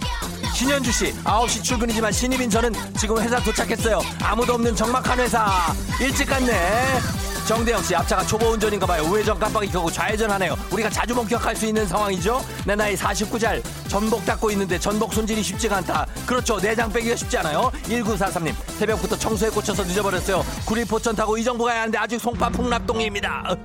신현주 0.53 0.91
씨, 0.91 1.13
9시 1.23 1.63
출근이지만 1.63 2.11
신입인 2.11 2.49
저는 2.49 2.73
지금 2.97 3.17
회사 3.21 3.39
도착했어요. 3.39 4.01
아무도 4.23 4.55
없는 4.55 4.75
적막한 4.75 5.19
회사. 5.19 5.73
일찍 6.01 6.25
갔네. 6.25 6.99
정대영 7.47 7.83
씨 7.83 7.95
앞차가 7.95 8.23
초보 8.25 8.47
운전인가 8.47 8.87
봐요. 8.87 9.03
우회전 9.03 9.37
깜빡이 9.37 9.67
켜고 9.69 9.91
좌회전하네요. 9.91 10.55
우리가 10.71 10.89
자주 10.89 11.13
목격할 11.13 11.55
수 11.55 11.67
있는 11.67 11.85
상황이죠. 11.87 12.43
내 12.65 12.75
나이 12.75 12.95
49살 12.95 13.61
전복 13.87 14.25
닦고 14.25 14.49
있는데 14.51 14.79
전복 14.79 15.13
손질이 15.13 15.43
쉽지가 15.43 15.77
않다. 15.77 16.07
그렇죠. 16.25 16.59
내장 16.59 16.91
빼기가 16.91 17.15
쉽지 17.15 17.37
않아요. 17.37 17.71
1943님 17.83 18.53
새벽부터 18.79 19.15
청소에 19.15 19.51
꽂혀서 19.51 19.83
늦어버렸어요. 19.83 20.43
구리 20.65 20.85
포천 20.85 21.15
타고 21.15 21.37
이정부 21.37 21.65
가야 21.65 21.81
하는데 21.81 21.97
아직 21.99 22.19
송파 22.19 22.49
풍납동입니다. 22.49 23.55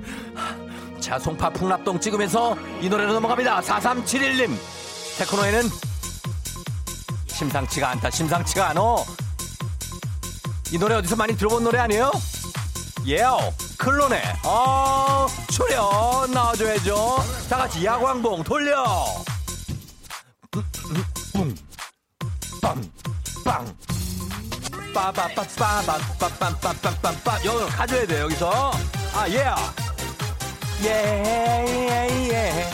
자 1.01 1.19
송파 1.19 1.49
풍납동 1.51 1.99
찍으면서 1.99 2.57
이 2.83 2.89
노래로 2.91 3.15
넘어갑니다. 3.15 3.63
4371님 3.63 4.55
테크노에는 5.17 5.63
심상치가 7.29 7.89
않다. 7.91 8.11
심상치가 8.11 8.69
않어. 8.69 9.03
이 10.71 10.79
노래 10.79 10.97
어디서 10.97 11.17
많이 11.17 11.35
들어본 11.35 11.65
노래 11.65 11.79
아니에요? 11.79 12.13
예요. 13.07 13.39
클론의 13.81 14.23
어 14.45 15.27
출연 15.49 16.31
나와줘야죠. 16.33 17.17
다 17.49 17.57
같이 17.57 17.83
야광봉 17.83 18.45
돌려. 18.45 18.85
빵빵 22.61 23.75
빠바빠빠바빠빰빰빰빰빰 24.95 27.45
여기 27.47 27.73
가져야 27.73 28.07
돼 28.07 28.21
여기서. 28.21 28.71
아 29.15 29.27
예. 29.31 29.47
예예예 30.85 32.71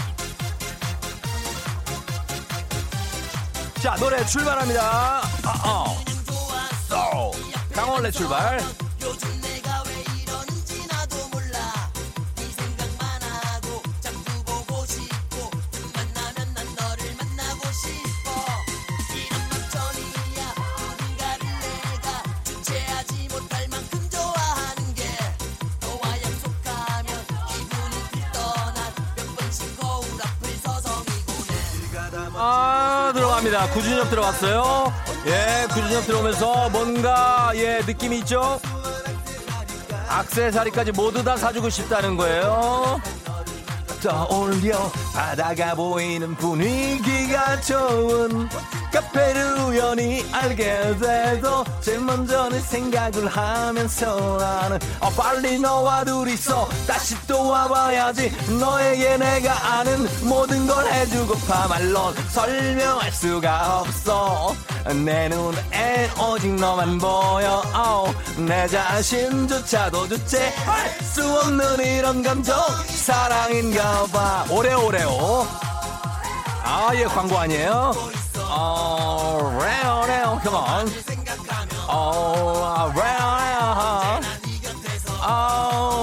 자 3.81 3.95
노래 3.95 4.27
출발합니다. 4.27 5.23
어, 5.65 5.85
어. 6.93 7.31
강원래 7.73 8.11
출발 8.11 8.59
들어갑니다. 33.47 33.71
구준엽 33.71 34.11
들어왔어요. 34.11 34.93
예, 35.27 35.67
구준엽 35.69 36.07
들어오면서 36.07 36.69
뭔가 36.71 37.53
예 37.55 37.81
느낌이 37.87 38.19
있죠. 38.19 38.61
악세사리까지 40.09 40.93
모두 40.93 41.23
다 41.23 41.37
사주고 41.37 41.71
싶다는 41.71 42.17
거예요. 42.17 43.01
떠올려 44.03 44.91
바다가 45.15 45.75
보이는 45.75 46.35
분위기가 46.37 47.61
좋은 47.61 48.49
카페를 48.97 49.59
우연히 49.59 50.25
알게 50.33 50.97
돼도 50.99 51.65
제일 51.83 52.01
먼저는 52.01 52.59
생각을 52.63 53.27
하면서 53.29 54.39
나는 54.39 54.79
어, 55.01 55.11
빨리 55.11 55.59
너와 55.59 56.03
둘이서 56.05 56.67
다시 56.87 57.15
또 57.27 57.49
와봐야지. 57.49 58.33
너에게 58.59 59.19
내가 59.19 59.79
아는 59.79 60.09
모든 60.23 60.67
걸 60.67 60.91
해주고파 60.91 61.69
말로 61.69 62.15
설명할 62.31 63.13
수가 63.13 63.81
없어. 63.81 64.57
내 65.05 65.29
눈에 65.29 66.11
오직 66.19 66.55
너만 66.55 66.97
보여. 66.97 67.63
oh, 67.77 68.17
내 68.47 68.67
자신조차도 68.67 70.09
주체할 70.09 70.91
수 71.03 71.39
없는 71.41 71.85
이런 71.85 72.23
감정. 72.23 72.59
사랑인가 72.87 74.07
봐. 74.07 74.47
오래오래오. 74.49 75.47
아예 76.69 77.05
광고 77.05 77.39
아니에요 77.39 77.93
어 78.49 79.59
레오레오 79.61 80.39
컴온 80.45 80.93
어 81.89 82.93
레오레오 82.95 84.21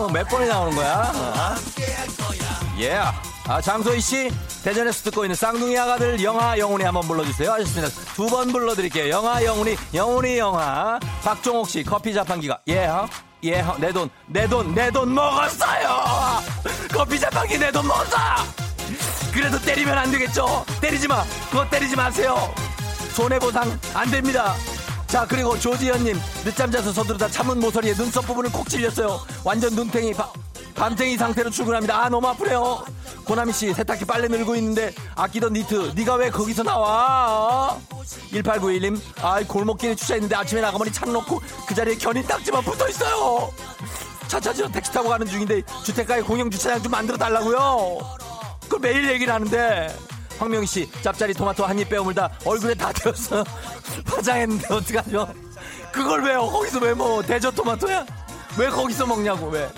어몇 0.06 0.28
번이 0.28 0.48
나오는 0.48 0.76
거야 0.76 1.12
예 2.80 2.90
yeah. 2.92 3.18
아 3.48 3.62
장소희 3.62 4.00
씨 4.02 4.32
대전에서 4.64 5.04
듣고 5.04 5.26
있는 5.26 5.36
쌍둥이 5.36 5.78
아가들 5.78 6.24
영화 6.24 6.58
영훈이 6.58 6.84
한번 6.86 7.06
불러주세요. 7.08 7.52
하셨습니다. 7.52 7.90
두 8.16 8.28
번 8.28 8.52
불러드릴게요. 8.54 9.10
영화 9.10 9.44
영훈이 9.44 9.76
영훈이 9.94 10.38
영화 10.38 10.98
박종옥 11.24 11.70
씨 11.70 11.84
커피 11.84 12.14
자판기가 12.14 12.60
예 12.70 12.90
예, 13.44 13.62
내 13.78 13.92
돈, 13.92 14.10
내 14.28 14.48
돈, 14.48 14.74
내 14.74 14.90
돈 14.90 15.14
먹었어요! 15.14 16.40
커피 16.94 17.20
자판기 17.20 17.58
내 17.60 17.70
돈 17.74 17.86
먹었어! 17.86 18.63
그래도 19.34 19.60
때리면 19.60 19.98
안 19.98 20.12
되겠죠? 20.12 20.66
때리지 20.82 21.08
마! 21.08 21.24
그거 21.50 21.68
때리지 21.70 21.96
마세요! 21.96 22.54
손해보상 23.14 23.80
안 23.94 24.12
됩니다! 24.12 24.56
자, 25.08 25.28
그리고 25.28 25.58
조지현님, 25.60 26.20
늦잠 26.44 26.72
자서 26.72 26.92
서두르다 26.92 27.28
참은 27.30 27.60
모서리에 27.60 27.94
눈썹 27.94 28.26
부분을 28.26 28.52
콕 28.52 28.68
찔렸어요. 28.68 29.20
완전 29.44 29.74
눈탱이, 29.76 30.14
바, 30.14 30.32
밤탱이 30.76 31.18
상태로 31.18 31.52
출근합니다. 31.52 32.06
아, 32.06 32.10
너무 32.10 32.28
아프네요. 32.28 32.84
고나미 33.24 33.54
씨 33.54 33.74
세탁기 33.74 34.06
빨래 34.06 34.28
늘고 34.28 34.56
있는데 34.56 34.94
아끼던 35.16 35.54
니트 35.54 35.94
네가 35.96 36.16
왜 36.16 36.30
거기서 36.30 36.64
나와? 36.64 37.78
1891님 38.32 39.00
아이 39.22 39.46
골목길에 39.46 39.96
주차했는데 39.96 40.36
아침에 40.36 40.62
나가보니 40.62 40.92
차 40.92 41.06
놓고 41.06 41.42
그 41.68 41.74
자리에 41.74 41.96
견인 41.96 42.26
딱지만 42.26 42.64
붙어 42.64 42.90
있어요. 42.90 43.52
차 44.28 44.40
찾으러 44.40 44.68
택시 44.70 44.92
타고 44.92 45.10
가는 45.10 45.26
중인데 45.26 45.62
주택가에 45.86 46.22
공영 46.22 46.50
주차장 46.50 46.82
좀 46.82 46.92
만들어 46.92 47.18
달라고요. 47.18 48.00
그걸 48.74 48.92
매일 48.92 49.08
얘기를 49.12 49.32
하는데 49.32 49.96
황명희 50.40 50.66
씨 50.66 50.90
짭짜리 51.04 51.34
토마토 51.34 51.64
한 51.66 51.78
입 51.80 51.90
빼어물다 51.90 52.30
얼굴에 52.44 52.74
다 52.74 52.92
되었어. 52.92 53.44
화장했는데 54.08 54.74
어떡하죠? 54.74 55.32
그걸 55.92 56.24
왜요? 56.24 56.48
거기서 56.48 56.80
왜 56.80 56.94
뭐 56.96 57.22
대저 57.22 57.52
토마토야? 57.52 58.04
왜 58.58 58.70
거기서 58.70 59.06
먹냐고 59.06 59.48
왜? 59.50 59.70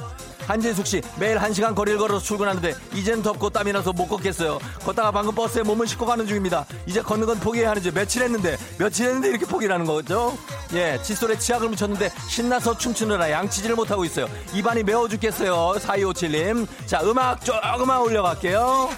한진숙 0.47 0.85
씨 0.87 1.01
매일 1.19 1.37
한 1.37 1.53
시간 1.53 1.73
거리를 1.73 1.97
걸어서 1.99 2.23
출근하는데 2.23 2.73
이젠 2.93 3.21
덥고 3.21 3.49
땀이 3.49 3.71
나서 3.71 3.91
못 3.93 4.07
걷겠어요. 4.07 4.59
걷다가 4.83 5.11
방금 5.11 5.33
버스에 5.33 5.63
몸을 5.63 5.87
싣고 5.87 6.05
가는 6.05 6.25
중입니다. 6.27 6.65
이제 6.85 7.01
걷는 7.01 7.25
건 7.25 7.39
포기해야 7.39 7.71
하는지 7.71 7.91
며칠 7.91 8.23
했는데 8.23 8.57
며칠 8.77 9.07
했는데 9.07 9.29
이렇게 9.29 9.45
포기를 9.45 9.73
하는 9.73 9.85
거죠? 9.85 10.37
예, 10.73 10.99
칫솔에 11.01 11.37
치약을 11.39 11.69
묻혔는데 11.69 12.11
신나서 12.29 12.77
춤추느라 12.77 13.31
양치질을 13.31 13.75
못하고 13.75 14.05
있어요. 14.05 14.27
입안이 14.53 14.83
매워 14.83 15.07
죽겠어요. 15.07 15.75
4257님. 15.79 16.67
자, 16.85 17.01
음악 17.03 17.43
조금만 17.43 18.01
올려갈게요. 18.01 18.89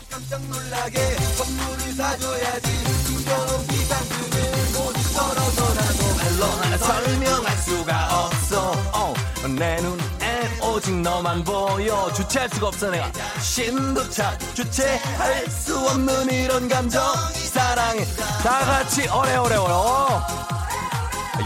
설명할 6.78 7.58
수가 7.58 8.26
없어 8.26 8.72
어, 8.94 9.14
내 9.58 9.82
눈엔 9.82 10.17
오직 10.62 10.94
너만 11.02 11.44
보여. 11.44 12.12
주체할 12.14 12.50
수가 12.50 12.68
없어 12.68 12.90
내가. 12.90 13.10
신도차 13.42 14.38
주체할 14.54 15.46
수 15.50 15.78
없는 15.90 16.30
이런 16.32 16.68
감정. 16.68 17.02
사랑해 17.34 18.06
다 18.44 18.60
같이 18.66 19.08
오래오래 19.08 19.56
오래. 19.56 19.74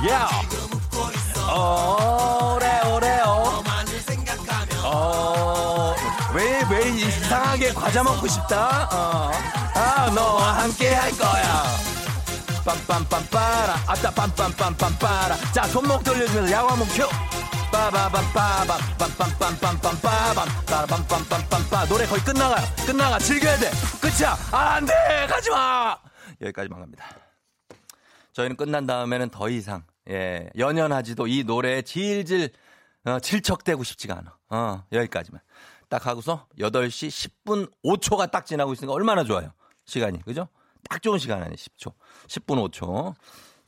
야 0.09 0.29
오래오래오. 1.53 3.61
어, 4.83 5.95
왜, 6.33 6.63
왜 6.69 6.89
이상하게 6.89 7.73
과자 7.73 8.03
먹고 8.03 8.27
싶다? 8.27 8.89
어. 8.91 9.31
아, 9.75 10.09
너와 10.13 10.59
함께 10.63 10.93
할 10.93 11.11
거야. 11.17 11.63
빰빰빰빠라. 12.65 13.75
아따 13.87 14.11
빰빰빰빰빠라. 14.11 15.53
자 15.53 15.63
손목 15.67 16.03
돌려주면서 16.03 16.67
한번 16.67 16.87
큐 16.89 17.07
빠바밤빠밤 17.71 18.79
빰빰빰빰빰빠밤 18.97 20.65
빠밤빰빰빰빰 20.65 21.87
노래 21.89 22.05
거의 22.05 22.21
끝나가요 22.21 22.65
끝나가 22.85 23.17
즐겨야 23.17 23.57
돼 23.57 23.71
끝이야 24.01 24.35
아, 24.51 24.75
안돼 24.75 24.93
가지마 25.27 25.97
여기까지만 26.41 26.79
갑니다 26.81 27.05
저희는 28.33 28.57
끝난 28.57 28.85
다음에는 28.85 29.29
더 29.29 29.49
이상 29.49 29.83
예 30.09 30.49
연연하지도 30.57 31.27
이 31.27 31.43
노래에 31.43 31.81
질질 31.81 32.51
어, 33.05 33.19
질척대고 33.19 33.83
싶지가 33.83 34.17
않아 34.17 34.37
어 34.49 34.83
여기까지만 34.91 35.41
딱 35.89 36.05
하고서 36.05 36.47
8시 36.59 37.31
10분 37.45 37.71
5초가 37.83 38.31
딱 38.31 38.45
지나고 38.45 38.73
있으니까 38.73 38.93
얼마나 38.93 39.23
좋아요 39.23 39.53
시간이 39.85 40.23
그죠 40.23 40.47
딱 40.89 41.01
좋은 41.01 41.19
시간 41.19 41.39
아니에요 41.41 41.55
10초 41.55 41.93
10분 42.27 42.69
5초. 42.71 43.15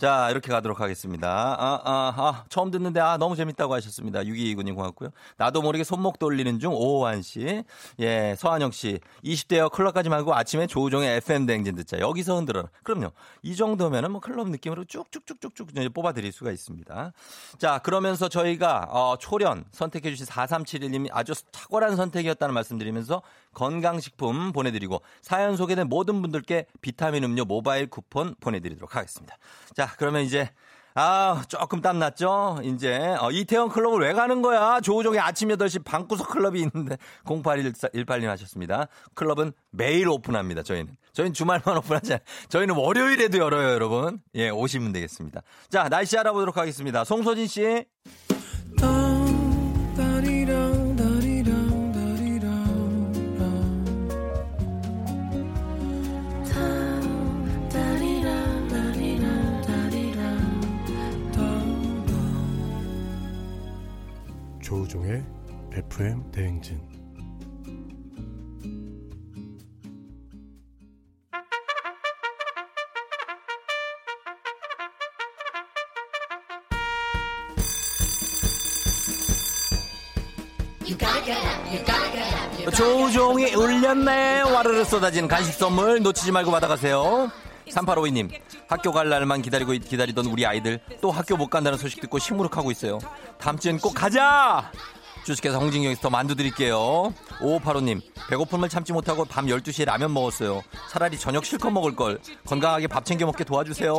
자, 0.03 0.29
이렇게 0.29 0.51
가도록 0.51 0.81
하겠습니다. 0.81 1.29
아, 1.29 1.79
아, 1.81 2.13
아, 2.17 2.43
처음 2.49 2.71
듣는데, 2.71 2.99
아, 2.99 3.15
너무 3.15 3.37
재밌다고 3.37 3.73
하셨습니다. 3.75 4.19
6229님 4.19 4.75
고맙고요. 4.75 5.11
나도 5.37 5.61
모르게 5.61 5.85
손목 5.85 6.19
돌리는 6.19 6.59
중, 6.59 6.73
오호환 6.73 7.21
씨. 7.21 7.63
예, 8.01 8.35
서한영 8.37 8.71
씨. 8.71 8.99
20대여 9.23 9.71
클럽까지 9.71 10.09
말고 10.09 10.35
아침에 10.35 10.67
조우종의 10.67 11.15
FM 11.19 11.45
댕진 11.45 11.75
듣자. 11.75 11.99
여기서 11.99 12.35
흔들어라. 12.35 12.67
그럼요. 12.83 13.11
이 13.43 13.55
정도면은 13.55 14.11
뭐 14.11 14.19
클럽 14.19 14.49
느낌으로 14.49 14.83
쭉쭉쭉쭉쭉 14.83 15.69
뽑아드릴 15.93 16.33
수가 16.33 16.51
있습니다. 16.51 17.13
자, 17.57 17.79
그러면서 17.79 18.27
저희가, 18.27 18.89
어, 18.89 19.15
초련 19.17 19.63
선택해주신 19.71 20.25
4371님이 20.25 21.07
아주 21.13 21.33
탁월한 21.53 21.95
선택이었다는 21.95 22.53
말씀 22.53 22.77
드리면서 22.77 23.21
건강식품 23.53 24.51
보내드리고 24.51 25.01
사연 25.21 25.55
소개된 25.55 25.87
모든 25.87 26.21
분들께 26.21 26.65
비타민 26.81 27.23
음료 27.23 27.45
모바일 27.45 27.89
쿠폰 27.89 28.35
보내드리도록 28.39 28.95
하겠습니다. 28.95 29.37
자, 29.75 29.93
그러면 29.97 30.23
이제 30.23 30.49
아, 30.95 31.41
조금 31.47 31.81
땀났죠? 31.81 32.59
이제, 32.63 33.15
어, 33.19 33.31
이태원 33.31 33.69
클럽을 33.69 33.99
왜 34.01 34.13
가는 34.13 34.43
거야? 34.43 34.79
조우종의 34.79 35.19
아침 35.19 35.49
8시 35.49 35.83
방구석 35.83 36.29
클럽이 36.29 36.59
있는데, 36.59 36.97
0818님 37.25 38.25
하셨습니다. 38.25 38.87
클럽은 39.15 39.53
매일 39.71 40.07
오픈합니다, 40.07 40.61
저희는. 40.61 40.95
저희는 41.13 41.33
주말만 41.33 41.77
오픈하지 41.77 42.13
않아요. 42.13 42.25
저희는 42.49 42.75
월요일에도 42.75 43.39
열어요, 43.39 43.69
여러분. 43.71 44.19
예, 44.35 44.49
오시면 44.49 44.93
되겠습니다. 44.93 45.41
자, 45.69 45.89
날씨 45.89 46.17
알아보도록 46.17 46.57
하겠습니다. 46.57 47.03
송소진 47.03 47.47
씨. 47.47 47.85
조우종의 64.93 65.23
FM 65.73 66.31
대행진. 66.31 66.79
조종이 82.75 83.53
울렸네. 83.55 84.41
와르르 84.41 84.85
쏟아진 84.85 85.27
간식 85.27 85.53
선물 85.53 86.01
놓치지 86.01 86.31
말고 86.31 86.51
받아가세요 86.51 87.31
3852님, 87.69 88.31
학교 88.67 88.91
갈 88.91 89.09
날만 89.09 89.41
기다리고 89.41 89.71
기다리던 89.73 90.25
우리 90.27 90.45
아이들 90.45 90.79
또 91.01 91.11
학교 91.11 91.37
못 91.37 91.47
간다는 91.47 91.77
소식 91.77 92.01
듣고 92.01 92.19
시무룩하고 92.19 92.71
있어요. 92.71 92.99
다음 93.39 93.57
주엔 93.57 93.79
꼭 93.79 93.93
가자! 93.93 94.71
주식회사 95.23 95.57
홍진경에서 95.57 96.01
더 96.01 96.09
만두 96.09 96.35
드릴게요. 96.35 97.13
5585님, 97.39 98.01
배고픔을 98.29 98.67
참지 98.67 98.91
못하고 98.91 99.23
밤 99.23 99.45
12시에 99.45 99.85
라면 99.85 100.13
먹었어요. 100.13 100.61
차라리 100.89 101.17
저녁 101.17 101.45
실컷 101.45 101.71
먹을 101.71 101.95
걸. 101.95 102.19
건강하게 102.45 102.87
밥 102.87 103.05
챙겨 103.05 103.25
먹게 103.25 103.45
도와주세요. 103.45 103.95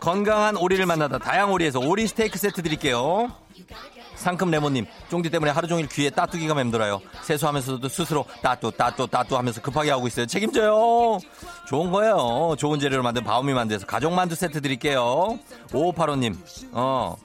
건강한 0.00 0.56
오리를 0.56 0.84
만나다 0.86 1.18
다양오리에서 1.18 1.78
오리 1.78 2.06
스테이크 2.08 2.36
세트 2.36 2.62
드릴게요. 2.62 3.30
상큼 4.20 4.50
레몬님, 4.50 4.86
쫑디 5.10 5.30
때문에 5.30 5.50
하루 5.50 5.66
종일 5.66 5.88
귀에 5.88 6.10
따뚜기가 6.10 6.54
맴돌아요. 6.54 7.00
세수하면서도 7.22 7.88
스스로 7.88 8.24
따뚜, 8.42 8.70
따뚜, 8.70 9.06
따뚜 9.06 9.36
하면서 9.36 9.60
급하게 9.60 9.90
하고 9.90 10.06
있어요. 10.06 10.26
책임져요. 10.26 11.18
좋은 11.66 11.90
거예요. 11.90 12.54
좋은 12.58 12.78
재료로 12.78 13.02
만든 13.02 13.24
바오미 13.24 13.54
만두에서 13.54 13.86
가족 13.86 14.12
만두 14.12 14.34
세트 14.34 14.60
드릴게요. 14.60 15.38
5585님, 15.72 16.36
어, 16.72 17.16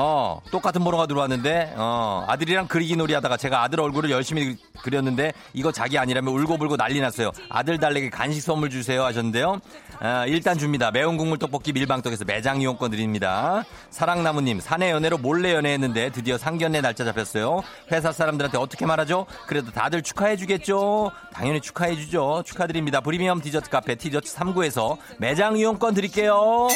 어, 0.00 0.40
똑같은 0.52 0.84
번호가 0.84 1.06
들어왔는데, 1.06 1.74
어, 1.76 2.24
아들이랑 2.28 2.68
그리기 2.68 2.94
놀이 2.94 3.14
하다가 3.14 3.36
제가 3.36 3.64
아들 3.64 3.80
얼굴을 3.80 4.12
열심히 4.12 4.56
그렸는데, 4.80 5.32
이거 5.54 5.72
자기 5.72 5.98
아니라면 5.98 6.32
울고불고 6.32 6.76
난리 6.76 7.00
났어요. 7.00 7.32
아들 7.48 7.80
달래게 7.80 8.08
간식 8.08 8.40
선물 8.40 8.70
주세요 8.70 9.02
하셨는데요. 9.02 9.58
어, 10.00 10.24
일단 10.28 10.56
줍니다. 10.56 10.92
매운 10.92 11.16
국물 11.16 11.38
떡볶이 11.38 11.72
밀방떡에서 11.72 12.26
매장 12.26 12.60
이용권 12.60 12.92
드립니다. 12.92 13.64
사랑나무님, 13.90 14.60
사내 14.60 14.92
연애로 14.92 15.18
몰래 15.18 15.52
연애했는데 15.52 16.10
드디어 16.10 16.38
상견례 16.38 16.80
날짜 16.80 17.04
잡혔어요. 17.04 17.64
회사 17.90 18.12
사람들한테 18.12 18.56
어떻게 18.56 18.86
말하죠? 18.86 19.26
그래도 19.48 19.72
다들 19.72 20.02
축하해주겠죠? 20.02 21.10
당연히 21.32 21.60
축하해주죠. 21.60 22.44
축하드립니다. 22.46 23.00
프리미엄 23.00 23.40
디저트 23.40 23.68
카페 23.68 23.96
디저트 23.96 24.32
3구에서 24.32 24.96
매장 25.18 25.56
이용권 25.56 25.94
드릴게요. 25.94 26.68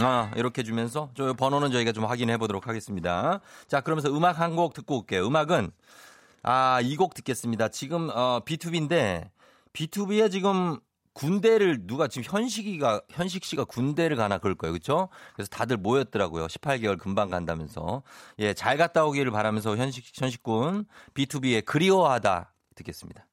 아, 0.00 0.30
이렇게 0.36 0.62
주면서 0.62 1.10
저 1.16 1.32
번호는 1.34 1.72
저희가 1.72 1.92
좀 1.92 2.04
확인해 2.04 2.36
보도록 2.38 2.66
하겠습니다. 2.68 3.40
자, 3.66 3.80
그러면서 3.80 4.10
음악 4.16 4.38
한 4.38 4.54
곡 4.56 4.72
듣고 4.74 4.98
올게요. 5.00 5.26
음악은 5.26 5.70
아, 6.42 6.80
이 6.82 6.96
곡 6.96 7.14
듣겠습니다. 7.14 7.68
지금 7.68 8.10
어 8.14 8.40
B2B인데 8.44 9.30
B2B에 9.72 10.30
지금 10.30 10.78
군대를 11.14 11.86
누가 11.86 12.06
지금 12.08 12.30
현식이가 12.32 13.02
현식 13.10 13.44
씨가 13.44 13.64
군대를 13.64 14.16
가나 14.16 14.38
그럴 14.38 14.54
거예요. 14.56 14.72
그렇죠? 14.72 15.08
그래서 15.34 15.48
다들 15.50 15.76
모였더라고요. 15.76 16.46
18개월 16.46 16.98
금방 16.98 17.28
간다면서. 17.30 18.02
예, 18.38 18.54
잘 18.54 18.76
갔다 18.76 19.04
오기를 19.04 19.32
바라면서 19.32 19.76
현식 19.76 20.04
현식군 20.14 20.86
B2B의 21.14 21.64
그리워하다 21.64 22.52
듣겠습니다. 22.76 23.27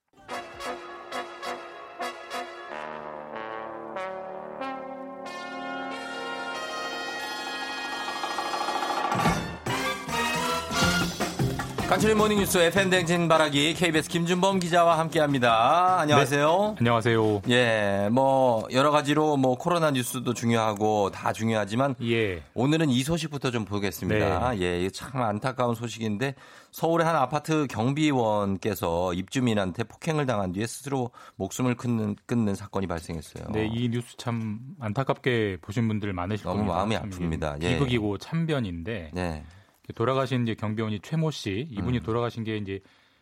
간추린 11.96 12.18
모닝뉴스 12.18 12.58
FM 12.58 12.90
댕진 12.90 13.30
바라기 13.30 13.74
KBS 13.74 14.10
김준범 14.10 14.60
기자와 14.60 15.00
함께합니다. 15.00 16.02
안녕하세요. 16.02 16.72
네, 16.72 16.76
안녕하세요. 16.80 17.44
예, 17.48 18.10
뭐 18.12 18.68
여러 18.74 18.92
가지로 18.92 19.38
뭐 19.38 19.58
코로나 19.58 19.92
뉴스도 19.92 20.34
중요하고 20.34 21.12
다 21.12 21.32
중요하지만 21.32 21.96
예. 22.04 22.44
오늘은 22.54 22.90
이 22.90 23.02
소식부터 23.02 23.50
좀 23.50 23.64
보겠습니다. 23.64 24.56
네. 24.56 24.60
예, 24.60 24.90
참 24.90 25.22
안타까운 25.22 25.74
소식인데 25.74 26.36
서울의 26.72 27.08
한 27.08 27.16
아파트 27.16 27.66
경비원께서 27.68 29.14
입주민한테 29.14 29.86
폭행을 29.86 30.26
당한 30.26 30.52
뒤에 30.52 30.68
스스로 30.68 31.12
목숨을 31.38 31.76
끊는, 31.76 32.18
끊는 32.26 32.56
사건이 32.56 32.88
발생했어요. 32.88 33.46
네, 33.54 33.70
이 33.72 33.88
뉴스 33.88 34.18
참 34.18 34.60
안타깝게 34.82 35.60
보신 35.62 35.88
분들 35.88 36.12
많으실 36.12 36.44
너무 36.44 36.66
겁니다. 36.66 36.76
마음이 36.76 36.98
아픕니다. 36.98 37.64
예. 37.64 37.70
비극이고 37.76 38.18
참변인데. 38.18 39.12
네. 39.14 39.46
돌아가신 39.94 40.44
이제 40.44 40.56
경비원이 40.56 41.00
최모 41.02 41.32
씨 41.32 41.68
이분이 41.70 42.00
음. 42.00 42.04
돌아가신 42.04 42.44
게 42.44 42.58
이제 42.58 42.80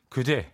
그제 0.10 0.52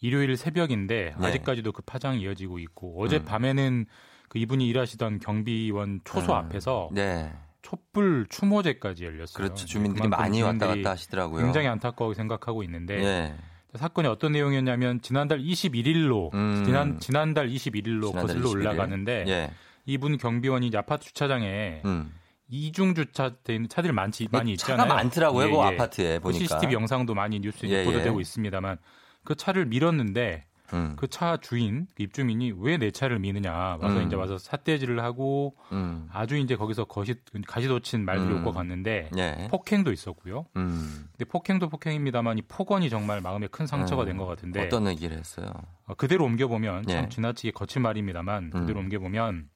일요일 0.00 0.36
새벽인데 0.36 1.14
네. 1.18 1.26
아직까지도 1.26 1.72
그 1.72 1.82
파장이 1.82 2.20
이어지고 2.20 2.58
있고 2.58 3.02
어제 3.02 3.16
음. 3.18 3.24
밤에는 3.24 3.86
그 4.28 4.38
이분이 4.38 4.66
일하시던 4.68 5.20
경비원 5.20 6.00
초소 6.04 6.32
음. 6.32 6.36
앞에서 6.36 6.90
네. 6.92 7.32
촛불 7.62 8.26
추모제까지 8.28 9.04
열렸어요. 9.04 9.34
그렇죠. 9.34 9.66
주민들이 9.66 10.06
많이 10.08 10.42
왔다 10.42 10.68
갔다 10.68 10.90
하시더라고요. 10.90 11.42
굉장히 11.42 11.66
안타까워 11.68 12.14
생각하고 12.14 12.62
있는데 12.62 12.96
네. 12.96 13.36
사건이 13.74 14.06
어떤 14.08 14.32
내용이었냐면 14.32 15.00
지난달 15.00 15.40
21일로 15.40 16.32
음. 16.34 16.62
지난 16.64 16.98
지난달 17.00 17.48
21일로 17.48 18.10
지난달 18.10 18.22
거슬러 18.22 18.48
21일. 18.48 18.52
올라가는데 18.52 19.24
예. 19.28 19.50
이분 19.84 20.16
경비원이 20.16 20.70
아파트 20.74 21.06
주차장에 21.06 21.82
음. 21.84 22.12
이중 22.48 22.94
주차된 22.94 23.68
차들 23.68 23.92
많지 23.92 24.28
많이 24.30 24.52
있잖아요. 24.52 24.76
차가 24.84 24.94
많더라고요, 24.94 25.46
예, 25.46 25.50
그 25.50 25.56
예. 25.56 25.60
아파트에 25.62 26.18
보니까. 26.20 26.38
CCTV 26.38 26.74
영상도 26.74 27.14
많이 27.14 27.40
뉴스에 27.40 27.68
예, 27.70 27.84
보도되고 27.84 28.18
예. 28.18 28.20
있습니다만 28.20 28.78
그 29.24 29.34
차를 29.34 29.66
밀었는데 29.66 30.44
음. 30.72 30.96
그차 30.96 31.36
주인 31.36 31.86
그 31.96 32.02
입주민이 32.02 32.52
왜 32.58 32.76
내 32.76 32.90
차를 32.90 33.20
미느냐 33.20 33.52
와서 33.80 34.00
음. 34.00 34.06
이제 34.06 34.16
와서 34.16 34.36
삿대질을 34.36 35.00
하고 35.00 35.54
음. 35.70 36.08
아주 36.12 36.36
이제 36.36 36.56
거기서 36.56 36.86
거시 36.86 37.14
가시도친 37.46 38.04
말들이 38.04 38.34
음. 38.34 38.40
오고 38.40 38.50
갔는데 38.52 39.10
네. 39.12 39.46
폭행도 39.48 39.92
있었고요. 39.92 40.46
음. 40.56 41.06
근데 41.12 41.24
폭행도 41.24 41.68
폭행입니다만 41.68 42.38
이 42.38 42.42
폭언이 42.42 42.90
정말 42.90 43.20
마음에 43.20 43.46
큰 43.46 43.66
상처가 43.68 44.02
음. 44.02 44.06
된것 44.06 44.26
같은데 44.26 44.64
어떤 44.66 44.88
얘기를 44.88 45.16
했어요? 45.16 45.52
어, 45.86 45.94
그대로 45.94 46.24
옮겨 46.24 46.48
보면 46.48 46.82
네. 46.86 46.94
참 46.94 47.08
지나치게 47.10 47.52
거친 47.52 47.82
말입니다만 47.82 48.50
그대로 48.50 48.80
옮겨 48.80 48.98
보면 48.98 49.48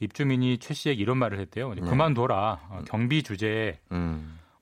입주민이 0.00 0.58
최 0.58 0.74
씨에게 0.74 1.00
이런 1.00 1.18
말을 1.18 1.38
했대요. 1.40 1.72
네. 1.74 1.80
그만둬라 1.80 2.60
어, 2.70 2.80
경비 2.86 3.22
주제에 3.22 3.78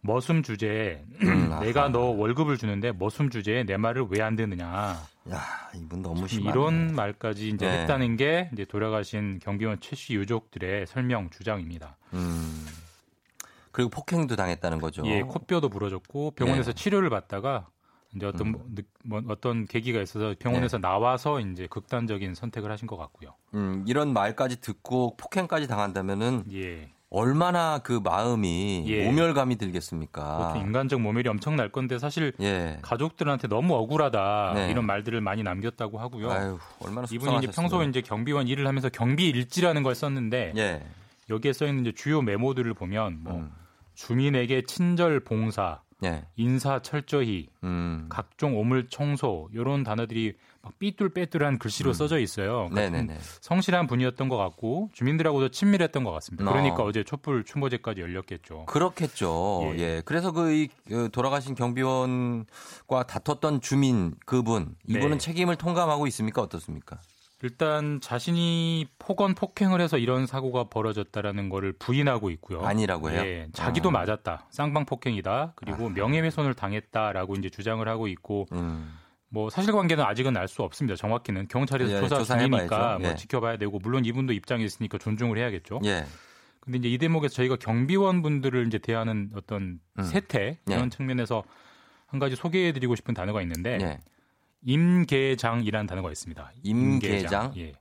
머슴 0.03 0.43
주제에 0.43 1.05
음, 1.22 1.59
내가 1.62 1.89
너 1.89 2.01
월급을 2.11 2.59
주는데 2.59 2.93
머슴 2.93 3.30
주제에 3.30 3.64
내 3.64 3.76
말을 3.76 4.07
왜 4.11 4.20
안 4.20 4.37
듣느냐. 4.37 4.99
야, 5.30 5.41
이분 5.76 6.03
너무 6.03 6.26
심하 6.26 6.51
이런 6.51 6.95
말까지 6.95 7.49
이제 7.49 7.64
네. 7.66 7.80
했다는 7.80 8.16
게 8.16 8.51
이제 8.53 8.64
돌아가신 8.64 9.39
경비원 9.41 9.78
최 9.80 9.95
씨 9.95 10.14
유족들의 10.14 10.87
설명 10.89 11.30
주장입니다. 11.30 11.97
음. 12.14 12.66
그리고 13.70 13.89
폭행도 13.91 14.37
당했다는 14.37 14.80
거죠. 14.80 15.03
예, 15.07 15.22
코뼈도 15.22 15.68
부러졌고 15.70 16.33
병원에서 16.33 16.72
네. 16.72 16.83
치료를 16.83 17.09
받다가 17.09 17.68
이제 18.14 18.26
어떤 18.26 18.48
음. 18.48 18.76
뭐, 19.04 19.22
어떤 19.28 19.66
계기가 19.66 20.00
있어서 20.00 20.34
병원에서 20.38 20.78
네. 20.78 20.82
나와서 20.82 21.40
이제 21.40 21.66
극단적인 21.66 22.34
선택을 22.34 22.70
하신 22.70 22.86
것 22.86 22.96
같고요. 22.96 23.34
음, 23.54 23.84
이런 23.86 24.12
말까지 24.12 24.60
듣고 24.60 25.16
폭행까지 25.16 25.66
당한다면은 25.66 26.44
예. 26.52 26.90
얼마나 27.14 27.78
그 27.78 28.00
마음이 28.02 28.84
예. 28.86 29.04
모멸감이 29.04 29.56
들겠습니까? 29.56 30.54
인간적 30.56 31.00
모멸이 31.00 31.28
엄청날 31.28 31.70
건데 31.70 31.98
사실 31.98 32.32
예. 32.40 32.78
가족들한테 32.80 33.48
너무 33.48 33.74
억울하다 33.74 34.52
네. 34.54 34.70
이런 34.70 34.86
말들을 34.86 35.20
많이 35.20 35.42
남겼다고 35.42 35.98
하고요. 35.98 36.30
아유, 36.30 36.58
얼마나 36.80 37.06
이분이 37.10 37.38
이제 37.38 37.48
평소에 37.48 37.86
이제 37.86 38.00
경비원 38.00 38.48
일을 38.48 38.66
하면서 38.66 38.88
경비 38.88 39.28
일지라는 39.28 39.82
걸 39.82 39.94
썼는데 39.94 40.54
예. 40.56 40.82
여기에 41.28 41.52
써 41.52 41.66
있는 41.66 41.92
주요 41.94 42.22
메모들을 42.22 42.72
보면 42.74 43.18
뭐 43.22 43.34
음. 43.34 43.52
주민에게 43.94 44.62
친절 44.62 45.20
봉사, 45.20 45.82
네. 46.03 46.24
인사 46.36 46.80
철저히, 46.82 47.46
음. 47.62 48.07
각종 48.09 48.59
오물 48.59 48.88
청소 48.88 49.48
이런 49.53 49.84
단어들이 49.84 50.34
막 50.62 50.78
삐뚤빼뚤한 50.78 51.59
글씨로 51.59 51.90
음. 51.90 51.92
써져 51.92 52.18
있어요. 52.18 52.68
그러니까 52.70 53.14
성실한 53.40 53.86
분이었던 53.86 54.28
것 54.28 54.36
같고 54.36 54.90
주민들하고도 54.92 55.50
친밀했던 55.50 56.03
것 56.03 56.11
같습니다. 56.12 56.44
그러니까 56.50 56.82
어. 56.82 56.92
제 56.92 57.05
촛불 57.05 57.44
추모제까지 57.44 58.00
열렸겠죠. 58.00 58.66
그렇겠죠. 58.66 59.72
예. 59.74 59.78
예. 59.78 60.03
그래서 60.05 60.32
그, 60.32 60.53
이, 60.53 60.68
그 60.88 61.09
돌아가신 61.12 61.55
경비원과 61.55 63.07
다퉜던 63.09 63.61
주민 63.61 64.14
그분 64.26 64.74
이분은 64.88 65.12
네. 65.12 65.18
책임을 65.18 65.57
통감하고 65.57 66.07
있습니까? 66.09 66.42
어떻습니까? 66.42 66.98
일단 67.43 68.01
자신이 68.01 68.86
폭언 68.99 69.34
폭행을 69.34 69.80
해서 69.80 69.99
이런 69.99 70.26
사고가 70.26 70.64
벌어졌다라는 70.64 71.49
거를 71.49 71.72
부인하고 71.72 72.30
있고요. 72.30 72.62
아니라고 72.62 73.11
해요. 73.11 73.22
예, 73.24 73.49
자기도 73.53 73.88
어. 73.88 73.93
맞았다. 73.93 74.47
쌍방 74.51 74.84
폭행이다. 74.84 75.55
그리고 75.57 75.86
아. 75.86 75.90
명예훼손을 75.90 76.55
당했다라고 76.55 77.34
이제 77.34 77.51
주장을 77.51 77.86
하고 77.88 78.07
있고 78.07 78.47
음. 78.53 78.97
뭐 79.28 79.51
사실관계는 79.51 80.05
아직은 80.05 80.36
알 80.36 80.47
수 80.47 80.62
없습니다. 80.62 80.95
정확히는 80.95 81.49
경찰에서 81.49 81.97
예, 81.97 82.09
조사 82.09 82.22
중이니까 82.38 82.99
뭐 83.01 83.11
예. 83.11 83.14
지켜봐야 83.16 83.57
되고 83.57 83.78
물론 83.78 84.05
이분도 84.05 84.32
입장이 84.34 84.64
있으니까 84.64 84.99
존중을 84.99 85.36
해야겠죠. 85.38 85.80
예. 85.84 86.05
근데 86.61 86.78
이제 86.78 86.88
이 86.88 86.99
대목에서 86.99 87.34
저희가 87.34 87.57
경비원 87.57 88.22
분들을 88.22 88.66
이제 88.68 88.78
대하는 88.78 89.30
어떤 89.34 89.80
음. 89.99 90.03
세태 90.05 90.59
이런 90.68 90.84
예. 90.84 90.88
측면에서 90.90 91.43
한 92.07 92.20
가지 92.20 92.36
소개해드리고 92.36 92.95
싶은 92.95 93.14
단어가 93.14 93.43
있는데 93.43 93.78
예. 93.80 93.99
임계장이라는 94.64 95.86
단어가 95.86 96.10
있습니다. 96.10 96.52
임계장? 96.62 97.52
예. 97.56 97.72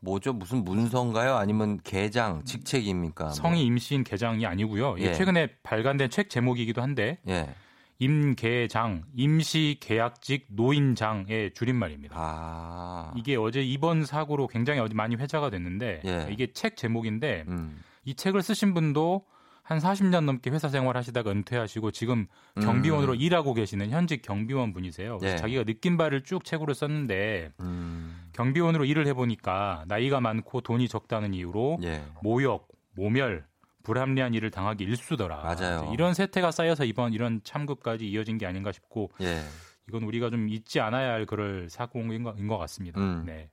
뭐죠? 0.00 0.32
무슨 0.32 0.64
문서인가요? 0.64 1.36
아니면 1.36 1.78
계장, 1.84 2.44
직책입니까? 2.44 3.24
뭐. 3.24 3.32
성이 3.32 3.64
임시인 3.64 4.02
계장이 4.04 4.44
아니고요. 4.46 4.96
예. 4.98 5.14
최근에 5.14 5.48
발간된 5.62 6.10
책 6.10 6.28
제목이기도 6.28 6.82
한데 6.82 7.18
예. 7.28 7.54
임계장, 7.98 9.04
임시계약직 9.14 10.46
노인장의 10.50 11.54
줄임말입니다. 11.54 12.16
아. 12.18 13.12
이게 13.16 13.36
어제 13.36 13.62
이번 13.62 14.04
사고로 14.04 14.48
굉장히 14.48 14.80
많이 14.92 15.14
회자가 15.14 15.50
됐는데 15.50 16.02
예. 16.04 16.28
이게 16.30 16.52
책 16.52 16.76
제목인데 16.76 17.44
음. 17.46 17.80
이 18.04 18.14
책을 18.14 18.42
쓰신 18.42 18.74
분도 18.74 19.24
한 19.62 19.78
40년 19.78 20.24
넘게 20.24 20.50
회사 20.50 20.68
생활 20.68 20.96
하시다가 20.96 21.30
은퇴하시고 21.30 21.92
지금 21.92 22.26
경비원으로 22.60 23.12
음. 23.12 23.20
일하고 23.20 23.54
계시는 23.54 23.90
현직 23.90 24.20
경비원 24.22 24.72
분이세요. 24.72 25.18
예. 25.22 25.36
자기가 25.36 25.64
느낀 25.64 25.96
바를 25.96 26.22
쭉 26.22 26.44
책으로 26.44 26.74
썼는데 26.74 27.52
음. 27.60 28.28
경비원으로 28.32 28.84
일을 28.84 29.06
해보니까 29.08 29.84
나이가 29.86 30.20
많고 30.20 30.62
돈이 30.62 30.88
적다는 30.88 31.32
이유로 31.32 31.78
예. 31.84 32.02
모욕, 32.22 32.68
모멸, 32.96 33.44
불합리한 33.84 34.34
일을 34.34 34.50
당하기 34.50 34.82
일수더라. 34.84 35.36
맞아요. 35.42 35.90
이런 35.92 36.14
세태가 36.14 36.50
쌓여서 36.50 36.84
이번 36.84 37.12
이런 37.12 37.40
참급까지 37.44 38.08
이어진 38.08 38.38
게 38.38 38.46
아닌가 38.46 38.72
싶고 38.72 39.12
예. 39.20 39.42
이건 39.88 40.02
우리가 40.02 40.30
좀 40.30 40.48
잊지 40.48 40.80
않아야 40.80 41.12
할 41.12 41.26
그럴 41.26 41.68
사고인 41.70 42.24
것 42.48 42.58
같습니다. 42.58 43.00
음. 43.00 43.24
네. 43.26 43.48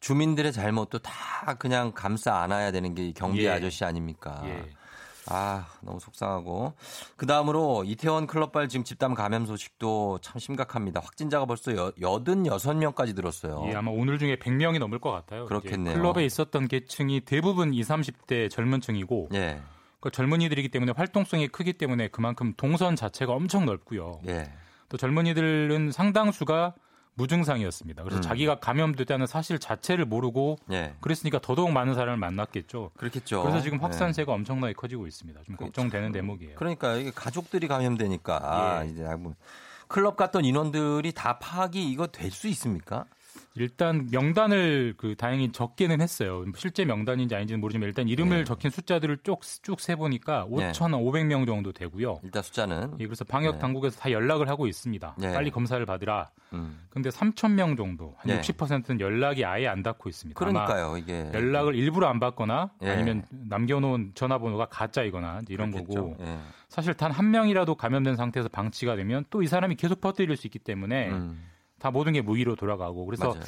주민들의 0.00 0.52
잘못도 0.52 0.98
다 0.98 1.54
그냥 1.58 1.92
감싸 1.92 2.42
안아야 2.42 2.72
되는 2.72 2.94
게 2.94 3.12
경비 3.12 3.44
예. 3.44 3.50
아저씨 3.50 3.84
아닙니까? 3.84 4.42
예. 4.46 4.68
아, 5.26 5.66
너무 5.82 6.00
속상하고. 6.00 6.74
그 7.16 7.26
다음으로 7.26 7.84
이태원 7.84 8.26
클럽발 8.26 8.68
지금 8.68 8.84
집단 8.84 9.14
감염 9.14 9.46
소식도 9.46 10.18
참 10.20 10.38
심각합니다. 10.38 11.00
확진자가 11.00 11.46
벌써 11.46 11.74
여, 11.76 11.92
86명까지 11.92 13.14
들었어요. 13.14 13.64
예, 13.68 13.74
아마 13.74 13.90
오늘 13.90 14.18
중에 14.18 14.36
100명이 14.36 14.78
넘을 14.78 14.98
것 14.98 15.10
같아요. 15.10 15.46
그렇겠네요. 15.46 15.94
클럽에 15.94 16.24
있었던 16.24 16.68
계층이 16.68 17.20
대부분 17.20 17.72
20, 17.72 17.88
30대 17.88 18.50
젊은 18.50 18.80
층이고. 18.80 19.28
예. 19.34 19.60
그 20.00 20.10
젊은이들이기 20.10 20.68
때문에 20.68 20.92
활동성이 20.96 21.48
크기 21.48 21.72
때문에 21.74 22.08
그만큼 22.08 22.54
동선 22.56 22.96
자체가 22.96 23.32
엄청 23.32 23.64
넓고요. 23.66 24.20
예. 24.26 24.52
또 24.88 24.96
젊은이들은 24.96 25.92
상당수가 25.92 26.74
무증상이었습니다. 27.14 28.02
그래서 28.02 28.20
음. 28.20 28.22
자기가 28.22 28.56
감염됐다는 28.60 29.26
사실 29.26 29.58
자체를 29.58 30.04
모르고 30.04 30.56
예. 30.72 30.94
그랬으니까 31.00 31.38
더더욱 31.40 31.72
많은 31.72 31.94
사람을 31.94 32.16
만났겠죠. 32.16 32.90
그렇겠죠. 32.96 33.42
그래서 33.42 33.60
지금 33.60 33.78
확산세가 33.78 34.32
예. 34.32 34.34
엄청나게 34.34 34.72
커지고 34.74 35.06
있습니다. 35.06 35.40
좀 35.44 35.56
그렇죠. 35.56 35.72
걱정되는 35.72 36.12
대목이에요. 36.12 36.56
그러니까 36.56 36.94
이게 36.96 37.10
가족들이 37.14 37.68
감염되니까 37.68 38.40
아, 38.42 38.84
예. 38.84 38.90
이제 38.90 39.04
클럽 39.88 40.16
갔던 40.16 40.44
인원들이 40.44 41.12
다 41.12 41.38
파악이 41.38 41.90
이거 41.90 42.06
될 42.06 42.30
수 42.30 42.48
있습니까? 42.48 43.04
일단 43.54 44.08
명단을 44.10 44.94
그 44.96 45.14
다행히 45.16 45.52
적게는 45.52 46.00
했어요. 46.00 46.44
실제 46.56 46.84
명단인지 46.84 47.34
아닌지는 47.34 47.60
모르지만 47.60 47.86
일단 47.88 48.08
이름을 48.08 48.38
네. 48.38 48.44
적힌 48.44 48.70
숫자들을 48.70 49.18
쭉쭉 49.22 49.80
세 49.80 49.94
보니까 49.96 50.46
5,500명 50.50 51.40
네. 51.40 51.46
정도 51.46 51.72
되고요. 51.72 52.20
일단 52.22 52.42
숫자는 52.42 52.94
예, 53.00 53.06
그래서 53.06 53.24
방역 53.24 53.52
네. 53.56 53.58
당국에서 53.58 54.00
다 54.00 54.10
연락을 54.10 54.48
하고 54.48 54.66
있습니다. 54.66 55.16
네. 55.18 55.32
빨리 55.32 55.50
검사를 55.50 55.84
받으라. 55.84 56.30
음. 56.54 56.80
근데 56.90 57.10
3,000명 57.10 57.76
정도 57.76 58.14
한 58.18 58.38
60%는 58.40 59.00
연락이 59.00 59.44
아예 59.44 59.66
안 59.68 59.82
닿고 59.82 60.08
있습니다. 60.08 60.38
그러니까요, 60.38 60.96
이게 60.98 61.30
연락을 61.32 61.74
일부러 61.74 62.08
안 62.08 62.20
받거나 62.20 62.70
예. 62.82 62.90
아니면 62.90 63.24
남겨놓은 63.30 64.12
전화번호가 64.14 64.66
가짜이거나 64.66 65.42
이런 65.48 65.70
그렇겠죠. 65.70 65.94
거고. 66.10 66.16
예. 66.20 66.38
사실 66.68 66.94
단 66.94 67.12
한 67.12 67.30
명이라도 67.30 67.74
감염된 67.74 68.16
상태에서 68.16 68.48
방치가 68.48 68.96
되면 68.96 69.24
또 69.30 69.42
이 69.42 69.46
사람이 69.46 69.74
계속 69.76 70.00
퍼뜨릴 70.00 70.36
수 70.36 70.46
있기 70.46 70.58
때문에. 70.58 71.10
음. 71.10 71.51
다 71.82 71.90
모든 71.90 72.12
게 72.12 72.20
무의로 72.20 72.54
돌아가고 72.54 73.04
그래서 73.06 73.30
맞아요. 73.30 73.42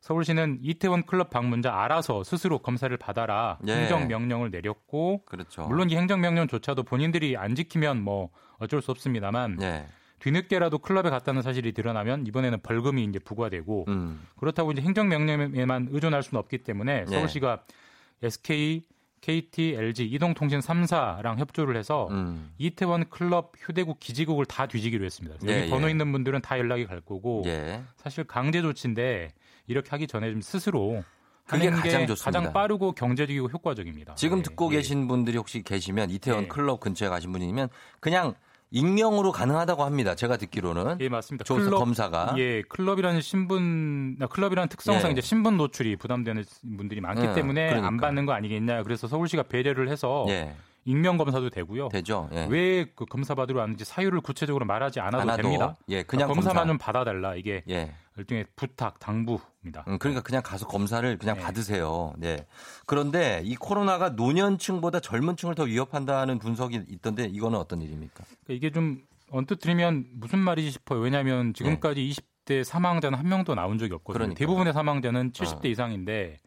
서울시는 0.00 0.60
이태원 0.62 1.04
클럽 1.06 1.28
방문자 1.28 1.74
알아서 1.74 2.22
스스로 2.22 2.60
검사를 2.60 2.96
받아라 2.96 3.58
예. 3.66 3.72
행정 3.72 4.06
명령을 4.06 4.52
내렸고 4.52 5.24
그렇죠. 5.24 5.66
물론 5.66 5.90
이 5.90 5.96
행정 5.96 6.20
명령조차도 6.20 6.84
본인들이 6.84 7.36
안 7.36 7.56
지키면 7.56 8.00
뭐 8.00 8.30
어쩔 8.58 8.80
수 8.80 8.92
없습니다만 8.92 9.58
예. 9.62 9.86
뒤늦게라도 10.20 10.78
클럽에 10.78 11.10
갔다는 11.10 11.42
사실이 11.42 11.72
드러나면 11.72 12.28
이번에는 12.28 12.60
벌금이 12.60 13.02
이제 13.04 13.18
부과되고 13.18 13.86
음. 13.88 14.24
그렇다고 14.38 14.70
이제 14.70 14.82
행정 14.82 15.08
명령에만 15.08 15.88
의존할 15.90 16.22
수는 16.22 16.38
없기 16.38 16.58
때문에 16.58 17.06
예. 17.08 17.12
서울시가 17.12 17.64
예. 18.22 18.26
SK 18.28 18.86
KT, 19.20 19.74
LG, 19.76 20.06
이동통신 20.06 20.60
3사랑 20.60 21.38
협조를 21.38 21.76
해서 21.76 22.08
음. 22.10 22.52
이태원 22.58 23.08
클럽 23.10 23.52
휴대국 23.58 24.00
기지국을 24.00 24.46
다 24.46 24.66
뒤지기로 24.66 25.04
했습니다. 25.04 25.36
예, 25.46 25.60
여기 25.60 25.70
번호 25.70 25.86
예. 25.86 25.90
있는 25.90 26.10
분들은 26.12 26.40
다 26.40 26.58
연락이 26.58 26.86
갈 26.86 27.00
거고 27.00 27.42
예. 27.46 27.82
사실 27.96 28.24
강제 28.24 28.62
조치인데 28.62 29.32
이렇게 29.66 29.90
하기 29.90 30.06
전에 30.06 30.30
좀 30.30 30.40
스스로 30.40 31.04
그게 31.46 31.68
가장 31.70 32.06
좋습니다. 32.06 32.24
가장 32.24 32.52
빠르고 32.52 32.92
경제적이고 32.92 33.48
효과적입니다. 33.48 34.14
지금 34.14 34.38
네. 34.38 34.42
듣고 34.44 34.72
예. 34.72 34.76
계신 34.76 35.06
분들이 35.06 35.36
혹시 35.36 35.62
계시면 35.62 36.10
이태원 36.10 36.44
예. 36.44 36.48
클럽 36.48 36.80
근처에 36.80 37.08
가신 37.08 37.32
분이면 37.32 37.68
그냥 37.98 38.34
익명으로 38.70 39.32
가능하다고 39.32 39.84
합니다. 39.84 40.14
제가 40.14 40.36
듣기로는. 40.36 40.98
예, 41.00 41.08
맞습니다. 41.08 41.44
조 41.44 41.56
클럽, 41.56 41.78
검사가. 41.78 42.34
예, 42.38 42.62
클럽이라는 42.62 43.20
신분, 43.20 44.16
클럽이라는 44.30 44.68
특성상 44.68 45.08
예. 45.08 45.12
이제 45.12 45.20
신분 45.20 45.56
노출이 45.56 45.96
부담되는 45.96 46.44
분들이 46.76 47.00
많기 47.00 47.26
예, 47.26 47.34
때문에 47.34 47.66
그러니까. 47.68 47.88
안 47.88 47.96
받는 47.96 48.26
거 48.26 48.32
아니겠냐. 48.32 48.84
그래서 48.84 49.08
서울시가 49.08 49.44
배려를 49.44 49.88
해서 49.88 50.24
예. 50.28 50.54
익명 50.84 51.16
검사도 51.16 51.50
되고요. 51.50 51.88
되죠. 51.88 52.28
예. 52.32 52.46
왜그 52.48 53.06
검사 53.06 53.34
받으러 53.34 53.60
왔는지 53.60 53.84
사유를 53.84 54.20
구체적으로 54.20 54.64
말하지 54.64 55.00
않아도, 55.00 55.22
않아도 55.22 55.42
됩니다. 55.42 55.76
예, 55.88 56.02
그냥 56.02 56.28
그러니까 56.28 56.34
검사만 56.34 56.54
검사. 56.54 56.66
좀 56.66 56.78
받아달라. 56.78 57.34
이게 57.36 57.62
예. 57.68 57.94
일종의 58.16 58.46
부탁, 58.56 58.98
당부입니다. 58.98 59.84
음, 59.88 59.98
그러니까 59.98 60.22
그냥 60.22 60.42
가서 60.44 60.66
검사를 60.66 61.16
그냥 61.18 61.36
네. 61.36 61.42
받으세요. 61.42 62.12
네. 62.18 62.46
그런데 62.86 63.40
이 63.44 63.56
코로나가 63.56 64.10
노년층보다 64.10 65.00
젊은 65.00 65.36
층을 65.36 65.54
더 65.54 65.64
위협한다는 65.64 66.38
분석이 66.38 66.84
있던데 66.88 67.24
이거는 67.24 67.58
어떤 67.58 67.80
일입니까? 67.82 68.24
그러니까 68.44 68.54
이게 68.54 68.70
좀 68.70 69.02
언뜻 69.30 69.60
들으면 69.60 70.06
무슨 70.12 70.38
말이지 70.40 70.70
싶어요. 70.72 71.00
왜냐하면 71.00 71.54
지금까지 71.54 72.00
네. 72.00 72.10
20대 72.10 72.64
사망자는 72.64 73.18
한 73.18 73.28
명도 73.28 73.54
나온 73.54 73.78
적이 73.78 73.94
없거든요. 73.94 74.18
그러니까. 74.18 74.38
대부분의 74.38 74.72
사망자는 74.72 75.32
70대 75.32 75.66
어. 75.66 75.68
이상인데 75.68 76.38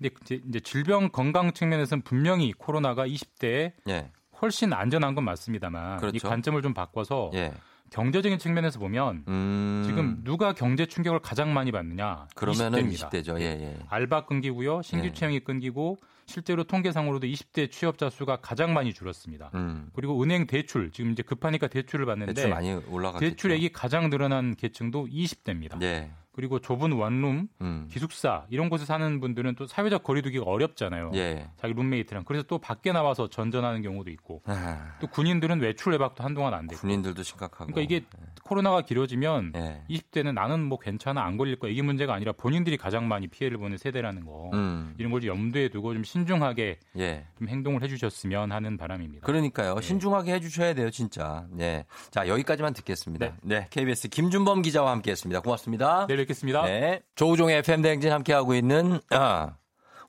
근데 0.00 0.40
이제 0.48 0.60
질병 0.60 1.10
건강 1.10 1.52
측면에서는 1.52 2.02
분명히 2.02 2.52
코로나가 2.52 3.06
20대에 3.06 3.72
예. 3.88 4.10
훨씬 4.40 4.72
안전한 4.72 5.14
건 5.14 5.24
맞습니다만 5.24 5.98
그렇죠. 5.98 6.16
이 6.16 6.20
관점을 6.20 6.60
좀 6.62 6.72
바꿔서 6.72 7.30
예. 7.34 7.52
경제적인 7.90 8.38
측면에서 8.38 8.78
보면 8.78 9.24
음... 9.26 9.82
지금 9.84 10.20
누가 10.22 10.52
경제 10.54 10.86
충격을 10.86 11.18
가장 11.18 11.52
많이 11.52 11.72
받느냐? 11.72 12.28
그러면은 12.36 12.88
20대입니다. 12.88 13.10
20대죠. 13.10 13.40
예, 13.40 13.44
예. 13.44 13.78
알바 13.88 14.26
끊기고요. 14.26 14.80
신규 14.82 15.06
예. 15.06 15.12
채용이 15.12 15.40
끊기고 15.40 15.98
실제로 16.26 16.62
통계상으로도 16.62 17.26
20대 17.26 17.70
취업자 17.72 18.08
수가 18.08 18.36
가장 18.36 18.72
많이 18.72 18.94
줄었습니다. 18.94 19.50
음. 19.54 19.90
그리고 19.92 20.22
은행 20.22 20.46
대출 20.46 20.92
지금 20.92 21.10
이제 21.10 21.24
급하니까 21.24 21.66
대출을 21.66 22.06
받는데 22.06 22.34
대출 22.34 22.50
많이 22.50 22.72
올라갔겠죠. 22.72 23.30
대출액이 23.30 23.72
가장 23.72 24.08
늘어난 24.08 24.54
계층도 24.54 25.06
20대입니다. 25.06 25.78
네. 25.78 26.12
그리고 26.40 26.58
좁은 26.58 26.92
원룸, 26.92 27.48
음. 27.60 27.86
기숙사 27.90 28.46
이런 28.48 28.70
곳에 28.70 28.86
사는 28.86 29.20
분들은 29.20 29.56
또 29.56 29.66
사회적 29.66 30.02
거리두기가 30.02 30.44
어렵잖아요. 30.46 31.10
예. 31.12 31.50
자기 31.58 31.74
룸메이트랑 31.74 32.24
그래서 32.24 32.44
또 32.44 32.56
밖에 32.56 32.92
나와서 32.92 33.28
전전하는 33.28 33.82
경우도 33.82 34.10
있고 34.12 34.40
아. 34.46 34.96
또 35.02 35.06
군인들은 35.06 35.60
외출 35.60 35.92
외박도 35.92 36.24
한동안 36.24 36.54
안 36.54 36.66
되고. 36.66 36.80
군인들도 36.80 37.22
심각하고. 37.22 37.70
그러니까 37.70 37.82
이게 37.82 37.96
예. 37.96 38.29
코로나가 38.50 38.80
길어지면 38.80 39.52
예. 39.54 39.82
20대는 39.88 40.34
나는 40.34 40.64
뭐 40.64 40.76
괜찮아 40.76 41.22
안 41.22 41.36
걸릴 41.36 41.56
거야 41.56 41.70
이게 41.70 41.82
문제가 41.82 42.14
아니라 42.14 42.32
본인들이 42.32 42.76
가장 42.78 43.06
많이 43.06 43.28
피해를 43.28 43.58
보는 43.58 43.78
세대라는 43.78 44.24
거 44.24 44.50
음. 44.54 44.92
이런 44.98 45.12
걸좀 45.12 45.30
염두에 45.30 45.68
두고 45.68 45.94
좀 45.94 46.02
신중하게 46.02 46.80
예. 46.98 47.26
좀 47.38 47.48
행동을 47.48 47.84
해주셨으면 47.84 48.50
하는 48.50 48.76
바람입니다. 48.76 49.24
그러니까요. 49.24 49.76
네. 49.76 49.80
신중하게 49.82 50.34
해주셔야 50.34 50.74
돼요, 50.74 50.90
진짜. 50.90 51.46
네. 51.52 51.84
자 52.10 52.26
여기까지만 52.26 52.72
듣겠습니다. 52.72 53.26
네. 53.26 53.34
네. 53.42 53.66
KBS 53.70 54.08
김준범 54.08 54.62
기자와 54.62 54.90
함께했습니다. 54.90 55.42
고맙습니다. 55.42 56.08
네, 56.08 56.16
뵙겠습니다. 56.16 56.64
네. 56.64 57.02
조우종의 57.14 57.58
FM 57.58 57.82
대행진 57.82 58.10
함께하고 58.10 58.56
있는 58.56 58.98
아, 59.10 59.54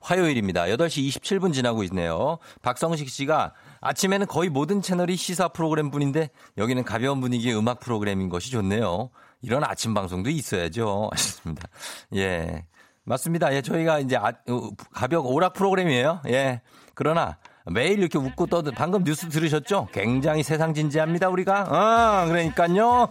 화요일입니다. 0.02 0.64
8시 0.64 1.08
27분 1.08 1.52
지나고 1.52 1.82
있네요. 1.84 2.38
박성식 2.62 3.08
씨가 3.08 3.54
아침에는 3.80 4.26
거의 4.26 4.50
모든 4.50 4.82
채널이 4.82 5.16
시사 5.16 5.48
프로그램 5.48 5.90
뿐인데 5.90 6.30
여기는 6.58 6.84
가벼운 6.84 7.20
분위기의 7.20 7.56
음악 7.56 7.80
프로그램인 7.80 8.28
것이 8.28 8.50
좋네요. 8.50 9.10
이런 9.40 9.64
아침 9.64 9.94
방송도 9.94 10.30
있어야죠. 10.30 11.10
하셨습니다. 11.12 11.68
예. 12.16 12.66
맞습니다. 13.04 13.52
예, 13.54 13.62
저희가 13.62 13.98
이제 13.98 14.16
아, 14.16 14.32
어, 14.48 14.70
가벼운 14.92 15.26
오락 15.26 15.54
프로그램이에요. 15.54 16.20
예. 16.28 16.60
그러나 16.94 17.38
매일 17.70 17.98
이렇게 18.00 18.18
웃고 18.18 18.46
떠든 18.46 18.72
방금 18.72 19.04
뉴스 19.04 19.28
들으셨죠? 19.28 19.88
굉장히 19.92 20.42
세상 20.42 20.74
진지합니다, 20.74 21.28
우리가. 21.28 21.66
아, 21.68 22.26
그러니까요. 22.26 23.08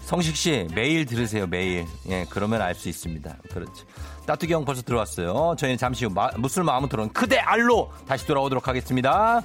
성식 0.00 0.34
씨 0.34 0.66
매일 0.74 1.04
들으세요 1.04 1.46
매일 1.46 1.84
예 2.08 2.24
그러면 2.30 2.62
알 2.62 2.74
수 2.74 2.88
있습니다 2.88 3.36
그렇죠 3.52 3.84
따뚜기 4.26 4.52
형 4.52 4.64
벌써 4.64 4.80
들어왔어요 4.80 5.54
저희는 5.58 5.76
잠시 5.76 6.06
후 6.06 6.10
마, 6.10 6.30
무술 6.38 6.64
마음은 6.64 6.88
토론 6.88 7.12
크대 7.12 7.36
알로 7.36 7.92
다시 8.08 8.26
돌아오도록 8.26 8.66
하겠습니다. 8.66 9.42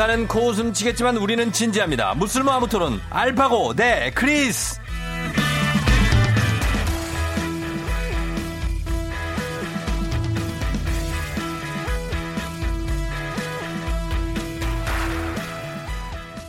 누군가는 0.00 0.26
코웃음 0.28 0.72
치겠지만 0.72 1.18
우리는 1.18 1.52
진지합니다. 1.52 2.14
무쓸모 2.14 2.50
아무토론 2.52 3.02
알파고 3.10 3.74
네 3.74 4.10
크리스. 4.14 4.80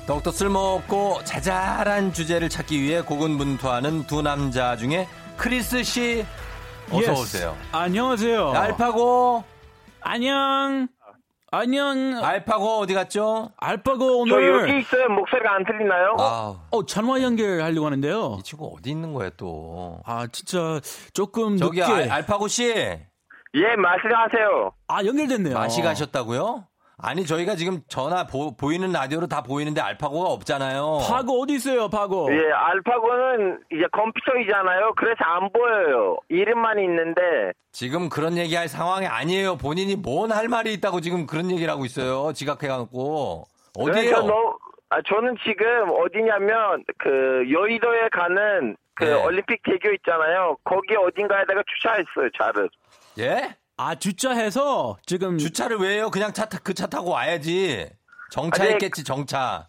더욱더 0.08 0.32
쓸모없고 0.32 1.26
자잘한 1.26 2.14
주제를 2.14 2.47
찾기 2.47 2.82
위해 2.82 3.02
고군분투하는 3.02 4.08
두 4.08 4.22
남자 4.22 4.78
중에 4.78 5.10
크리스 5.36 5.84
씨 5.84 6.26
어서 6.89 7.12
yes. 7.12 7.22
오세요. 7.22 7.58
안녕하세요. 7.74 8.52
알파고 8.54 9.43
안녕. 9.99 10.88
안녕. 11.54 12.24
알파고 12.24 12.80
어디 12.80 12.93
갔죠? 12.93 13.52
알파고 13.58 14.22
오늘 14.22 14.34
저 14.34 14.62
여기 14.72 14.80
있어요. 14.80 15.10
목소리가 15.10 15.54
안 15.56 15.66
들리나요? 15.66 16.16
아. 16.18 16.62
어 16.72 16.86
전화 16.86 17.22
연결하려고 17.22 17.86
하는데요. 17.88 18.38
이 18.39 18.43
친구 18.43 18.74
어디 18.78 18.89
있는 18.91 19.14
거예요 19.14 19.32
또? 19.36 19.99
아 20.06 20.28
진짜 20.32 20.80
조금 21.14 21.58
저기 21.58 21.82
늦게. 21.82 22.10
알, 22.10 22.26
파고 22.26 22.47
씨. 22.47 22.74
예, 22.74 23.76
마시하세요. 23.76 24.72
아 24.88 25.04
연결됐네요. 25.04 25.54
마시 25.54 25.82
가셨다고요? 25.82 26.68
아니 27.04 27.26
저희가 27.26 27.56
지금 27.56 27.82
전화 27.88 28.26
보, 28.26 28.54
이는 28.72 28.91
라디오로 28.91 29.28
다 29.28 29.41
보이는데 29.41 29.82
알파고가 29.82 30.30
없잖아요. 30.30 30.99
파고 31.08 31.41
어디 31.41 31.54
있어요, 31.56 31.89
파고? 31.89 32.30
예, 32.32 32.52
알파고는 32.52 33.60
이제 33.72 33.84
컴퓨터이잖아요. 33.91 34.93
그래서 34.95 35.24
안 35.24 35.49
보여요. 35.52 36.18
이름만 36.30 36.80
있는데. 36.80 37.22
지금 37.72 38.10
그런 38.10 38.38
얘기할 38.38 38.68
상황이 38.68 39.08
아니에요. 39.08 39.58
본인이 39.58 39.95
뭔 39.95 40.32
할 40.32 40.47
말이 40.47 40.72
있다고 40.74 41.02
지금 41.02 41.26
그런 41.26 41.49
얘기를 41.52 41.70
하고 41.72 41.84
있어요. 41.86 42.32
지각해갖고 42.34 43.45
어디에요? 43.78 44.22
너, 44.22 44.56
아, 44.89 45.02
저는 45.08 45.36
지금 45.45 45.66
어디냐면 46.04 46.84
그 46.97 47.45
여의도에 47.52 48.10
가는 48.12 48.76
그 48.93 49.06
네. 49.06 49.14
올림픽 49.24 49.62
대교 49.64 49.91
있잖아요. 49.95 50.58
거기 50.64 50.95
어딘가에다가 50.95 51.64
주차했어요, 51.76 52.30
차를. 52.38 52.70
예? 53.20 53.56
아 53.84 53.95
주차해서 53.95 54.97
지금 55.05 55.38
주차를 55.38 55.77
왜 55.77 55.95
해요? 55.95 56.09
그냥 56.11 56.32
차 56.34 56.45
그 56.45 56.73
차 56.73 56.88
타고 56.88 57.09
와야지. 57.11 57.89
정차했겠지 58.29 59.03
정차. 59.03 59.67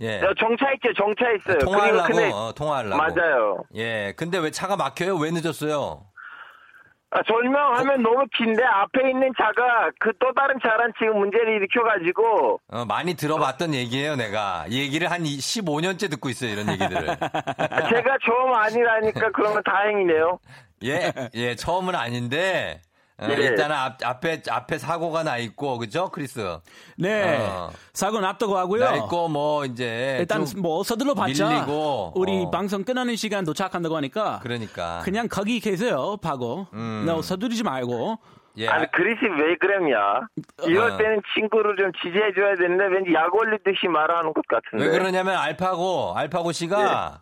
예. 0.00 0.20
정차했죠 0.38 0.92
정차했어요. 0.96 1.56
아, 1.56 1.58
통화하려고 1.58 2.36
어, 2.36 2.52
통화하려고. 2.52 2.96
맞아요. 2.96 3.64
예. 3.76 4.12
근데 4.16 4.38
왜 4.38 4.50
차가 4.50 4.76
막혀요? 4.76 5.16
왜 5.16 5.30
늦었어요? 5.30 6.04
아, 7.10 7.20
설명하면 7.28 8.02
거... 8.02 8.10
너무 8.10 8.26
긴데 8.36 8.62
앞에 8.64 9.08
있는 9.08 9.32
차가 9.38 9.90
그 10.00 10.10
또 10.18 10.32
다른 10.34 10.58
차랑 10.60 10.92
지금 10.98 11.18
문제를 11.20 11.56
일으켜가지고 11.56 12.60
어, 12.72 12.84
많이 12.86 13.14
들어봤던 13.14 13.72
얘기예요 13.72 14.16
내가 14.16 14.64
얘기를 14.70 15.10
한 15.12 15.22
15년째 15.22 16.10
듣고 16.10 16.28
있어요 16.28 16.50
이런 16.52 16.68
얘기들을 16.70 17.06
제가 17.06 18.18
처음 18.26 18.52
아니라니까 18.54 19.30
그러면 19.32 19.62
다행이네요 19.64 20.38
예, 20.84 21.12
예 21.34 21.54
처음은 21.54 21.94
아닌데 21.94 22.80
어, 23.16 23.28
네. 23.28 23.34
일단은 23.34 23.76
앞, 23.76 23.98
앞에 24.04 24.42
앞에 24.50 24.78
사고가 24.78 25.22
나 25.22 25.36
있고 25.38 25.78
그죠, 25.78 26.08
크리스? 26.10 26.58
네, 26.96 27.38
어. 27.48 27.70
사고 27.92 28.20
났다고 28.20 28.58
하고요. 28.58 28.84
나 28.84 28.96
있고 28.96 29.28
뭐 29.28 29.64
이제 29.64 30.16
일단 30.18 30.44
뭐 30.58 30.82
서둘러 30.82 31.14
봤자 31.14 31.48
밀리고 31.48 32.12
우리 32.16 32.42
어. 32.44 32.50
방송 32.50 32.82
끝나는 32.82 33.14
시간 33.14 33.44
도착한다고 33.44 33.96
하니까 33.96 34.40
그러니까 34.42 35.00
그냥 35.04 35.28
거기 35.28 35.60
계세요, 35.60 36.16
파고. 36.20 36.66
음. 36.72 37.04
너 37.06 37.22
서두르지 37.22 37.62
말고. 37.62 38.18
예. 38.56 38.68
아니 38.68 38.86
그리스 38.92 39.24
왜 39.24 39.56
그랬냐? 39.56 39.96
이럴 40.64 40.92
어. 40.92 40.96
때는 40.96 41.22
친구를 41.34 41.74
좀 41.76 41.90
지지해줘야 42.02 42.54
되는데 42.56 42.84
왠지 42.86 43.12
약 43.12 43.34
올리듯이 43.34 43.88
말하는 43.88 44.32
것 44.32 44.44
같은데. 44.46 44.84
왜 44.86 44.90
그러냐면 44.92 45.36
알파고 45.36 46.14
알파고 46.16 46.52
씨가. 46.52 47.20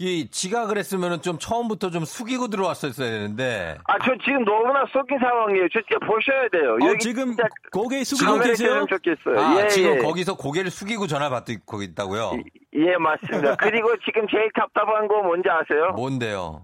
예. 0.00 0.06
이 0.06 0.30
지가 0.30 0.66
그랬으면은 0.66 1.22
좀 1.22 1.38
처음부터 1.38 1.90
좀 1.90 2.04
숙이고 2.04 2.48
들어왔었어야 2.48 3.10
되는데. 3.10 3.76
아, 3.84 3.98
저 4.04 4.16
지금 4.24 4.44
너무나 4.44 4.84
섞인 4.92 5.18
상황이에요. 5.18 5.66
저 5.72 5.80
진짜 5.80 5.98
보셔야 6.06 6.48
돼요. 6.48 6.76
어, 6.80 6.88
여기 6.88 6.98
지금 7.00 7.34
고개 7.72 8.04
숙이고 8.04 8.38
계세요? 8.38 8.86
좋겠어요. 8.86 9.38
아, 9.38 9.62
예, 9.62 9.68
지금 9.68 9.96
예. 9.96 9.98
거기서 9.98 10.36
고개를 10.36 10.70
숙이고 10.70 11.08
전화 11.08 11.28
받고 11.28 11.82
있다고요? 11.82 12.32
예, 12.74 12.96
맞습니다. 12.96 13.56
그리고 13.58 13.96
지금 14.04 14.26
제일 14.28 14.50
답답한 14.54 15.08
거 15.08 15.22
뭔지 15.22 15.48
아세요? 15.50 15.92
뭔데요? 15.96 16.62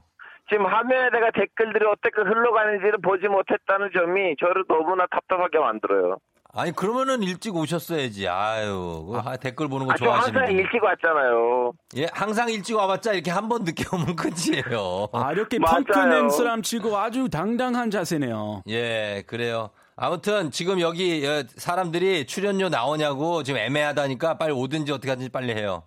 지금 0.49 0.67
화면에다가 0.67 1.31
댓글들이 1.33 1.87
어떻게 1.87 2.21
흘러가는지를 2.21 2.99
보지 3.03 3.27
못했다는 3.29 3.91
점이 3.95 4.37
저를 4.39 4.65
너무나 4.69 5.07
답답하게 5.11 5.59
만들어요. 5.59 6.19
아니 6.57 6.71
그러면은 6.73 7.23
일찍 7.23 7.57
오셨어야지. 7.57 8.29
아유 8.29 9.21
아, 9.25 9.37
댓글 9.37 9.69
보는 9.69 9.87
거 9.87 9.93
아, 9.93 9.97
좋아하시는. 9.97 10.41
항상 10.41 10.57
일찍 10.57 10.83
왔잖아요. 10.85 11.73
예, 11.97 12.07
항상 12.13 12.49
일찍 12.49 12.77
와봤자 12.77 13.13
이렇게 13.13 13.31
한 13.31 13.49
번 13.49 13.65
늦게 13.65 13.85
오면 13.93 14.15
끝이에요. 14.17 15.09
아 15.13 15.33
이렇게 15.33 15.59
펑크낸 15.59 16.31
사람 16.31 16.63
치고 16.63 16.97
아주 16.97 17.29
당당한 17.29 17.91
자세네요. 17.91 18.63
예, 18.69 19.25
그래요. 19.27 19.71
아무튼 19.97 20.51
지금 20.51 20.81
여기 20.81 21.27
어, 21.27 21.43
사람들이 21.57 22.27
출연료 22.27 22.69
나오냐고 22.69 23.43
지금 23.43 23.61
애매하다니까 23.61 24.39
빨리 24.39 24.53
오든지 24.53 24.93
어떻게 24.93 25.11
하든지 25.11 25.31
빨리 25.31 25.55
해요. 25.55 25.83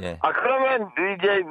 예. 0.00 0.18
아 0.22 0.32
그러면 0.32 0.90
이제 1.16 1.42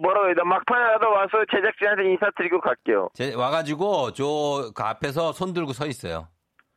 뭐라고 0.00 0.26
해야 0.26 0.34
돼 0.34 0.42
막판에라도 0.42 1.06
와서 1.10 1.30
제작진한테 1.50 2.10
인사드리고 2.12 2.60
갈게요. 2.60 3.08
제, 3.14 3.34
와가지고 3.34 4.12
저 4.12 4.72
그 4.74 4.82
앞에서 4.82 5.32
손 5.32 5.52
들고 5.52 5.72
서 5.72 5.86
있어요. 5.86 6.28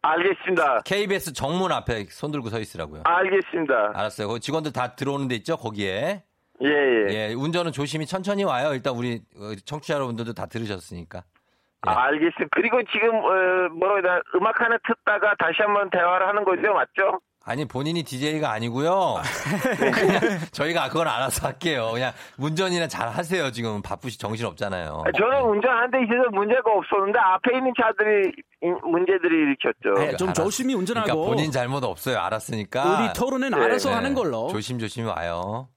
알겠습니다. 0.01 0.81
KBS 0.85 1.33
정문 1.33 1.71
앞에 1.71 2.05
손 2.09 2.31
들고 2.31 2.49
서 2.49 2.59
있으라고요. 2.59 3.03
알겠습니다. 3.05 3.91
알았어요. 3.93 4.39
직원들 4.39 4.71
다 4.71 4.95
들어오는 4.95 5.27
데 5.27 5.35
있죠? 5.35 5.57
거기에. 5.57 6.23
예, 6.61 6.67
예. 6.67 7.07
예, 7.09 7.33
운전은 7.33 7.71
조심히 7.71 8.05
천천히 8.05 8.43
와요. 8.43 8.73
일단 8.73 8.93
우리 8.95 9.21
어, 9.37 9.55
청취자 9.65 9.93
여러분들도 9.95 10.33
다 10.33 10.45
들으셨으니까. 10.45 11.19
예. 11.19 11.89
아, 11.89 12.03
알겠습니다. 12.07 12.47
그리고 12.51 12.81
지금 12.91 13.15
어, 13.15 13.69
뭐라고 13.73 13.95
해야 13.95 14.01
되나 14.01 14.21
음악 14.35 14.59
하나 14.59 14.77
듣다가 14.85 15.35
다시 15.35 15.61
한번 15.61 15.89
대화를 15.89 16.27
하는 16.27 16.43
거죠, 16.43 16.73
맞죠? 16.73 17.19
아니 17.49 17.65
본인이 17.65 18.03
DJ가 18.03 18.51
아니고요. 18.51 19.15
그냥 19.95 20.19
저희가 20.51 20.87
그건 20.89 21.07
알아서 21.07 21.47
할게요. 21.47 21.89
그냥 21.91 22.11
운전이나 22.37 22.87
잘 22.87 23.09
하세요. 23.09 23.49
지금 23.49 23.81
바쁘시 23.81 24.19
정신 24.19 24.45
없잖아요. 24.45 25.03
저는 25.17 25.41
운전하는 25.41 25.89
데 25.89 26.03
있어서 26.03 26.29
문제가 26.29 26.71
없었는데 26.71 27.17
앞에 27.17 27.57
있는 27.57 27.73
차들이 27.75 28.31
문제들이 28.61 29.35
일으켰죠. 29.35 29.93
네, 29.95 30.15
좀 30.15 30.27
알았, 30.27 30.35
조심히 30.35 30.75
운전하고. 30.75 31.07
그러니까 31.07 31.27
본인 31.27 31.51
잘못 31.51 31.83
없어요. 31.83 32.19
알았으니까. 32.19 32.99
우리 32.99 33.13
토론은 33.13 33.49
네, 33.49 33.57
알아서 33.57 33.89
네. 33.89 33.95
하는 33.95 34.13
걸로. 34.13 34.49
조심조심 34.49 35.07
와요. 35.07 35.69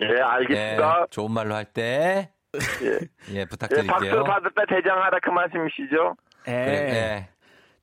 예, 0.00 0.06
알겠습니다. 0.22 1.00
네, 1.00 1.06
좋은 1.10 1.30
말로 1.32 1.54
할 1.54 1.66
때. 1.66 2.30
예, 2.82 3.40
예 3.40 3.44
부탁드릴게요. 3.44 3.98
예, 4.04 4.10
박수 4.10 4.24
받을 4.24 4.50
때 4.56 4.62
대장하라 4.74 5.18
그 5.22 5.28
말씀이시죠? 5.28 6.16
예. 6.48 6.52
그래, 6.52 7.28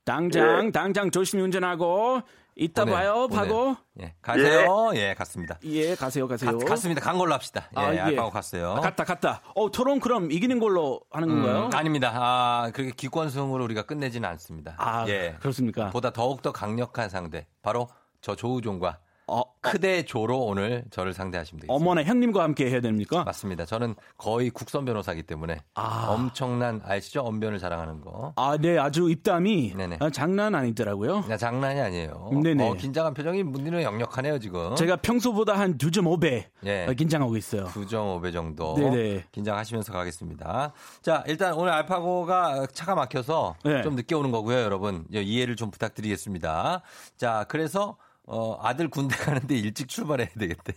당장, 0.06 0.66
예. 0.66 0.72
당장 0.72 1.12
조심히 1.12 1.44
운전하고 1.44 2.24
이따 2.60 2.84
보내, 2.86 2.96
봐요, 2.96 3.28
파고. 3.28 3.76
예, 4.02 4.16
가세요. 4.22 4.92
예. 4.96 5.10
예, 5.10 5.14
갔습니다. 5.14 5.60
예, 5.64 5.94
가세요, 5.96 6.28
가세요. 6.28 6.58
가, 6.58 6.66
갔습니다. 6.66 7.02
간 7.02 7.18
걸로 7.18 7.34
합시다. 7.34 7.70
예, 7.78 7.80
아, 7.80 7.94
예. 7.94 8.00
알파고 8.00 8.32
갔어요. 8.32 8.72
아, 8.72 8.82
갔다, 8.82 9.04
갔다. 9.04 9.42
어, 9.54 9.70
토론 9.70 10.00
그럼 10.00 10.32
이기는 10.32 10.60
걸로 10.60 11.02
하는 11.12 11.28
건가요? 11.30 11.66
음, 11.66 11.76
아닙니다. 11.76 12.12
아, 12.16 12.72
그렇게 12.74 12.92
기권승으로 12.96 13.64
우리가 13.64 13.84
끝내지는 13.84 14.28
않습니다. 14.30 14.76
아, 14.80 15.08
예. 15.08 15.36
그렇습니까? 15.40 15.92
보다 15.92 16.12
더욱더 16.12 16.52
강력한 16.52 17.10
상대. 17.10 17.46
바로 17.62 17.88
저 18.22 18.36
조우종과 18.36 18.98
어, 19.30 19.44
크대 19.60 20.04
조로 20.06 20.40
오늘 20.40 20.86
저를 20.90 21.14
상대하시면 21.14 21.60
되겠습니다. 21.62 21.74
어머나 21.74 22.04
형님과 22.04 22.44
함께 22.44 22.70
해야 22.70 22.80
됩니까? 22.80 23.26
맞습니다. 23.26 23.66
저는 23.66 23.96
거의 24.18 24.50
국선 24.50 24.86
변호사기 24.86 25.24
때문에 25.24 25.60
아. 25.74 26.08
엄청난 26.10 26.82
아시죠? 26.86 27.22
언변을 27.22 27.60
자랑하는 27.60 28.00
거. 28.00 28.32
아, 28.38 28.58
네, 28.58 28.78
아주 28.78 29.10
입담이 29.10 29.74
네네. 29.76 29.98
아, 30.00 30.10
장난 30.10 30.56
아니더라고요. 30.56 31.26
네, 31.28 31.36
장난이 31.36 31.82
아니에요. 31.82 32.30
네네. 32.42 32.70
어, 32.70 32.74
긴장한 32.76 33.14
표정이 33.14 33.44
문디는 33.44 33.84
역력하네요 33.84 34.40
지금. 34.40 34.76
제가 34.76 34.96
평소보다 34.96 35.60
한 35.60 35.78
2.5배 35.78 36.46
예. 36.66 36.96
긴장하고 36.98 37.36
있어요. 37.36 37.66
2.5배 37.66 38.32
정도. 38.32 38.76
네네. 38.76 39.26
긴장하시면서 39.34 39.92
가겠습니다. 39.92 40.72
자, 41.02 41.26
일단 41.28 41.54
오늘 41.54 41.74
알파고가 41.74 42.68
차가 42.74 42.96
막혀서 42.96 43.56
네. 43.66 43.82
좀 43.82 43.96
늦게 43.96 44.16
오는 44.16 44.32
거고요, 44.32 44.58
여러분. 44.62 45.06
이해를 45.12 45.58
좀 45.58 45.70
부탁드리겠습니다. 45.70 46.82
자, 47.18 47.46
그래서 47.50 47.98
어, 48.30 48.60
아들 48.62 48.90
군대 48.90 49.16
가는데 49.24 49.56
일찍 49.56 49.88
출발해야 49.88 50.28
되겠대. 50.38 50.74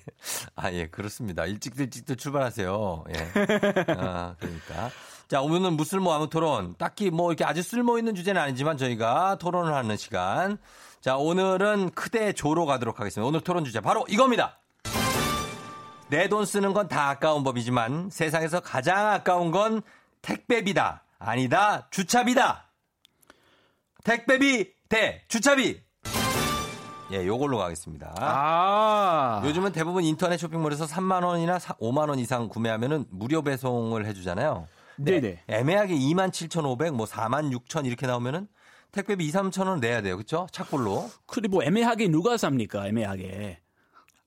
아, 0.57 0.73
예, 0.73 0.87
그렇습니다. 0.87 1.45
일찍 1.47 1.79
일찍도 1.79 2.15
출발하세요. 2.15 3.05
예. 3.15 3.33
아, 3.99 4.35
그러니까. 4.39 4.91
자, 5.29 5.43
오늘은 5.43 5.75
무쓸모 5.75 6.13
아무 6.13 6.29
토론. 6.31 6.75
딱히 6.79 7.11
뭐 7.11 7.31
이렇게 7.31 7.45
아주 7.45 7.63
쓸모 7.63 7.99
있는 7.99 8.15
주제는 8.15 8.41
아니지만 8.41 8.77
저희가 8.77 9.39
토론을 9.39 9.75
하는 9.75 9.97
시간. 9.97 10.59
자, 11.01 11.17
오늘은 11.17 11.91
크대 11.91 12.33
조로 12.33 12.67
가도록 12.67 13.01
하겠습니다. 13.01 13.27
오늘 13.29 13.41
토론 13.41 13.65
주제 13.65 13.81
바로 13.81 14.05
이겁니다. 14.09 14.59
내 16.09 16.29
돈 16.29 16.45
쓰는 16.45 16.73
건 16.73 16.89
다 16.89 17.09
아까운 17.11 17.45
법이지만 17.45 18.11
세상에서 18.11 18.61
가장 18.61 19.09
아까운 19.09 19.51
건 19.53 19.83
택배비다. 20.23 21.05
아니다. 21.21 21.87
주차비다. 21.91 22.69
택배비 24.05 24.73
대 24.89 25.23
주차비. 25.29 25.81
예, 27.13 27.27
요걸로 27.27 27.59
가겠습니다. 27.59 28.15
아. 28.19 29.43
요즘은 29.45 29.73
대부분 29.73 30.05
인터넷 30.05 30.37
쇼핑몰에서 30.37 30.85
3만 30.87 31.25
원이나 31.25 31.59
5만 31.59 32.09
원 32.09 32.19
이상 32.19 32.49
구매하면은 32.49 33.07
무료 33.11 33.43
배송을 33.43 34.07
해 34.07 34.13
주잖아요. 34.13 34.67
네, 34.97 35.21
네. 35.21 35.43
애매하게 35.49 35.95
2만 35.95 36.33
7,500, 36.33 36.95
뭐 36.95 37.07
4만 37.07 37.51
6천 37.57 37.87
이렇게 37.87 38.07
나오면은 38.07 38.47
택배비 38.93 39.25
2, 39.27 39.31
3천 39.33 39.67
원 39.67 39.81
내야 39.81 40.03
돼요. 40.03 40.17
그렇죠? 40.17 40.47
착불로. 40.53 41.11
그리고 41.27 41.57
뭐 41.57 41.65
애매하게 41.65 42.09
누가 42.09 42.37
삽니까? 42.37 42.87
애매하게. 42.89 43.59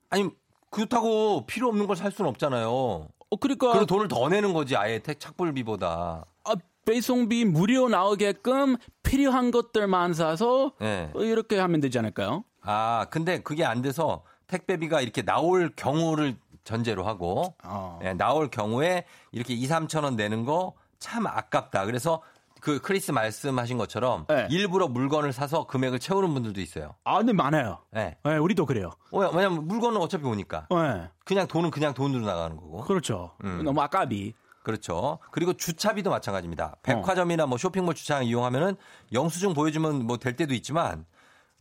아니, 0.09 0.29
그렇다고 0.69 1.45
필요 1.45 1.67
없는 1.69 1.85
걸 1.87 1.95
살 1.95 2.11
수는 2.11 2.29
없잖아요. 2.31 2.69
어, 2.69 3.35
그러니까. 3.39 3.71
그리고 3.71 3.85
돈을 3.85 4.07
더 4.07 4.27
내는 4.29 4.53
거지, 4.53 4.75
아예 4.75 4.99
택 4.99 5.19
착불비보다. 5.19 6.25
아, 6.45 6.53
배송비 6.85 7.45
무료 7.45 7.87
나오게끔 7.87 8.75
필요한 9.03 9.51
것들만 9.51 10.13
사서 10.13 10.73
네. 10.79 11.11
이렇게 11.15 11.57
하면 11.59 11.79
되지 11.79 11.99
않을까요? 11.99 12.43
아, 12.63 13.05
근데 13.09 13.41
그게 13.41 13.63
안 13.65 13.81
돼서 13.81 14.23
택배비가 14.47 15.01
이렇게 15.01 15.21
나올 15.21 15.71
경우를 15.75 16.35
전제로 16.63 17.03
하고 17.05 17.55
어. 17.63 17.99
예, 18.03 18.13
나올 18.13 18.49
경우에 18.49 19.05
이렇게 19.31 19.53
2, 19.53 19.67
3천 19.67 20.03
원 20.03 20.15
내는 20.15 20.45
거 20.45 20.73
참 21.03 21.27
아깝다. 21.27 21.85
그래서 21.85 22.21
그 22.61 22.79
크리스 22.79 23.11
말씀하신 23.11 23.77
것처럼 23.77 24.25
네. 24.29 24.47
일부러 24.49 24.87
물건을 24.87 25.33
사서 25.33 25.67
금액을 25.67 25.99
채우는 25.99 26.33
분들도 26.33 26.61
있어요. 26.61 26.95
아, 27.03 27.21
네 27.21 27.33
많아요. 27.33 27.79
네, 27.91 28.15
네 28.23 28.37
우리도 28.37 28.65
그래요. 28.65 28.91
왜냐면 29.11 29.67
물건은 29.67 29.99
어차피 29.99 30.23
오니까. 30.25 30.67
네. 30.71 31.09
그냥 31.25 31.45
돈은 31.45 31.71
그냥 31.71 31.93
돈으로 31.93 32.25
나가는 32.25 32.55
거고. 32.55 32.83
그렇죠. 32.85 33.31
음. 33.43 33.63
너무 33.65 33.81
아깝이. 33.81 34.33
그렇죠. 34.63 35.19
그리고 35.31 35.51
주차비도 35.51 36.09
마찬가지입니다. 36.09 36.77
백화점이나 36.83 37.47
뭐 37.47 37.57
쇼핑몰 37.57 37.95
주차장 37.95 38.23
이용하면은 38.23 38.77
영수증 39.11 39.53
보여주면 39.53 40.07
뭐 40.07 40.15
될 40.15 40.37
때도 40.37 40.53
있지만 40.53 41.05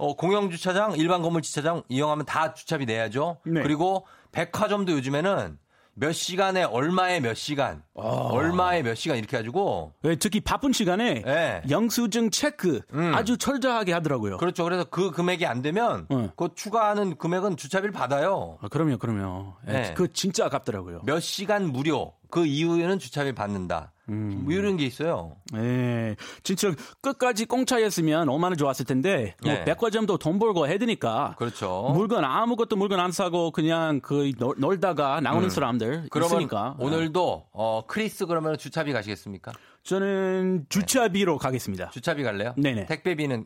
어, 0.02 0.16
공영 0.16 0.50
주차장, 0.50 0.94
일반 0.96 1.22
건물 1.22 1.42
주차장 1.42 1.84
이용하면 1.88 2.26
다 2.26 2.54
주차비 2.54 2.86
내야죠. 2.86 3.38
네. 3.46 3.62
그리고 3.62 4.04
백화점도 4.32 4.90
요즘에는 4.94 5.58
몇 5.94 6.10
시간에 6.10 6.64
얼마에 6.64 7.20
몇 7.20 7.34
시간, 7.34 7.84
아. 7.94 8.00
얼마에 8.02 8.82
몇 8.82 8.96
시간 8.96 9.16
이렇게 9.16 9.36
해가지고 9.36 9.92
네, 10.02 10.16
특히 10.16 10.40
바쁜 10.40 10.72
시간에 10.72 11.22
네. 11.22 11.62
영수증 11.70 12.30
체크 12.30 12.80
음. 12.94 13.14
아주 13.14 13.36
철저하게 13.36 13.92
하더라고요. 13.92 14.38
그렇죠. 14.38 14.64
그래서 14.64 14.84
그 14.84 15.12
금액이 15.12 15.46
안 15.46 15.62
되면 15.62 16.08
네. 16.10 16.30
그 16.36 16.48
추가하는 16.56 17.16
금액은 17.16 17.56
주차비를 17.56 17.92
받아요. 17.92 18.58
아, 18.60 18.66
그럼요, 18.68 18.98
그럼요. 18.98 19.54
네. 19.64 19.94
그 19.94 20.12
진짜 20.12 20.46
아깝더라고요. 20.46 21.02
몇 21.04 21.20
시간 21.20 21.70
무료 21.70 22.12
그 22.32 22.46
이후에는 22.46 22.98
주차비 22.98 23.32
받는다. 23.32 23.92
음. 24.08 24.40
뭐 24.44 24.54
이런 24.54 24.78
게 24.78 24.86
있어요. 24.86 25.36
네. 25.52 26.16
진짜 26.42 26.72
끝까지 27.02 27.44
공차였으면 27.44 28.30
얼마나 28.30 28.56
좋았을 28.56 28.86
텐데 28.86 29.36
뭐 29.44 29.52
네. 29.52 29.64
백화점도 29.64 30.16
돈 30.16 30.38
벌고 30.38 30.66
해드니까. 30.66 31.34
그렇죠. 31.38 31.92
물건 31.94 32.24
아무것도 32.24 32.76
물건 32.76 33.00
안 33.00 33.12
사고 33.12 33.50
그냥 33.50 34.00
그 34.00 34.32
놀, 34.38 34.80
다가 34.80 35.20
나오는 35.20 35.44
음. 35.44 35.50
사람들 35.50 36.08
그러면 36.10 36.38
있으니까. 36.38 36.74
오늘도 36.78 37.48
어 37.52 37.84
크리스 37.86 38.24
그러면 38.24 38.56
주차비 38.56 38.94
가시겠습니까? 38.94 39.52
저는 39.82 40.64
주차비로 40.70 41.32
네. 41.32 41.38
가겠습니다. 41.38 41.90
주차비 41.90 42.22
갈래요? 42.22 42.54
네네. 42.56 42.86
택배비는 42.86 43.44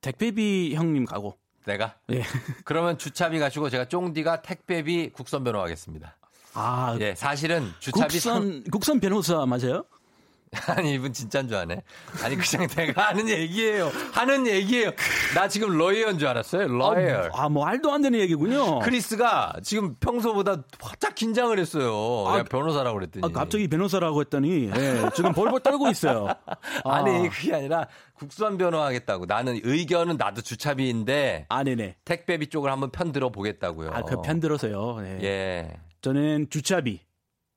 택배비 0.00 0.74
형님 0.74 1.04
가고. 1.04 1.38
내가? 1.66 1.94
예. 2.10 2.24
그러면 2.64 2.98
주차비 2.98 3.38
가시고 3.38 3.70
제가 3.70 3.84
쫑디가 3.84 4.42
택배비 4.42 5.10
국선 5.10 5.44
변호 5.44 5.60
하겠습니다. 5.60 6.16
아, 6.54 6.96
예, 7.00 7.14
사실은 7.14 7.72
주차비 7.80 8.14
국선 8.14 8.42
상... 8.42 8.62
국선 8.70 9.00
변호사 9.00 9.44
맞아요? 9.46 9.84
아니 10.68 10.94
이분 10.94 11.12
진짜인 11.12 11.48
줄 11.48 11.56
아네. 11.56 11.82
아니 12.22 12.36
그냥 12.36 12.68
내가 12.68 13.08
하는 13.08 13.28
얘기예요. 13.28 13.90
하는 14.12 14.46
얘기예요. 14.46 14.92
나 15.34 15.48
지금 15.48 15.76
lawyer인 15.76 16.16
줄 16.20 16.28
알았어요. 16.28 16.68
lawyer. 16.68 17.30
아, 17.34 17.48
뭐 17.48 17.64
말도 17.64 17.90
안 17.92 18.02
되는 18.02 18.20
얘기군요. 18.20 18.78
크리스가 18.78 19.54
지금 19.64 19.96
평소보다 19.96 20.62
살짝 20.80 21.16
긴장을 21.16 21.58
했어요. 21.58 22.24
아, 22.28 22.44
변호사라고 22.44 22.96
그랬더니. 22.98 23.26
아, 23.26 23.36
갑자기 23.36 23.66
변호사라고 23.66 24.20
했더니 24.20 24.70
예, 24.72 25.10
지금 25.16 25.32
벌벌 25.32 25.58
떨고 25.60 25.88
있어요. 25.90 26.28
아. 26.84 27.02
니 27.02 27.28
그게 27.30 27.52
아니라 27.52 27.88
국선 28.16 28.56
변호하겠다고. 28.56 29.26
나는 29.26 29.58
의견은 29.64 30.18
나도 30.18 30.40
주차비인데. 30.42 31.46
아, 31.48 31.64
네네. 31.64 31.96
택배비 32.04 32.46
쪽을 32.46 32.70
한번 32.70 32.90
편 32.92 33.10
들어 33.10 33.30
보겠다고요. 33.30 33.90
아, 33.92 34.02
그 34.02 34.22
편 34.22 34.38
들어서요. 34.38 35.00
네. 35.00 35.18
예. 35.24 35.76
저는 36.08 36.48
주차비. 36.50 37.00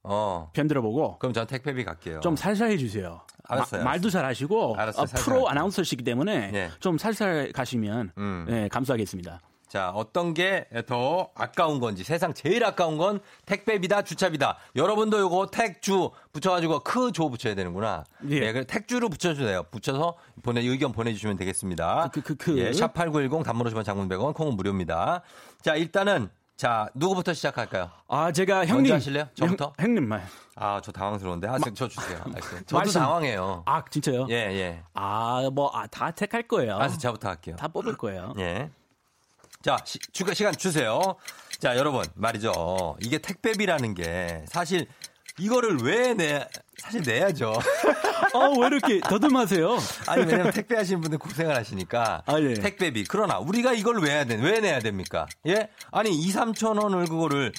어. 0.03 0.49
편 0.53 0.67
들어 0.67 0.81
보고. 0.81 1.19
그럼 1.19 1.33
전 1.33 1.45
택배비 1.45 1.83
갈게요. 1.83 2.21
좀 2.21 2.37
살살 2.37 2.71
해주세요. 2.71 3.19
알았어요. 3.43 3.83
마, 3.83 3.91
말도 3.91 4.09
잘 4.09 4.23
하시고. 4.23 4.77
알았어요, 4.77 5.03
어, 5.03 5.05
프로 5.17 5.49
아나운서시기 5.49 6.01
때문에 6.05 6.51
네. 6.51 6.69
좀 6.79 6.97
살살 6.97 7.51
가시면 7.51 8.13
음. 8.17 8.45
네, 8.47 8.69
감사하겠습니다. 8.69 9.41
자, 9.67 9.89
어떤 9.89 10.33
게 10.33 10.65
더 10.85 11.29
아까운 11.35 11.81
건지 11.81 12.05
세상 12.05 12.33
제일 12.33 12.63
아까운 12.63 12.97
건 12.97 13.19
택배비다, 13.45 14.03
주차비다. 14.03 14.57
여러분도 14.77 15.19
요거 15.19 15.47
택주 15.47 16.11
붙여가지고 16.31 16.79
크조 16.85 17.29
붙여야 17.29 17.53
되는구나. 17.53 18.05
예. 18.29 18.53
네, 18.53 18.63
택주를 18.63 19.09
붙여주세요. 19.09 19.63
붙여서 19.71 20.15
보내 20.41 20.61
의견 20.61 20.93
보내주시면 20.93 21.35
되겠습니다. 21.35 22.11
그, 22.13 22.21
그, 22.21 22.35
그, 22.35 22.53
그. 22.53 22.59
예, 22.59 22.71
샵 22.71 22.93
8910 22.93 23.43
단문 23.43 23.67
오시면 23.67 23.83
장문 23.83 24.07
100원, 24.07 24.33
콩은 24.33 24.55
무료입니다. 24.55 25.21
자, 25.61 25.75
일단은 25.75 26.29
자, 26.57 26.89
누구부터 26.95 27.33
시작할까요? 27.35 27.91
아, 28.07 28.31
제가 28.31 28.65
형님. 28.65 28.91
하실래요? 28.91 29.29
저부터? 29.35 29.73
형, 29.77 29.93
님만 29.93 30.23
아, 30.55 30.81
저 30.83 30.91
당황스러운데. 30.91 31.47
아, 31.47 31.51
마, 31.51 31.59
저 31.75 31.87
주세요. 31.87 32.17
저도 32.65 32.77
말씀. 32.77 32.99
당황해요. 32.99 33.61
아, 33.67 33.83
진짜요? 33.87 34.25
예, 34.31 34.33
예. 34.33 34.83
아, 34.95 35.47
뭐, 35.53 35.69
아, 35.71 35.85
다 35.85 36.09
택할 36.09 36.47
거예요. 36.47 36.77
아, 36.79 36.87
저부터 36.87 37.29
할게요. 37.29 37.55
다 37.57 37.67
뽑을 37.67 37.95
거예요. 37.95 38.33
예. 38.39 38.71
자, 39.61 39.77
시, 39.85 39.99
주가 40.11 40.33
시간 40.33 40.51
주세요. 40.55 40.99
자, 41.59 41.77
여러분, 41.77 42.03
말이죠. 42.15 42.97
이게 43.01 43.19
택배비라는 43.19 43.93
게 43.93 44.43
사실 44.47 44.87
이거를 45.39 45.77
왜 45.83 46.13
내, 46.13 46.47
사실 46.77 47.01
내야죠. 47.05 47.53
어, 48.33 48.59
왜 48.59 48.67
이렇게 48.67 48.99
더듬하세요? 48.99 49.77
아니, 50.07 50.25
왜냐면 50.25 50.51
택배 50.51 50.75
하시는 50.75 50.99
분들 51.01 51.19
고생을 51.19 51.55
하시니까. 51.55 52.23
아, 52.25 52.39
예. 52.39 52.53
택배비. 52.55 53.05
그러나 53.07 53.37
우리가 53.39 53.73
이걸 53.73 53.99
왜 53.99 54.11
해야 54.11 54.25
돼? 54.25 54.35
왜 54.35 54.59
내야 54.59 54.79
됩니까? 54.79 55.27
예? 55.47 55.69
아니, 55.91 56.11
2, 56.11 56.31
3천 56.33 56.81
원을 56.81 57.05
그거를 57.05 57.51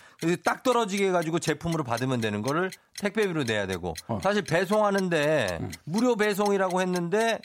딱 0.44 0.62
떨어지게 0.62 1.08
해가지고 1.08 1.38
제품으로 1.38 1.84
받으면 1.84 2.20
되는 2.20 2.42
거를 2.42 2.70
택배비로 2.98 3.44
내야 3.44 3.66
되고. 3.66 3.94
어. 4.08 4.18
사실 4.22 4.42
배송하는데 4.42 5.58
음. 5.60 5.72
무료 5.84 6.16
배송이라고 6.16 6.80
했는데 6.80 7.38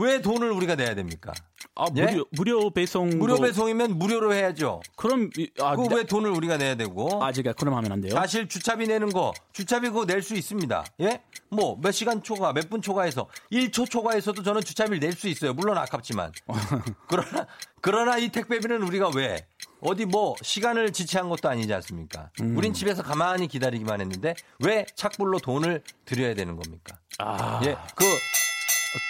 왜 0.00 0.20
돈을 0.20 0.50
우리가 0.50 0.74
내야 0.74 0.94
됩니까? 0.94 1.32
아, 1.74 1.86
예? 1.96 2.04
무료, 2.06 2.24
무료 2.32 2.70
배송. 2.70 3.10
무료 3.18 3.36
배송이면 3.38 3.98
무료로 3.98 4.34
해야죠. 4.34 4.80
그럼, 4.96 5.30
아, 5.60 5.76
그왜 5.76 6.04
돈을 6.04 6.30
우리가 6.30 6.56
내야 6.56 6.74
되고. 6.74 7.22
아, 7.24 7.30
제가 7.32 7.52
그럼 7.52 7.74
하면 7.74 7.92
안 7.92 8.00
돼요? 8.00 8.12
사실 8.12 8.48
주차비 8.48 8.86
내는 8.88 9.10
거, 9.12 9.32
주차비 9.52 9.88
그거 9.88 10.04
낼 10.04 10.22
수 10.22 10.34
있습니다. 10.34 10.84
예? 11.00 11.22
뭐, 11.50 11.78
몇 11.80 11.92
시간 11.92 12.22
초과, 12.22 12.52
몇 12.52 12.68
분 12.68 12.82
초과해서, 12.82 13.28
1초 13.52 13.88
초과해서도 13.88 14.42
저는 14.42 14.60
주차비를 14.62 14.98
낼 15.00 15.12
수 15.12 15.28
있어요. 15.28 15.54
물론 15.54 15.78
아깝지만. 15.78 16.32
그러나, 17.08 17.46
그러나 17.80 18.18
이 18.18 18.28
택배비는 18.30 18.82
우리가 18.82 19.10
왜, 19.14 19.46
어디 19.80 20.04
뭐, 20.04 20.34
시간을 20.42 20.92
지체한 20.92 21.28
것도 21.28 21.48
아니지 21.48 21.72
않습니까? 21.74 22.30
음. 22.40 22.56
우린 22.56 22.74
집에서 22.74 23.02
가만히 23.02 23.46
기다리기만 23.46 24.00
했는데, 24.00 24.34
왜 24.64 24.84
착불로 24.96 25.38
돈을 25.38 25.82
드려야 26.04 26.34
되는 26.34 26.56
겁니까? 26.56 26.98
아. 27.18 27.60
예, 27.64 27.76
그, 27.94 28.04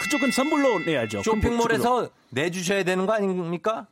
그쪽은 0.03 0.31
선불로 0.31 0.79
내야죠. 0.81 1.23
쇼핑몰에서 1.23 2.09
내주셔야 2.31 2.83
되는 2.85 3.07
거 3.07 3.13
아닙니까? 3.13 3.87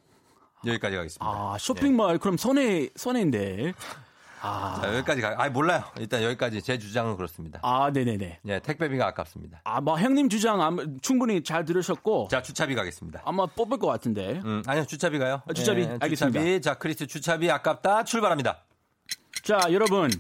여기까지 0.64 0.97
가겠습니다. 0.97 1.24
아, 1.26 1.57
쇼핑몰 1.59 2.12
네. 2.12 2.18
그럼 2.18 2.36
손해 2.36 2.88
손해인데. 2.97 3.72
아. 4.40 4.78
자, 4.80 4.94
여기까지 4.94 5.20
가. 5.20 5.34
아, 5.38 5.49
몰라요. 5.49 5.82
일단 5.99 6.22
여기까지 6.22 6.62
제 6.62 6.78
주장은 6.78 7.16
그렇습니다. 7.16 7.59
아, 7.62 7.90
네네네. 7.90 8.40
네, 8.42 8.61
택배비가 8.61 9.07
아깝습니다. 9.09 9.61
아, 9.64 9.80
뭐 9.80 9.99
형님 9.99 10.28
주장 10.28 10.61
아마 10.61 10.82
충분히 11.03 11.42
잘 11.42 11.64
들으셨고. 11.64 12.28
자, 12.30 12.42
주차비 12.42 12.74
가겠습니다. 12.74 13.22
아마 13.24 13.47
뽑을 13.47 13.78
것 13.78 13.86
같은데. 13.88 14.40
음, 14.44 14.62
아니요, 14.66 14.84
주차비 14.86 15.18
가요. 15.18 15.42
아, 15.49 15.53
주차비. 15.53 15.86
네, 15.86 15.99
알겠습니다. 16.01 16.40
주차비. 16.40 16.61
자, 16.61 16.74
크리스 16.74 17.07
주차비 17.07 17.51
아깝다. 17.51 18.05
출발합니다. 18.05 18.62
자, 19.42 19.59
여러분. 19.70 20.11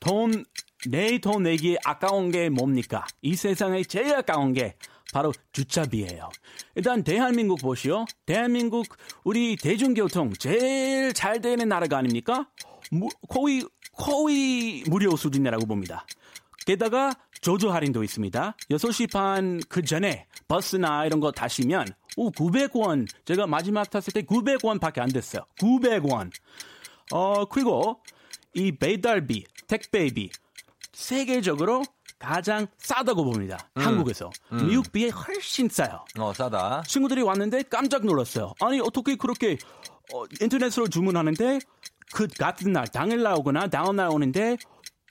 돈, 0.00 0.44
내돈 0.88 1.44
내기 1.44 1.76
아까운 1.84 2.30
게 2.30 2.48
뭡니까? 2.48 3.06
이 3.22 3.34
세상에 3.34 3.82
제일 3.84 4.14
아까운 4.14 4.52
게 4.52 4.74
바로 5.12 5.32
주차비예요. 5.52 6.30
일단 6.74 7.04
대한민국 7.04 7.60
보시오. 7.60 8.06
대한민국 8.26 8.86
우리 9.24 9.56
대중교통 9.56 10.32
제일 10.38 11.12
잘 11.12 11.40
되는 11.40 11.68
나라가 11.68 11.98
아닙니까? 11.98 12.48
무, 12.90 13.08
거의 13.28 13.62
거의 13.92 14.82
무료 14.88 15.14
수준이라고 15.16 15.66
봅니다. 15.66 16.06
게다가 16.66 17.12
조조 17.42 17.70
할인도 17.72 18.02
있습니다. 18.04 18.56
6시 18.70 19.12
반 19.12 19.60
그 19.68 19.82
전에 19.82 20.26
버스나 20.48 21.04
이런 21.06 21.20
거 21.20 21.30
타시면 21.32 21.88
오 22.16 22.30
900원. 22.30 23.06
제가 23.24 23.46
마지막 23.46 23.90
탔을 23.90 24.12
때 24.12 24.22
900원밖에 24.22 25.00
안 25.00 25.08
됐어요. 25.08 25.42
900원. 25.58 26.30
어 27.12 27.44
그리고 27.46 28.00
이 28.54 28.72
배달비, 28.72 29.44
택배비 29.66 30.30
세계적으로 30.92 31.82
가장 32.18 32.66
싸다고 32.78 33.24
봅니다. 33.24 33.58
음. 33.76 33.82
한국에서. 33.82 34.30
음. 34.52 34.68
미국 34.68 34.92
비에 34.92 35.08
훨씬 35.08 35.68
싸요. 35.68 36.04
어, 36.18 36.32
싸다. 36.32 36.82
친구들이 36.86 37.22
왔는데 37.22 37.64
깜짝 37.64 38.04
놀랐어요. 38.04 38.52
아니, 38.60 38.80
어떻게 38.80 39.16
그렇게 39.16 39.58
어, 40.14 40.24
인터넷으로 40.40 40.88
주문하는데 40.88 41.58
그 42.12 42.26
같은 42.28 42.72
날, 42.72 42.86
당일 42.88 43.22
나오거나 43.22 43.68
다음 43.68 43.96
날 43.96 44.08
오는데 44.10 44.56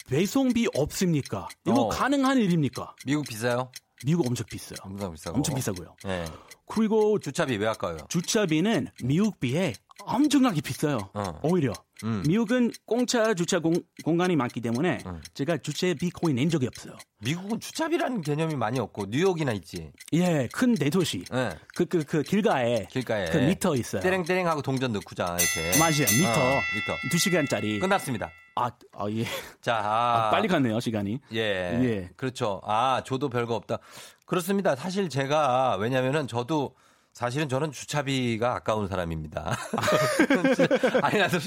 배송비 0.08 0.68
없습니까? 0.76 1.48
이거 1.66 1.82
어. 1.82 1.90
가능한 1.90 2.38
일입니까? 2.38 2.96
미국 3.06 3.28
비싸요? 3.28 3.72
미국 4.06 4.28
엄청 4.28 4.46
비싸요. 4.50 4.78
엄청 4.84 5.12
비싸고. 5.12 5.38
엄청 5.38 5.56
비싸고요. 5.56 5.96
네. 6.04 6.26
그리고 6.66 7.20
주차비 7.20 7.58
왜 7.58 7.68
아까워요? 7.68 7.98
주차비는 8.10 8.88
미국 9.04 9.40
비에 9.40 9.74
엄청나게 10.06 10.62
비싸요. 10.62 11.10
어. 11.14 11.40
오히려. 11.44 11.74
음. 12.04 12.24
미국은 12.28 12.72
공차 12.86 13.34
주차 13.36 13.60
공, 13.60 13.76
간이 14.18 14.36
많기 14.36 14.60
때문에 14.62 15.00
음. 15.06 15.22
제가 15.34 15.58
주차비 15.58 16.10
거의 16.10 16.34
낸 16.34 16.50
적이 16.50 16.68
없어요. 16.68 16.96
미국은 17.20 17.60
주차비라는 17.60 18.22
개념이 18.22 18.56
많이 18.56 18.80
없고 18.80 19.06
뉴욕이나 19.10 19.52
있지. 19.54 19.92
예, 20.14 20.50
큰 20.52 20.74
대도시. 20.74 21.26
네. 21.32 21.50
그, 21.76 21.86
그, 21.86 22.04
그 22.04 22.24
길가에. 22.24 22.88
길가에. 22.90 23.26
그 23.30 23.38
미터 23.38 23.76
있어요. 23.76 24.02
떼랭떼랭 24.02 24.48
하고 24.48 24.62
동전 24.62 24.92
넣고자 24.94 25.38
이렇게. 25.40 25.78
맞아요. 25.78 26.08
미터. 26.18 26.32
어, 26.32 26.60
미터. 26.74 26.96
두 27.12 27.18
시간짜리. 27.20 27.80
끝났습니다. 27.80 28.32
아, 28.56 28.70
아 28.94 29.10
예. 29.12 29.26
자, 29.62 29.78
아, 29.78 30.28
아, 30.28 30.30
빨리 30.32 30.48
갔네요, 30.48 30.80
시간이. 30.80 31.20
예. 31.34 31.40
예. 31.40 32.10
그렇죠. 32.18 32.62
아, 32.66 33.02
저도 33.06 33.30
별거 33.30 33.56
없다. 33.56 33.78
그렇습니다. 34.32 34.78
사실 34.78 35.10
제가 35.10 35.76
왜냐면은 35.76 36.26
저도 36.26 36.74
사실은 37.12 37.50
저는 37.50 37.74
주차비가 37.74 38.56
아까운 38.56 38.88
사람입니다. 38.88 39.58
아니, 41.04 41.18
나도 41.20 41.38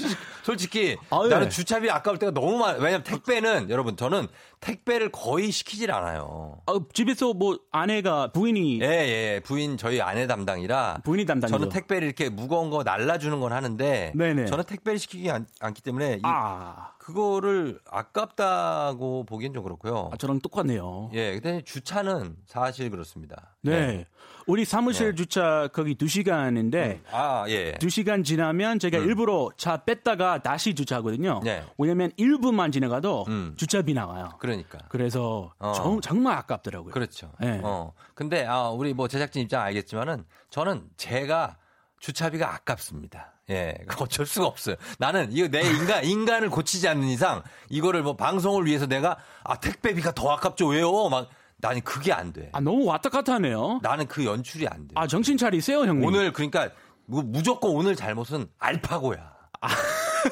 솔직히 0.43 0.95
아, 1.09 1.21
예. 1.25 1.29
나는 1.29 1.49
주차비 1.49 1.89
아까울 1.89 2.19
때가 2.19 2.31
너무 2.31 2.59
많아. 2.59 2.77
왜냐면 2.77 3.01
택배는 3.01 3.71
여러분 3.71 3.97
저는 3.97 4.27
택배를 4.59 5.09
거의 5.11 5.49
시키질 5.49 5.91
않아요. 5.91 6.61
아, 6.67 6.79
집에서 6.93 7.33
뭐 7.33 7.57
아내가 7.71 8.31
부인이 8.31 8.79
예, 8.81 8.85
예, 8.85 9.41
부인 9.43 9.77
저희 9.77 9.99
아내 9.99 10.27
담당이라 10.27 10.99
부인이 11.03 11.25
담당 11.25 11.49
저는 11.49 11.69
택배를 11.69 12.05
이렇게 12.05 12.29
무거운 12.29 12.69
거 12.69 12.83
날라주는 12.83 13.39
건 13.39 13.51
하는데 13.51 14.13
네네. 14.13 14.45
저는 14.45 14.63
택배를 14.65 14.99
시키지 14.99 15.31
않, 15.31 15.47
기 15.73 15.81
때문에 15.81 16.17
이, 16.17 16.21
아. 16.21 16.91
그거를 17.05 17.79
아깝다고 17.87 19.25
보기엔 19.25 19.53
좀 19.53 19.63
그렇고요. 19.63 20.09
아, 20.11 20.17
저랑 20.17 20.39
똑같네요. 20.39 21.11
예, 21.13 21.33
근데 21.33 21.61
주차는 21.61 22.35
사실 22.47 22.89
그렇습니다. 22.89 23.55
네. 23.61 23.71
네. 23.71 24.05
우리 24.47 24.65
사무실 24.65 25.11
네. 25.11 25.15
주차 25.15 25.67
거기 25.71 25.93
2시간인데 25.93 26.73
음. 26.73 27.03
아, 27.11 27.45
예. 27.47 27.73
2시간 27.73 28.25
지나면 28.25 28.79
제가 28.79 28.97
음. 28.97 29.03
일부러 29.03 29.51
차 29.55 29.77
뺐다가 29.77 30.41
다시 30.41 30.73
주차하거든요. 30.73 31.41
네. 31.43 31.63
왜냐면 31.77 32.09
1분만 32.17 32.73
지나가도 32.73 33.25
음. 33.27 33.53
주차비 33.55 33.93
나와요. 33.93 34.31
그러니까. 34.39 34.79
그래서 34.89 35.53
어. 35.59 35.73
정, 35.73 36.01
정말 36.01 36.35
아깝더라고요. 36.39 36.91
그렇죠. 36.91 37.31
네. 37.39 37.61
어. 37.63 37.93
근데 38.15 38.47
아, 38.47 38.69
우리 38.69 38.95
뭐 38.95 39.07
제작진 39.07 39.43
입장 39.43 39.61
알겠지만은 39.61 40.25
저는 40.49 40.89
제가 40.97 41.57
주차비가 41.99 42.51
아깝습니다. 42.51 43.34
예, 43.49 43.75
어쩔 43.99 44.25
수가 44.25 44.47
없어요. 44.47 44.75
나는 44.97 45.31
이거 45.31 45.47
내 45.47 45.61
인간 45.61 46.03
인간을 46.03 46.49
고치지 46.49 46.87
않는 46.87 47.07
이상 47.07 47.43
이거를 47.69 48.01
뭐 48.03 48.15
방송을 48.15 48.65
위해서 48.65 48.85
내가 48.87 49.17
아 49.43 49.59
택배비가 49.59 50.13
더 50.13 50.31
아깝죠 50.31 50.67
왜요? 50.67 51.09
막 51.09 51.29
나는 51.57 51.81
그게 51.81 52.11
안 52.11 52.33
돼. 52.33 52.49
아 52.53 52.59
너무 52.59 52.85
왔다 52.85 53.09
갔다 53.09 53.33
하네요. 53.35 53.79
나는 53.83 54.07
그 54.07 54.25
연출이 54.25 54.67
안 54.67 54.87
돼. 54.87 54.93
아 54.95 55.07
정신 55.07 55.37
차리세요 55.37 55.79
형님. 55.85 56.03
오늘 56.05 56.33
그러니까 56.33 56.69
무조건 57.05 57.71
오늘 57.71 57.95
잘못은 57.95 58.47
알파고야. 58.57 59.34
아. 59.61 59.67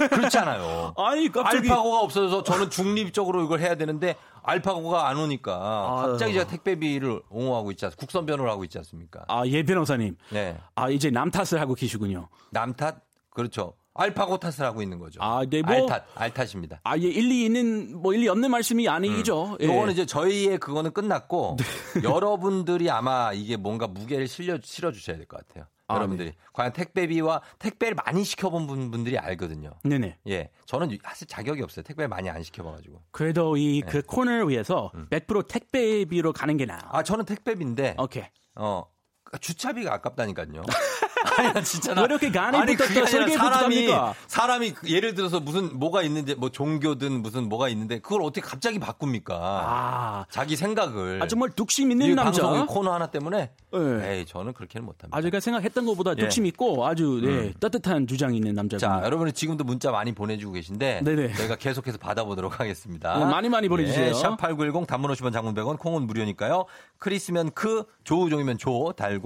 그렇잖아요. 0.09 0.93
아니 0.97 1.31
갑자기 1.31 1.69
알파고가 1.69 1.99
없어서 1.99 2.43
저는 2.43 2.69
중립적으로 2.69 3.43
이걸 3.43 3.59
해야 3.59 3.75
되는데 3.75 4.15
알파고가 4.41 5.07
안 5.07 5.17
오니까 5.17 5.53
아, 5.55 6.07
갑자기 6.07 6.33
제가 6.33 6.47
택배비를 6.47 7.21
옹호하고 7.29 7.71
있지 7.71 7.85
않습니까? 7.85 7.99
국선 7.99 8.25
변호를 8.25 8.51
하고 8.51 8.63
있지 8.63 8.77
않습니까? 8.79 9.23
아, 9.27 9.45
예 9.45 9.63
변호사님. 9.63 10.17
네. 10.31 10.57
아, 10.75 10.89
이제 10.89 11.09
남 11.11 11.29
탓을 11.31 11.61
하고 11.61 11.75
계시군요. 11.75 12.27
남 12.49 12.73
탓? 12.73 12.95
그렇죠. 13.29 13.73
알파고 13.95 14.37
탓을 14.39 14.61
하고 14.67 14.81
있는 14.81 14.97
거죠. 14.97 15.21
아, 15.21 15.43
네, 15.47 15.61
뭐. 15.61 15.71
알탓, 15.71 16.03
알탓입니다. 16.15 16.81
아, 16.83 16.97
예, 16.97 17.01
일리 17.03 17.45
있는, 17.45 17.95
뭐, 17.95 18.11
일리 18.15 18.27
없는 18.27 18.49
말씀이 18.49 18.89
아니죠. 18.89 19.51
음. 19.51 19.57
예. 19.61 19.65
요거는 19.67 19.93
이제 19.93 20.07
저희의 20.07 20.57
그거는 20.57 20.91
끝났고, 20.93 21.57
네. 22.01 22.03
여러분들이 22.03 22.89
아마 22.89 23.33
이게 23.33 23.55
뭔가 23.55 23.85
무게를 23.85 24.27
실려, 24.27 24.57
실어주셔야 24.63 25.17
될 25.17 25.27
것 25.27 25.47
같아요. 25.47 25.65
아, 25.87 25.95
여러분들이. 25.95 26.29
네. 26.29 26.35
과연 26.53 26.73
택배비와 26.73 27.41
택배를 27.59 27.95
많이 28.05 28.23
시켜본 28.23 28.67
분들이 28.91 29.17
알거든요. 29.17 29.71
네네. 29.83 30.17
예. 30.29 30.49
저는 30.65 30.97
사실 31.03 31.27
자격이 31.27 31.61
없어요. 31.61 31.83
택배 31.83 32.07
많이 32.07 32.29
안 32.29 32.41
시켜봐가지고. 32.43 33.01
그래도 33.11 33.57
이그 33.57 33.97
네. 33.97 34.01
코너를 34.05 34.49
위해서 34.49 34.91
음. 34.95 35.07
100% 35.09 35.47
택배비로 35.47 36.33
가는 36.33 36.55
게 36.57 36.65
나아. 36.65 36.79
아, 36.89 37.03
저는 37.03 37.25
택배비인데. 37.25 37.95
오케이. 37.99 38.25
어, 38.55 38.85
주차비가 39.39 39.93
아깝다니까요. 39.93 40.63
아니 41.37 41.63
진짜 41.63 41.93
나 41.93 42.03
이렇게 42.03 42.31
간이부터 42.31 42.85
사람이 42.85 43.87
사람이 44.27 44.73
예를 44.87 45.15
들어서 45.15 45.39
무슨 45.39 45.79
뭐가 45.79 46.03
있는데 46.03 46.35
뭐 46.35 46.49
종교든 46.49 47.21
무슨 47.21 47.49
뭐가 47.49 47.69
있는데 47.69 47.99
그걸 47.99 48.21
어떻게 48.21 48.41
갑자기 48.41 48.79
바꿉니까? 48.79 49.35
아 49.35 50.25
자기 50.29 50.55
생각을 50.55 51.21
아 51.23 51.27
정말 51.27 51.49
뚝심 51.51 51.91
있는 51.91 52.15
남자 52.15 52.65
코너 52.65 52.93
하나 52.93 53.07
때문에 53.07 53.51
네. 53.71 54.17
에이 54.17 54.25
저는 54.25 54.53
그렇게는 54.53 54.85
못합니다. 54.85 55.17
아 55.17 55.21
제가 55.21 55.39
생각했던 55.39 55.85
것보다 55.85 56.15
뚝심 56.15 56.45
예. 56.45 56.49
있고 56.49 56.85
아주 56.85 57.21
네, 57.23 57.29
음. 57.29 57.53
따뜻한 57.59 58.07
주장이 58.07 58.35
있는 58.35 58.53
남자. 58.53 58.77
자 58.77 59.01
여러분이 59.03 59.33
지금도 59.33 59.63
문자 59.63 59.91
많이 59.91 60.13
보내주고 60.13 60.53
계신데 60.53 61.01
네네. 61.03 61.33
저희가 61.33 61.55
계속해서 61.55 61.97
받아보도록 61.97 62.59
하겠습니다. 62.59 63.15
어, 63.15 63.25
많이 63.25 63.49
많이 63.49 63.69
보내주세요. 63.69 64.05
네, 64.05 64.11
샵8910 64.11 64.87
단문 64.87 65.11
50원 65.11 65.31
장문 65.31 65.53
100원 65.53 65.79
콩은 65.79 66.05
무료니까요. 66.05 66.65
크리스면 66.99 67.51
크 67.51 67.83
조우종이면 68.03 68.57
조 68.57 68.93
달고 68.95 69.22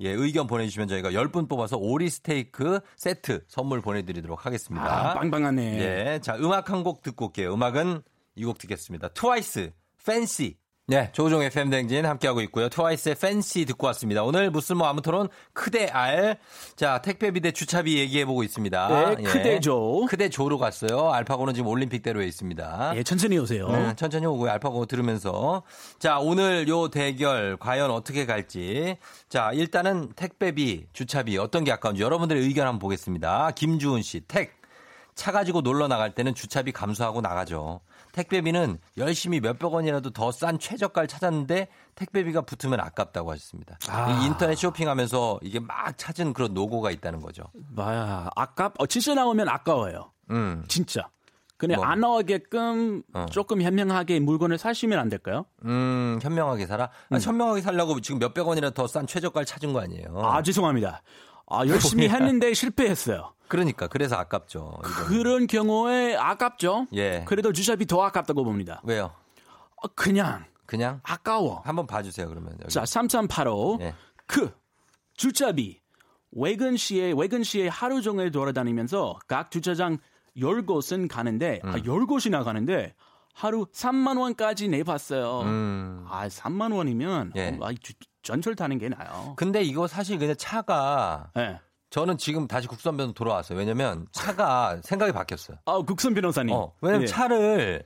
예 0.00 0.10
의견 0.10 0.46
보내주시면 0.46 0.88
저희가 0.88 1.10
10분 1.10 1.48
뽑아서 1.48 1.76
오리 1.76 2.08
스테이크 2.10 2.80
세트 2.96 3.44
선물 3.48 3.80
보내드리도록 3.80 4.46
하겠습니다. 4.46 5.10
아, 5.10 5.14
빵빵하네. 5.14 5.80
예, 6.14 6.20
자 6.22 6.36
음악 6.36 6.70
한 6.70 6.82
곡 6.82 7.02
듣고 7.02 7.26
올게요. 7.26 7.52
음악은 7.54 8.02
이 8.36 8.44
곡 8.44 8.58
듣겠습니다. 8.58 9.08
트와이스 9.08 9.72
Fancy 10.06 10.56
네, 10.90 11.08
조종 11.12 11.40
FM 11.40 11.70
댕진 11.70 12.04
함께하고 12.04 12.40
있고요. 12.40 12.68
트와이스의 12.68 13.14
Fancy 13.14 13.64
듣고 13.64 13.86
왔습니다. 13.86 14.24
오늘 14.24 14.50
무슨 14.50 14.76
뭐 14.76 14.88
아무토론 14.88 15.28
크대 15.52 15.86
알. 15.86 16.36
자, 16.74 17.00
택배비 17.00 17.40
대 17.42 17.52
주차비 17.52 17.96
얘기해보고 17.98 18.42
있습니다. 18.42 18.88
네, 18.88 19.16
예. 19.20 19.22
크대조. 19.22 20.06
크대조로 20.08 20.58
갔어요. 20.58 21.12
알파고는 21.12 21.54
지금 21.54 21.68
올림픽대로에 21.68 22.26
있습니다. 22.26 22.94
예, 22.96 23.04
천천히 23.04 23.38
오세요. 23.38 23.68
네, 23.68 23.94
천천히 23.94 24.26
오고요. 24.26 24.50
알파고 24.50 24.86
들으면서. 24.86 25.62
자, 26.00 26.18
오늘 26.18 26.66
요 26.66 26.88
대결 26.88 27.56
과연 27.56 27.92
어떻게 27.92 28.26
갈지. 28.26 28.96
자, 29.28 29.52
일단은 29.52 30.14
택배비, 30.16 30.86
주차비 30.92 31.38
어떤 31.38 31.62
게 31.62 31.70
아까운지 31.70 32.02
여러분들의 32.02 32.42
의견 32.42 32.66
한번 32.66 32.80
보겠습니다. 32.80 33.52
김주은 33.52 34.02
씨, 34.02 34.22
택. 34.22 34.58
차 35.14 35.30
가지고 35.32 35.60
놀러 35.60 35.86
나갈 35.86 36.14
때는 36.14 36.34
주차비 36.34 36.72
감수하고 36.72 37.20
나가죠. 37.20 37.80
택배비는 38.12 38.78
열심히 38.96 39.40
몇백 39.40 39.72
원이라도 39.72 40.10
더 40.10 40.30
싼 40.30 40.58
최저가를 40.58 41.08
찾았는데 41.08 41.68
택배비가 41.94 42.42
붙으면 42.42 42.80
아깝다고 42.80 43.30
하셨습니다. 43.32 43.78
아. 43.88 44.22
인터넷 44.24 44.54
쇼핑하면서 44.56 45.40
이게 45.42 45.60
막 45.60 45.96
찾은 45.96 46.32
그런 46.32 46.54
노고가 46.54 46.90
있다는 46.90 47.20
거죠. 47.20 47.44
아, 47.76 48.28
아깝, 48.36 48.74
어, 48.78 48.86
진짜 48.86 49.14
나오면 49.14 49.48
아까워요. 49.48 50.12
음. 50.30 50.64
진짜. 50.68 51.08
근데 51.56 51.76
뭐. 51.76 51.84
안 51.84 52.00
나오게끔 52.00 53.02
어. 53.12 53.26
조금 53.30 53.60
현명하게 53.60 54.20
물건을 54.20 54.56
사시면 54.56 54.98
안 54.98 55.10
될까요? 55.10 55.44
음, 55.66 56.18
현명하게 56.22 56.66
살아? 56.66 56.88
음. 57.10 57.16
아, 57.16 57.18
현명하게 57.20 57.60
살려고 57.60 58.00
지금 58.00 58.18
몇백 58.18 58.46
원이라 58.48 58.70
더 58.70 58.86
싼 58.86 59.06
최저가를 59.06 59.44
찾은 59.44 59.74
거 59.74 59.80
아니에요? 59.82 60.20
아, 60.24 60.42
죄송합니다. 60.42 61.02
아, 61.50 61.66
열심히 61.66 62.08
했는데 62.08 62.54
실패했어요. 62.54 63.32
그러니까 63.48 63.88
그래서 63.88 64.16
아깝죠. 64.16 64.78
이거는. 64.78 65.08
그런 65.08 65.46
경우에 65.46 66.14
아깝죠. 66.16 66.86
예. 66.94 67.24
그래도 67.26 67.52
주차비 67.52 67.86
더 67.86 68.02
아깝다고 68.02 68.44
봅니다. 68.44 68.80
왜요? 68.84 69.12
어, 69.82 69.88
그냥 69.94 70.44
그냥 70.66 71.00
아까워. 71.02 71.60
한번 71.64 71.86
봐주세요 71.86 72.28
그러면. 72.28 72.56
여기. 72.62 72.72
자, 72.72 72.86
3385. 72.86 73.78
예. 73.80 73.94
그 74.26 74.52
주차비 75.14 75.80
외근 76.30 76.76
시에 76.76 77.12
외근 77.16 77.42
시에 77.42 77.66
하루 77.66 78.00
종일 78.02 78.30
돌아다니면서 78.30 79.18
각 79.26 79.50
주차장 79.50 79.98
열 80.38 80.64
곳은 80.64 81.08
가는데 81.08 81.60
아, 81.64 81.68
음. 81.70 81.74
아, 81.74 81.78
열 81.84 82.06
곳이나 82.06 82.44
가는데 82.44 82.94
하루 83.34 83.66
3만 83.66 84.18
원까지 84.20 84.68
내봤어요. 84.68 85.40
음. 85.42 86.04
아, 86.08 86.28
3만 86.28 86.72
원이면 86.72 87.32
예. 87.34 87.58
어, 87.60 87.66
아, 87.66 87.72
전철 88.22 88.54
타는 88.54 88.78
게 88.78 88.88
나요. 88.88 89.34
근데 89.36 89.62
이거 89.62 89.86
사실 89.86 90.18
그냥 90.18 90.34
차가 90.36 91.30
예. 91.36 91.58
저는 91.90 92.18
지금 92.18 92.46
다시 92.46 92.68
국선 92.68 92.96
변호 92.96 93.12
돌아왔어요. 93.12 93.58
왜냐면 93.58 94.06
차가 94.12 94.80
생각이 94.82 95.12
바뀌었어요. 95.12 95.58
아, 95.64 95.78
국선 95.78 96.14
변호사님. 96.14 96.54
어, 96.54 96.72
왜냐면 96.80 97.02
예. 97.02 97.06
차를 97.06 97.84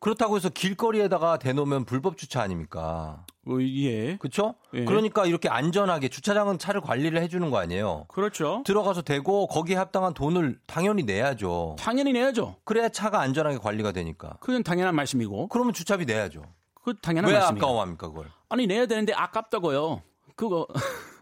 그렇다고 0.00 0.36
해서 0.36 0.50
길거리에다가 0.50 1.38
대놓으면 1.38 1.84
불법 1.86 2.18
주차 2.18 2.42
아닙니까? 2.42 3.24
어, 3.46 3.58
예. 3.60 4.16
그렇죠? 4.16 4.54
예. 4.74 4.84
그러니까 4.84 5.24
이렇게 5.24 5.48
안전하게 5.48 6.08
주차장은 6.08 6.58
차를 6.58 6.80
관리를 6.80 7.22
해주는 7.22 7.48
거 7.50 7.58
아니에요? 7.58 8.06
그렇죠. 8.08 8.62
들어가서 8.66 9.02
대고 9.02 9.46
거기에 9.46 9.76
합당한 9.76 10.12
돈을 10.12 10.58
당연히 10.66 11.04
내야죠. 11.04 11.76
당연히 11.78 12.12
내야죠. 12.12 12.56
그래야 12.64 12.88
차가 12.88 13.20
안전하게 13.20 13.58
관리가 13.58 13.92
되니까. 13.92 14.36
그건 14.40 14.62
당연한 14.62 14.94
말씀이고. 14.94 15.48
그러면 15.48 15.72
주차비 15.72 16.04
내야죠. 16.04 16.42
그 16.84 16.94
당연한. 17.00 17.30
왜 17.32 17.36
아까워합니까 17.38 18.08
그걸? 18.08 18.30
아니 18.48 18.66
내야 18.66 18.86
되는데 18.86 19.12
아깝다고요. 19.14 20.02
그거 20.36 20.66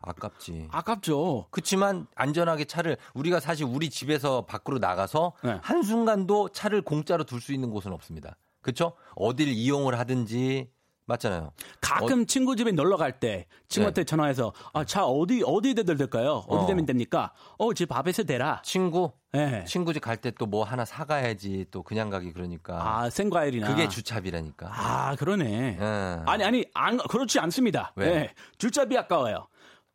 아깝지. 0.03 0.69
아깝죠. 0.73 1.47
그렇지만 1.51 2.07
안전하게 2.15 2.65
차를 2.65 2.97
우리가 3.15 3.41
사실 3.41 3.65
우리 3.67 3.89
집에서 3.91 4.45
밖으로 4.47 4.79
나가서 4.79 5.33
네. 5.45 5.59
한 5.63 5.83
순간도 5.83 6.49
차를 6.51 6.83
공짜로 6.83 7.25
둘 7.25 7.41
수 7.41 7.53
있는 7.53 7.71
곳은 7.71 7.93
없습니다. 7.93 8.37
그렇죠? 8.61 8.93
어딜 9.17 9.49
이용을 9.49 9.99
하든지 9.99 10.71
맞잖아요. 11.07 11.53
가끔 11.81 12.23
어... 12.23 12.25
친구 12.25 12.55
집에 12.57 12.71
놀러 12.73 12.97
갈 12.97 13.13
때 13.19 13.47
친구한테 13.69 14.03
네. 14.03 14.05
전화해서 14.05 14.53
아, 14.73 14.85
차 14.85 15.05
어디 15.05 15.43
어디 15.45 15.75
대들 15.75 15.97
될까요? 15.97 16.45
어디 16.49 16.65
어. 16.65 16.67
되면 16.67 16.87
됩니까? 16.87 17.33
어, 17.59 17.75
집 17.75 17.93
앞에서 17.93 18.23
대라. 18.23 18.63
친구? 18.65 19.13
네. 19.33 19.65
친구 19.67 19.93
집 19.93 20.01
갈 20.03 20.17
때 20.19 20.31
또 20.31 20.47
뭐 20.47 20.65
하나 20.65 20.85
사 20.85 21.05
가야지 21.05 21.67
또 21.71 21.83
그냥 21.83 22.09
가기 22.11 22.33
그러니까. 22.33 22.75
아, 23.01 23.11
생과일이나. 23.11 23.69
그게 23.69 23.89
주차비라니까. 23.89 24.71
아, 24.73 25.17
그러네. 25.17 25.77
네. 25.79 26.23
아니 26.27 26.45
아니 26.45 26.65
안 26.75 26.97
그렇지 26.99 27.39
않습니다. 27.41 27.93
왜? 27.97 28.07
네. 28.11 28.35
주차비 28.59 28.97
아까워요. 28.97 29.49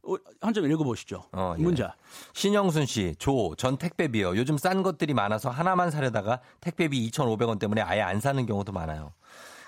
어, 0.03 0.15
한점 0.41 0.69
읽어보시죠. 0.71 1.23
어, 1.33 1.55
예. 1.57 1.61
문자. 1.61 1.93
신영순 2.33 2.85
씨, 2.85 3.13
조, 3.19 3.55
전 3.57 3.77
택배비요. 3.77 4.37
요즘 4.37 4.57
싼 4.57 4.81
것들이 4.81 5.13
많아서 5.13 5.49
하나만 5.49 5.91
사려다가 5.91 6.39
택배비 6.61 7.09
2,500원 7.11 7.59
때문에 7.59 7.81
아예 7.81 8.01
안 8.01 8.19
사는 8.21 8.45
경우도 8.45 8.71
많아요. 8.71 9.11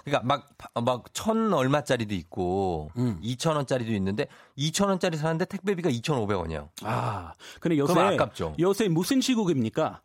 그러니까 0.03 0.25
막, 0.25 0.49
막, 0.83 1.05
천 1.13 1.53
얼마짜리도 1.53 2.13
있고, 2.15 2.91
음. 2.97 3.19
2천 3.21 3.55
원짜리도 3.55 3.91
있는데, 3.93 4.27
2천 4.57 4.87
원짜리 4.87 5.17
사는데 5.17 5.45
택배비가 5.45 5.89
2,500원이요. 5.89 6.69
아, 6.83 7.33
근데 7.59 7.77
요새. 7.77 7.99
아깝죠. 7.99 8.55
요새 8.59 8.87
무슨 8.87 9.21
시국입니까? 9.21 10.01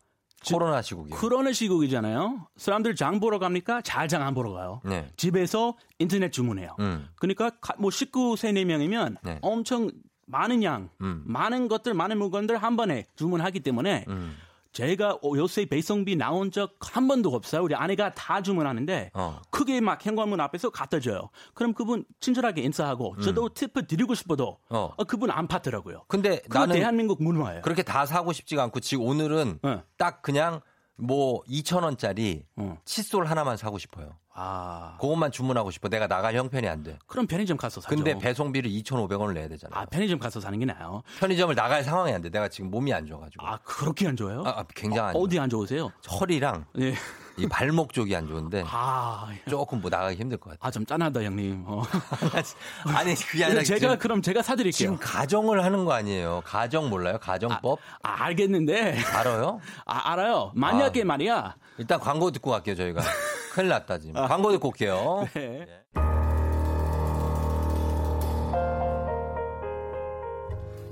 코로나 0.47 0.81
시국이요. 0.81 1.15
코로나 1.15 1.51
시국이잖아요. 1.51 2.47
사람들 2.57 2.95
장 2.95 3.19
보러 3.19 3.39
갑니까? 3.39 3.81
잘장안 3.81 4.35
보러 4.35 4.51
가요. 4.51 4.81
네. 4.85 5.09
집에서 5.17 5.75
인터넷 5.97 6.31
주문해요. 6.31 6.75
음. 6.79 7.07
그러니까 7.15 7.51
뭐 7.79 7.89
식구 7.89 8.35
3, 8.35 8.53
4명이면 8.53 9.17
네. 9.23 9.39
엄청 9.41 9.89
많은 10.27 10.63
양, 10.63 10.89
음. 11.01 11.23
많은 11.25 11.67
것들, 11.67 11.93
많은 11.93 12.17
물건들 12.17 12.57
한 12.57 12.75
번에 12.75 13.05
주문하기 13.15 13.61
때문에 13.61 14.05
음. 14.07 14.35
제가 14.75 15.19
요새 15.35 15.65
배송비 15.65 16.15
나온 16.15 16.51
적 16.51 16.75
한 16.95 17.07
번도 17.07 17.29
없어요. 17.33 17.63
우리 17.63 17.75
아내가 17.75 18.13
다 18.13 18.41
주문하는데 18.41 19.11
어. 19.13 19.41
크게 19.49 19.81
막 19.81 20.05
현관문 20.05 20.39
앞에서 20.39 20.69
갖다 20.69 20.99
줘요. 20.99 21.29
그럼 21.53 21.73
그분 21.73 22.05
친절하게 22.19 22.61
인사하고 22.61 23.15
음. 23.17 23.21
저도 23.21 23.49
팁을 23.53 23.87
드리고 23.87 24.15
싶어도 24.15 24.59
어. 24.69 24.93
어, 24.95 25.03
그분 25.03 25.31
안 25.31 25.47
받더라고요. 25.47 26.03
근데 26.07 26.41
나는 26.49 26.75
대한민국 26.75 27.21
문화예요. 27.21 27.61
그렇게 27.63 27.83
다 27.83 28.05
사고 28.05 28.33
싶지가 28.33 28.63
않고 28.63 28.79
지금 28.79 29.05
오늘은 29.05 29.59
네. 29.61 29.83
딱 29.97 30.21
그냥 30.21 30.61
뭐 30.95 31.41
2천 31.43 31.83
원짜리 31.83 32.45
어. 32.55 32.77
칫솔 32.85 33.25
하나만 33.25 33.57
사고 33.57 33.77
싶어요. 33.77 34.17
아. 34.37 34.97
그것만 34.99 35.31
주문하고 35.31 35.71
싶어. 35.71 35.87
내가 35.87 36.07
나갈 36.07 36.35
형편이 36.35 36.67
안 36.67 36.83
돼. 36.83 36.99
그럼 37.07 37.25
편의점 37.25 37.55
가서 37.55 37.79
사죠. 37.79 37.95
근데 37.95 38.17
배송비를 38.19 38.69
2,500원을 38.69 39.33
내야 39.33 39.47
되잖아. 39.47 39.79
아, 39.79 39.85
편의점 39.85 40.19
가서 40.19 40.41
사는 40.41 40.59
게 40.59 40.65
나아요. 40.65 41.03
편의점을 41.19 41.55
나갈 41.55 41.83
상황이 41.83 42.11
안 42.11 42.21
돼. 42.21 42.29
내가 42.29 42.49
지금 42.49 42.69
몸이 42.69 42.93
안 42.93 43.05
좋아가지고. 43.05 43.47
아, 43.47 43.57
그렇게 43.63 44.07
안 44.07 44.17
좋아요? 44.17 44.43
아, 44.45 44.63
굉장히 44.75 45.09
안 45.09 45.15
어, 45.15 45.19
어디 45.19 45.39
안 45.39 45.49
좋으세요? 45.49 45.91
허리랑. 46.19 46.65
네. 46.75 46.93
이 47.37 47.47
발목 47.47 47.91
쪽이 47.91 48.15
안 48.15 48.27
좋은데 48.27 48.63
아, 48.65 49.27
조금 49.49 49.81
뭐 49.81 49.89
나가기 49.89 50.15
힘들 50.15 50.37
것 50.37 50.51
같아요. 50.51 50.59
아, 50.61 50.71
좀 50.71 50.85
짠하다, 50.85 51.21
형님. 51.21 51.63
어. 51.67 51.83
아니, 52.95 53.13
그게 53.15 53.43
아니라 53.43 53.63
제가 53.63 53.97
그럼 53.97 54.21
제가 54.21 54.41
사드릴게요. 54.41 54.71
지금 54.71 54.97
가정을 54.97 55.63
하는 55.63 55.83
거 55.83 55.93
아니에요. 55.93 56.41
가정 56.45 56.89
몰라요? 56.89 57.17
가정법? 57.19 57.79
아, 58.03 58.09
아 58.09 58.23
알겠는데. 58.25 58.99
알아요? 58.99 59.59
아, 59.85 60.11
알아요. 60.11 60.51
만약에 60.55 61.01
아, 61.01 61.05
말이야. 61.05 61.55
일단 61.77 61.99
광고 61.99 62.31
듣고 62.31 62.51
갈게요, 62.51 62.75
저희가. 62.75 63.01
큰일 63.51 63.69
났다, 63.69 63.97
지금. 63.99 64.17
아. 64.17 64.27
광고 64.27 64.51
듣고 64.51 64.69
올게요. 64.69 65.27
네. 65.33 65.67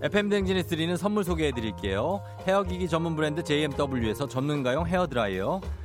FM 0.01 0.27
댕진이 0.27 0.63
드리는 0.63 0.97
선물 0.97 1.23
소개해 1.23 1.53
드릴게요. 1.53 2.21
헤어기기 2.45 2.89
전문 2.89 3.15
브랜드 3.15 3.41
JMW에서 3.41 4.27
전문가용 4.27 4.85
헤어드라이어. 4.85 5.61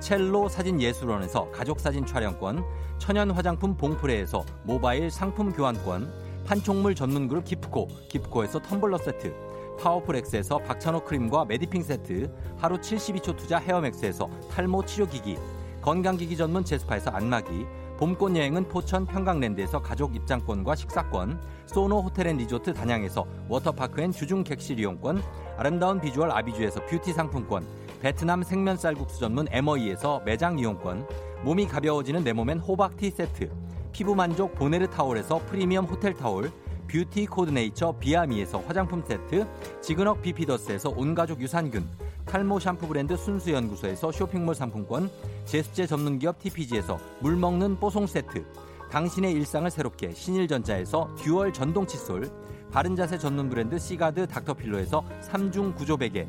첼로 0.00 0.48
사진 0.48 0.80
예술원에서 0.80 1.50
가족사진 1.50 2.06
촬영권, 2.06 2.64
천연 2.98 3.30
화장품 3.30 3.76
봉프레에서 3.76 4.44
모바일 4.62 5.10
상품 5.10 5.52
교환권, 5.52 6.44
판촉물 6.46 6.94
전문 6.94 7.28
그룹 7.28 7.44
기프코, 7.44 7.88
기프코에서 8.08 8.60
텀블러 8.60 8.98
세트, 8.98 9.34
파워풀 9.80 10.16
엑스에서 10.16 10.58
박찬호 10.58 11.04
크림과 11.04 11.46
메디핑 11.46 11.82
세트, 11.82 12.32
하루 12.56 12.76
72초 12.78 13.36
투자 13.36 13.58
헤어맥스에서 13.58 14.28
탈모 14.50 14.84
치료기기, 14.84 15.36
건강기기 15.82 16.36
전문 16.36 16.64
제스파에서 16.64 17.10
안마기, 17.10 17.66
봄꽃 17.98 18.36
여행은 18.36 18.68
포천 18.68 19.06
평강랜드에서 19.06 19.82
가족 19.82 20.14
입장권과 20.14 20.76
식사권, 20.76 21.40
소노 21.66 22.02
호텔 22.02 22.28
앤 22.28 22.36
리조트 22.36 22.72
단양에서 22.72 23.26
워터파크 23.48 24.00
and 24.00 24.12
주중 24.12 24.44
객실 24.44 24.78
이용권, 24.78 25.20
아름다운 25.56 26.00
비주얼 26.00 26.30
아비주에서 26.30 26.86
뷰티 26.86 27.12
상품권, 27.12 27.66
베트남 28.00 28.44
생면 28.44 28.76
쌀국수 28.76 29.18
전문 29.18 29.48
에머이에서 29.50 30.22
매장 30.24 30.58
이용권, 30.58 31.06
몸이 31.42 31.66
가벼워지는 31.66 32.22
내 32.22 32.32
몸엔 32.32 32.60
호박티 32.60 33.10
세트, 33.10 33.50
피부 33.90 34.14
만족 34.14 34.54
보네르 34.54 34.88
타올에서 34.88 35.40
프리미엄 35.46 35.84
호텔 35.84 36.14
타올, 36.14 36.52
뷰티 36.86 37.26
코드네이처 37.26 37.96
비아미에서 37.98 38.60
화장품 38.60 39.02
세트, 39.04 39.46
지근억 39.82 40.22
비피더스에서 40.22 40.90
온가족 40.90 41.40
유산균, 41.40 41.84
탈모 42.24 42.60
샴푸 42.60 42.86
브랜드 42.86 43.16
순수연구소에서 43.16 44.12
쇼핑몰 44.12 44.54
상품권, 44.54 45.10
제습제 45.44 45.86
전문 45.86 46.20
기업 46.20 46.38
TPG에서 46.38 46.98
물 47.18 47.34
먹는 47.34 47.80
뽀송 47.80 48.06
세트, 48.06 48.44
당신의 48.92 49.32
일상을 49.32 49.68
새롭게 49.70 50.12
신일전자에서 50.12 51.16
듀얼 51.16 51.52
전동 51.52 51.84
칫솔, 51.84 52.30
바른 52.70 52.94
자세 52.94 53.18
전문 53.18 53.48
브랜드 53.48 53.76
시가드 53.76 54.28
닥터필로에서 54.28 55.04
3중 55.22 55.74
구조 55.74 55.96
베개, 55.96 56.28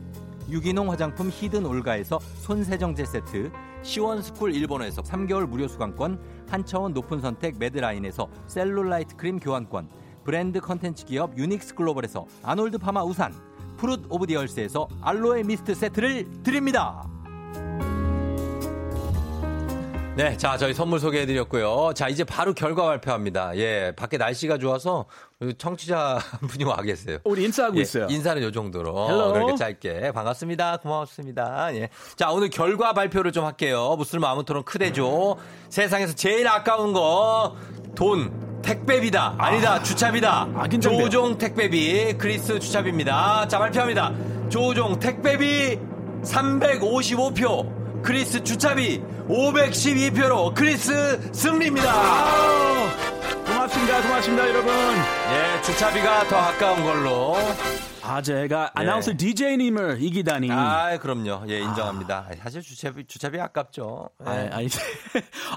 유기농 0.49 0.89
화장품 0.89 1.29
히든 1.29 1.65
올가에서 1.65 2.19
손세정제 2.41 3.05
세트, 3.05 3.51
시원스쿨 3.83 4.53
일본에서 4.53 5.01
3개월 5.03 5.47
무료 5.47 5.67
수강권, 5.67 6.19
한차원 6.49 6.93
높은 6.93 7.21
선택 7.21 7.57
매드라인에서 7.59 8.27
셀룰라이트 8.47 9.15
크림 9.15 9.39
교환권, 9.39 9.89
브랜드 10.23 10.59
컨텐츠 10.59 11.05
기업 11.05 11.37
유닉스 11.37 11.75
글로벌에서 11.75 12.25
아놀드 12.43 12.79
파마 12.79 13.03
우산, 13.03 13.33
Fruit 13.77 14.05
of 14.09 14.27
the 14.27 14.42
Earth에서 14.42 14.87
알로에 15.01 15.43
미스트 15.43 15.75
세트를 15.75 16.43
드립니다. 16.43 17.07
네, 20.19 20.35
자, 20.35 20.57
저희 20.57 20.73
선물 20.73 20.99
소개해드렸고요. 20.99 21.93
자, 21.95 22.09
이제 22.09 22.25
바로 22.25 22.53
결과 22.53 22.83
발표합니다. 22.83 23.55
예, 23.55 23.93
밖에 23.95 24.17
날씨가 24.17 24.57
좋아서 24.57 25.05
청취자 25.57 26.17
한 26.19 26.39
분이 26.49 26.65
와 26.65 26.75
계세요. 26.81 27.19
우리 27.23 27.45
인사하고 27.45 27.77
예, 27.77 27.81
있어요. 27.83 28.07
인사는 28.09 28.43
요 28.43 28.51
정도로. 28.51 29.07
Hello. 29.07 29.31
그렇게 29.31 29.55
짧게. 29.55 30.11
반갑습니다. 30.11 30.75
고맙습니다. 30.83 31.73
예. 31.75 31.87
자, 32.17 32.31
오늘 32.31 32.49
결과 32.49 32.91
발표를 32.91 33.31
좀 33.31 33.45
할게요. 33.45 33.95
무쓸모 33.97 34.19
아무 34.19 34.43
토론 34.43 34.63
크대죠. 34.65 35.37
세상에서 35.69 36.13
제일 36.15 36.49
아까운 36.49 36.91
거, 36.91 37.55
돈. 37.95 38.49
택배비다. 38.61 39.35
아니다. 39.37 39.75
아, 39.75 39.83
주차비다. 39.83 40.49
조종 40.81 41.37
택배비. 41.37 42.17
크리스 42.17 42.59
주차비입니다. 42.59 43.47
자, 43.47 43.57
발표합니다. 43.57 44.13
조종 44.49 44.99
택배비 44.99 45.79
355표. 46.23 47.78
크리스 48.01 48.43
주차비 48.43 49.01
512표로 49.27 50.53
크리스 50.53 51.19
승리입니다. 51.31 51.91
아, 51.91 52.91
고맙습니다. 53.45 54.01
고맙습니다, 54.01 54.49
여러분. 54.49 54.73
예, 54.73 55.61
주차비가 55.61 56.27
더 56.27 56.37
아까운 56.37 56.83
걸로. 56.83 57.37
아, 58.09 58.21
제가 58.21 58.63
예. 58.63 58.81
아나운서 58.81 59.11
DJ님을 59.15 60.01
이기다니. 60.01 60.49
아, 60.51 60.97
그럼요. 60.97 61.43
예, 61.49 61.59
인정합니다. 61.59 62.25
아. 62.29 62.35
사실 62.41 62.61
주차비, 62.61 63.05
주차비 63.05 63.39
아깝죠. 63.39 64.09
예. 64.25 64.29
아, 64.29 64.31
아니, 64.57 64.67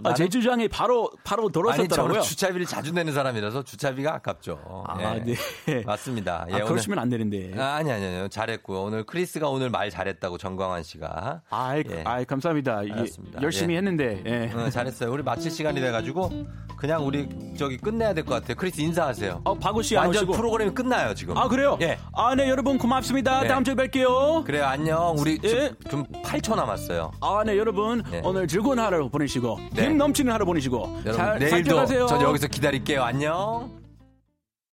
아, 0.05 0.13
제 0.15 0.29
주장이 0.29 0.69
바로, 0.69 1.11
바로 1.25 1.49
돌아섰더라고요. 1.49 2.19
아니, 2.19 2.23
주차비를 2.25 2.67
자주 2.67 2.93
내는 2.93 3.13
사람이라서 3.15 3.63
주차비가 3.65 4.15
아깝죠. 4.17 4.85
아, 4.87 5.15
예. 5.17 5.35
네. 5.67 5.83
맞습니다. 5.87 6.47
예, 6.51 6.55
아, 6.57 6.65
그러시면 6.65 6.99
안 6.99 7.09
되는데. 7.09 7.53
아, 7.59 7.77
아니, 7.77 7.91
아니, 7.91 8.05
아니. 8.05 8.29
잘했고요. 8.29 8.83
오늘 8.83 9.05
크리스가 9.05 9.49
오늘 9.49 9.71
말 9.71 9.89
잘했다고 9.91 10.37
정광환 10.39 10.83
씨가. 10.83 11.41
아, 11.49 11.77
예. 11.79 12.03
아 12.05 12.23
감사합니다. 12.25 12.83
예, 12.87 13.07
열심히 13.41 13.77
했는데. 13.77 14.23
예. 14.27 14.53
응, 14.55 14.71
잘했어요. 14.71 15.11
우리 15.11 15.23
마칠 15.23 15.51
시간이 15.51 15.81
돼가지고 15.81 16.31
그냥 16.77 17.07
우리 17.07 17.29
저기 17.57 17.77
끝내야 17.77 18.13
될 18.15 18.23
것 18.25 18.35
같아요. 18.35 18.57
크리스 18.57 18.81
인사하세요. 18.81 19.41
어, 19.45 19.55
박우 19.59 19.83
씨 19.83 19.95
완전 19.97 20.27
프로그램이 20.31 20.73
끝나요, 20.75 21.15
지금. 21.15 21.37
아, 21.37 21.49
그래요? 21.49 21.79
예. 21.81 21.99
아, 22.13 22.35
네. 22.35 22.42
네, 22.43 22.51
여러분 22.51 22.77
고맙습니다. 22.77 23.43
네. 23.43 23.47
다음 23.47 23.63
주에 23.63 23.75
뵐게요. 23.75 24.43
그래요, 24.45 24.65
안녕. 24.65 25.15
우리 25.17 25.39
예. 25.45 25.71
좀 25.89 26.05
8초 26.25 26.57
남았어요. 26.57 27.13
아, 27.21 27.45
네, 27.47 27.57
여러분 27.57 28.03
네. 28.11 28.21
오늘 28.25 28.49
즐거운 28.49 28.81
하루 28.81 29.09
보내시고 29.09 29.61
네. 29.75 29.85
힘 29.85 29.97
넘치는 29.97 30.33
하루 30.33 30.45
보내시고 30.45 31.03
여러분, 31.05 31.13
잘 31.13 31.39
내일도 31.39 31.87
저 31.87 32.21
여기서 32.21 32.49
기다릴게요. 32.49 33.05
안녕. 33.05 33.82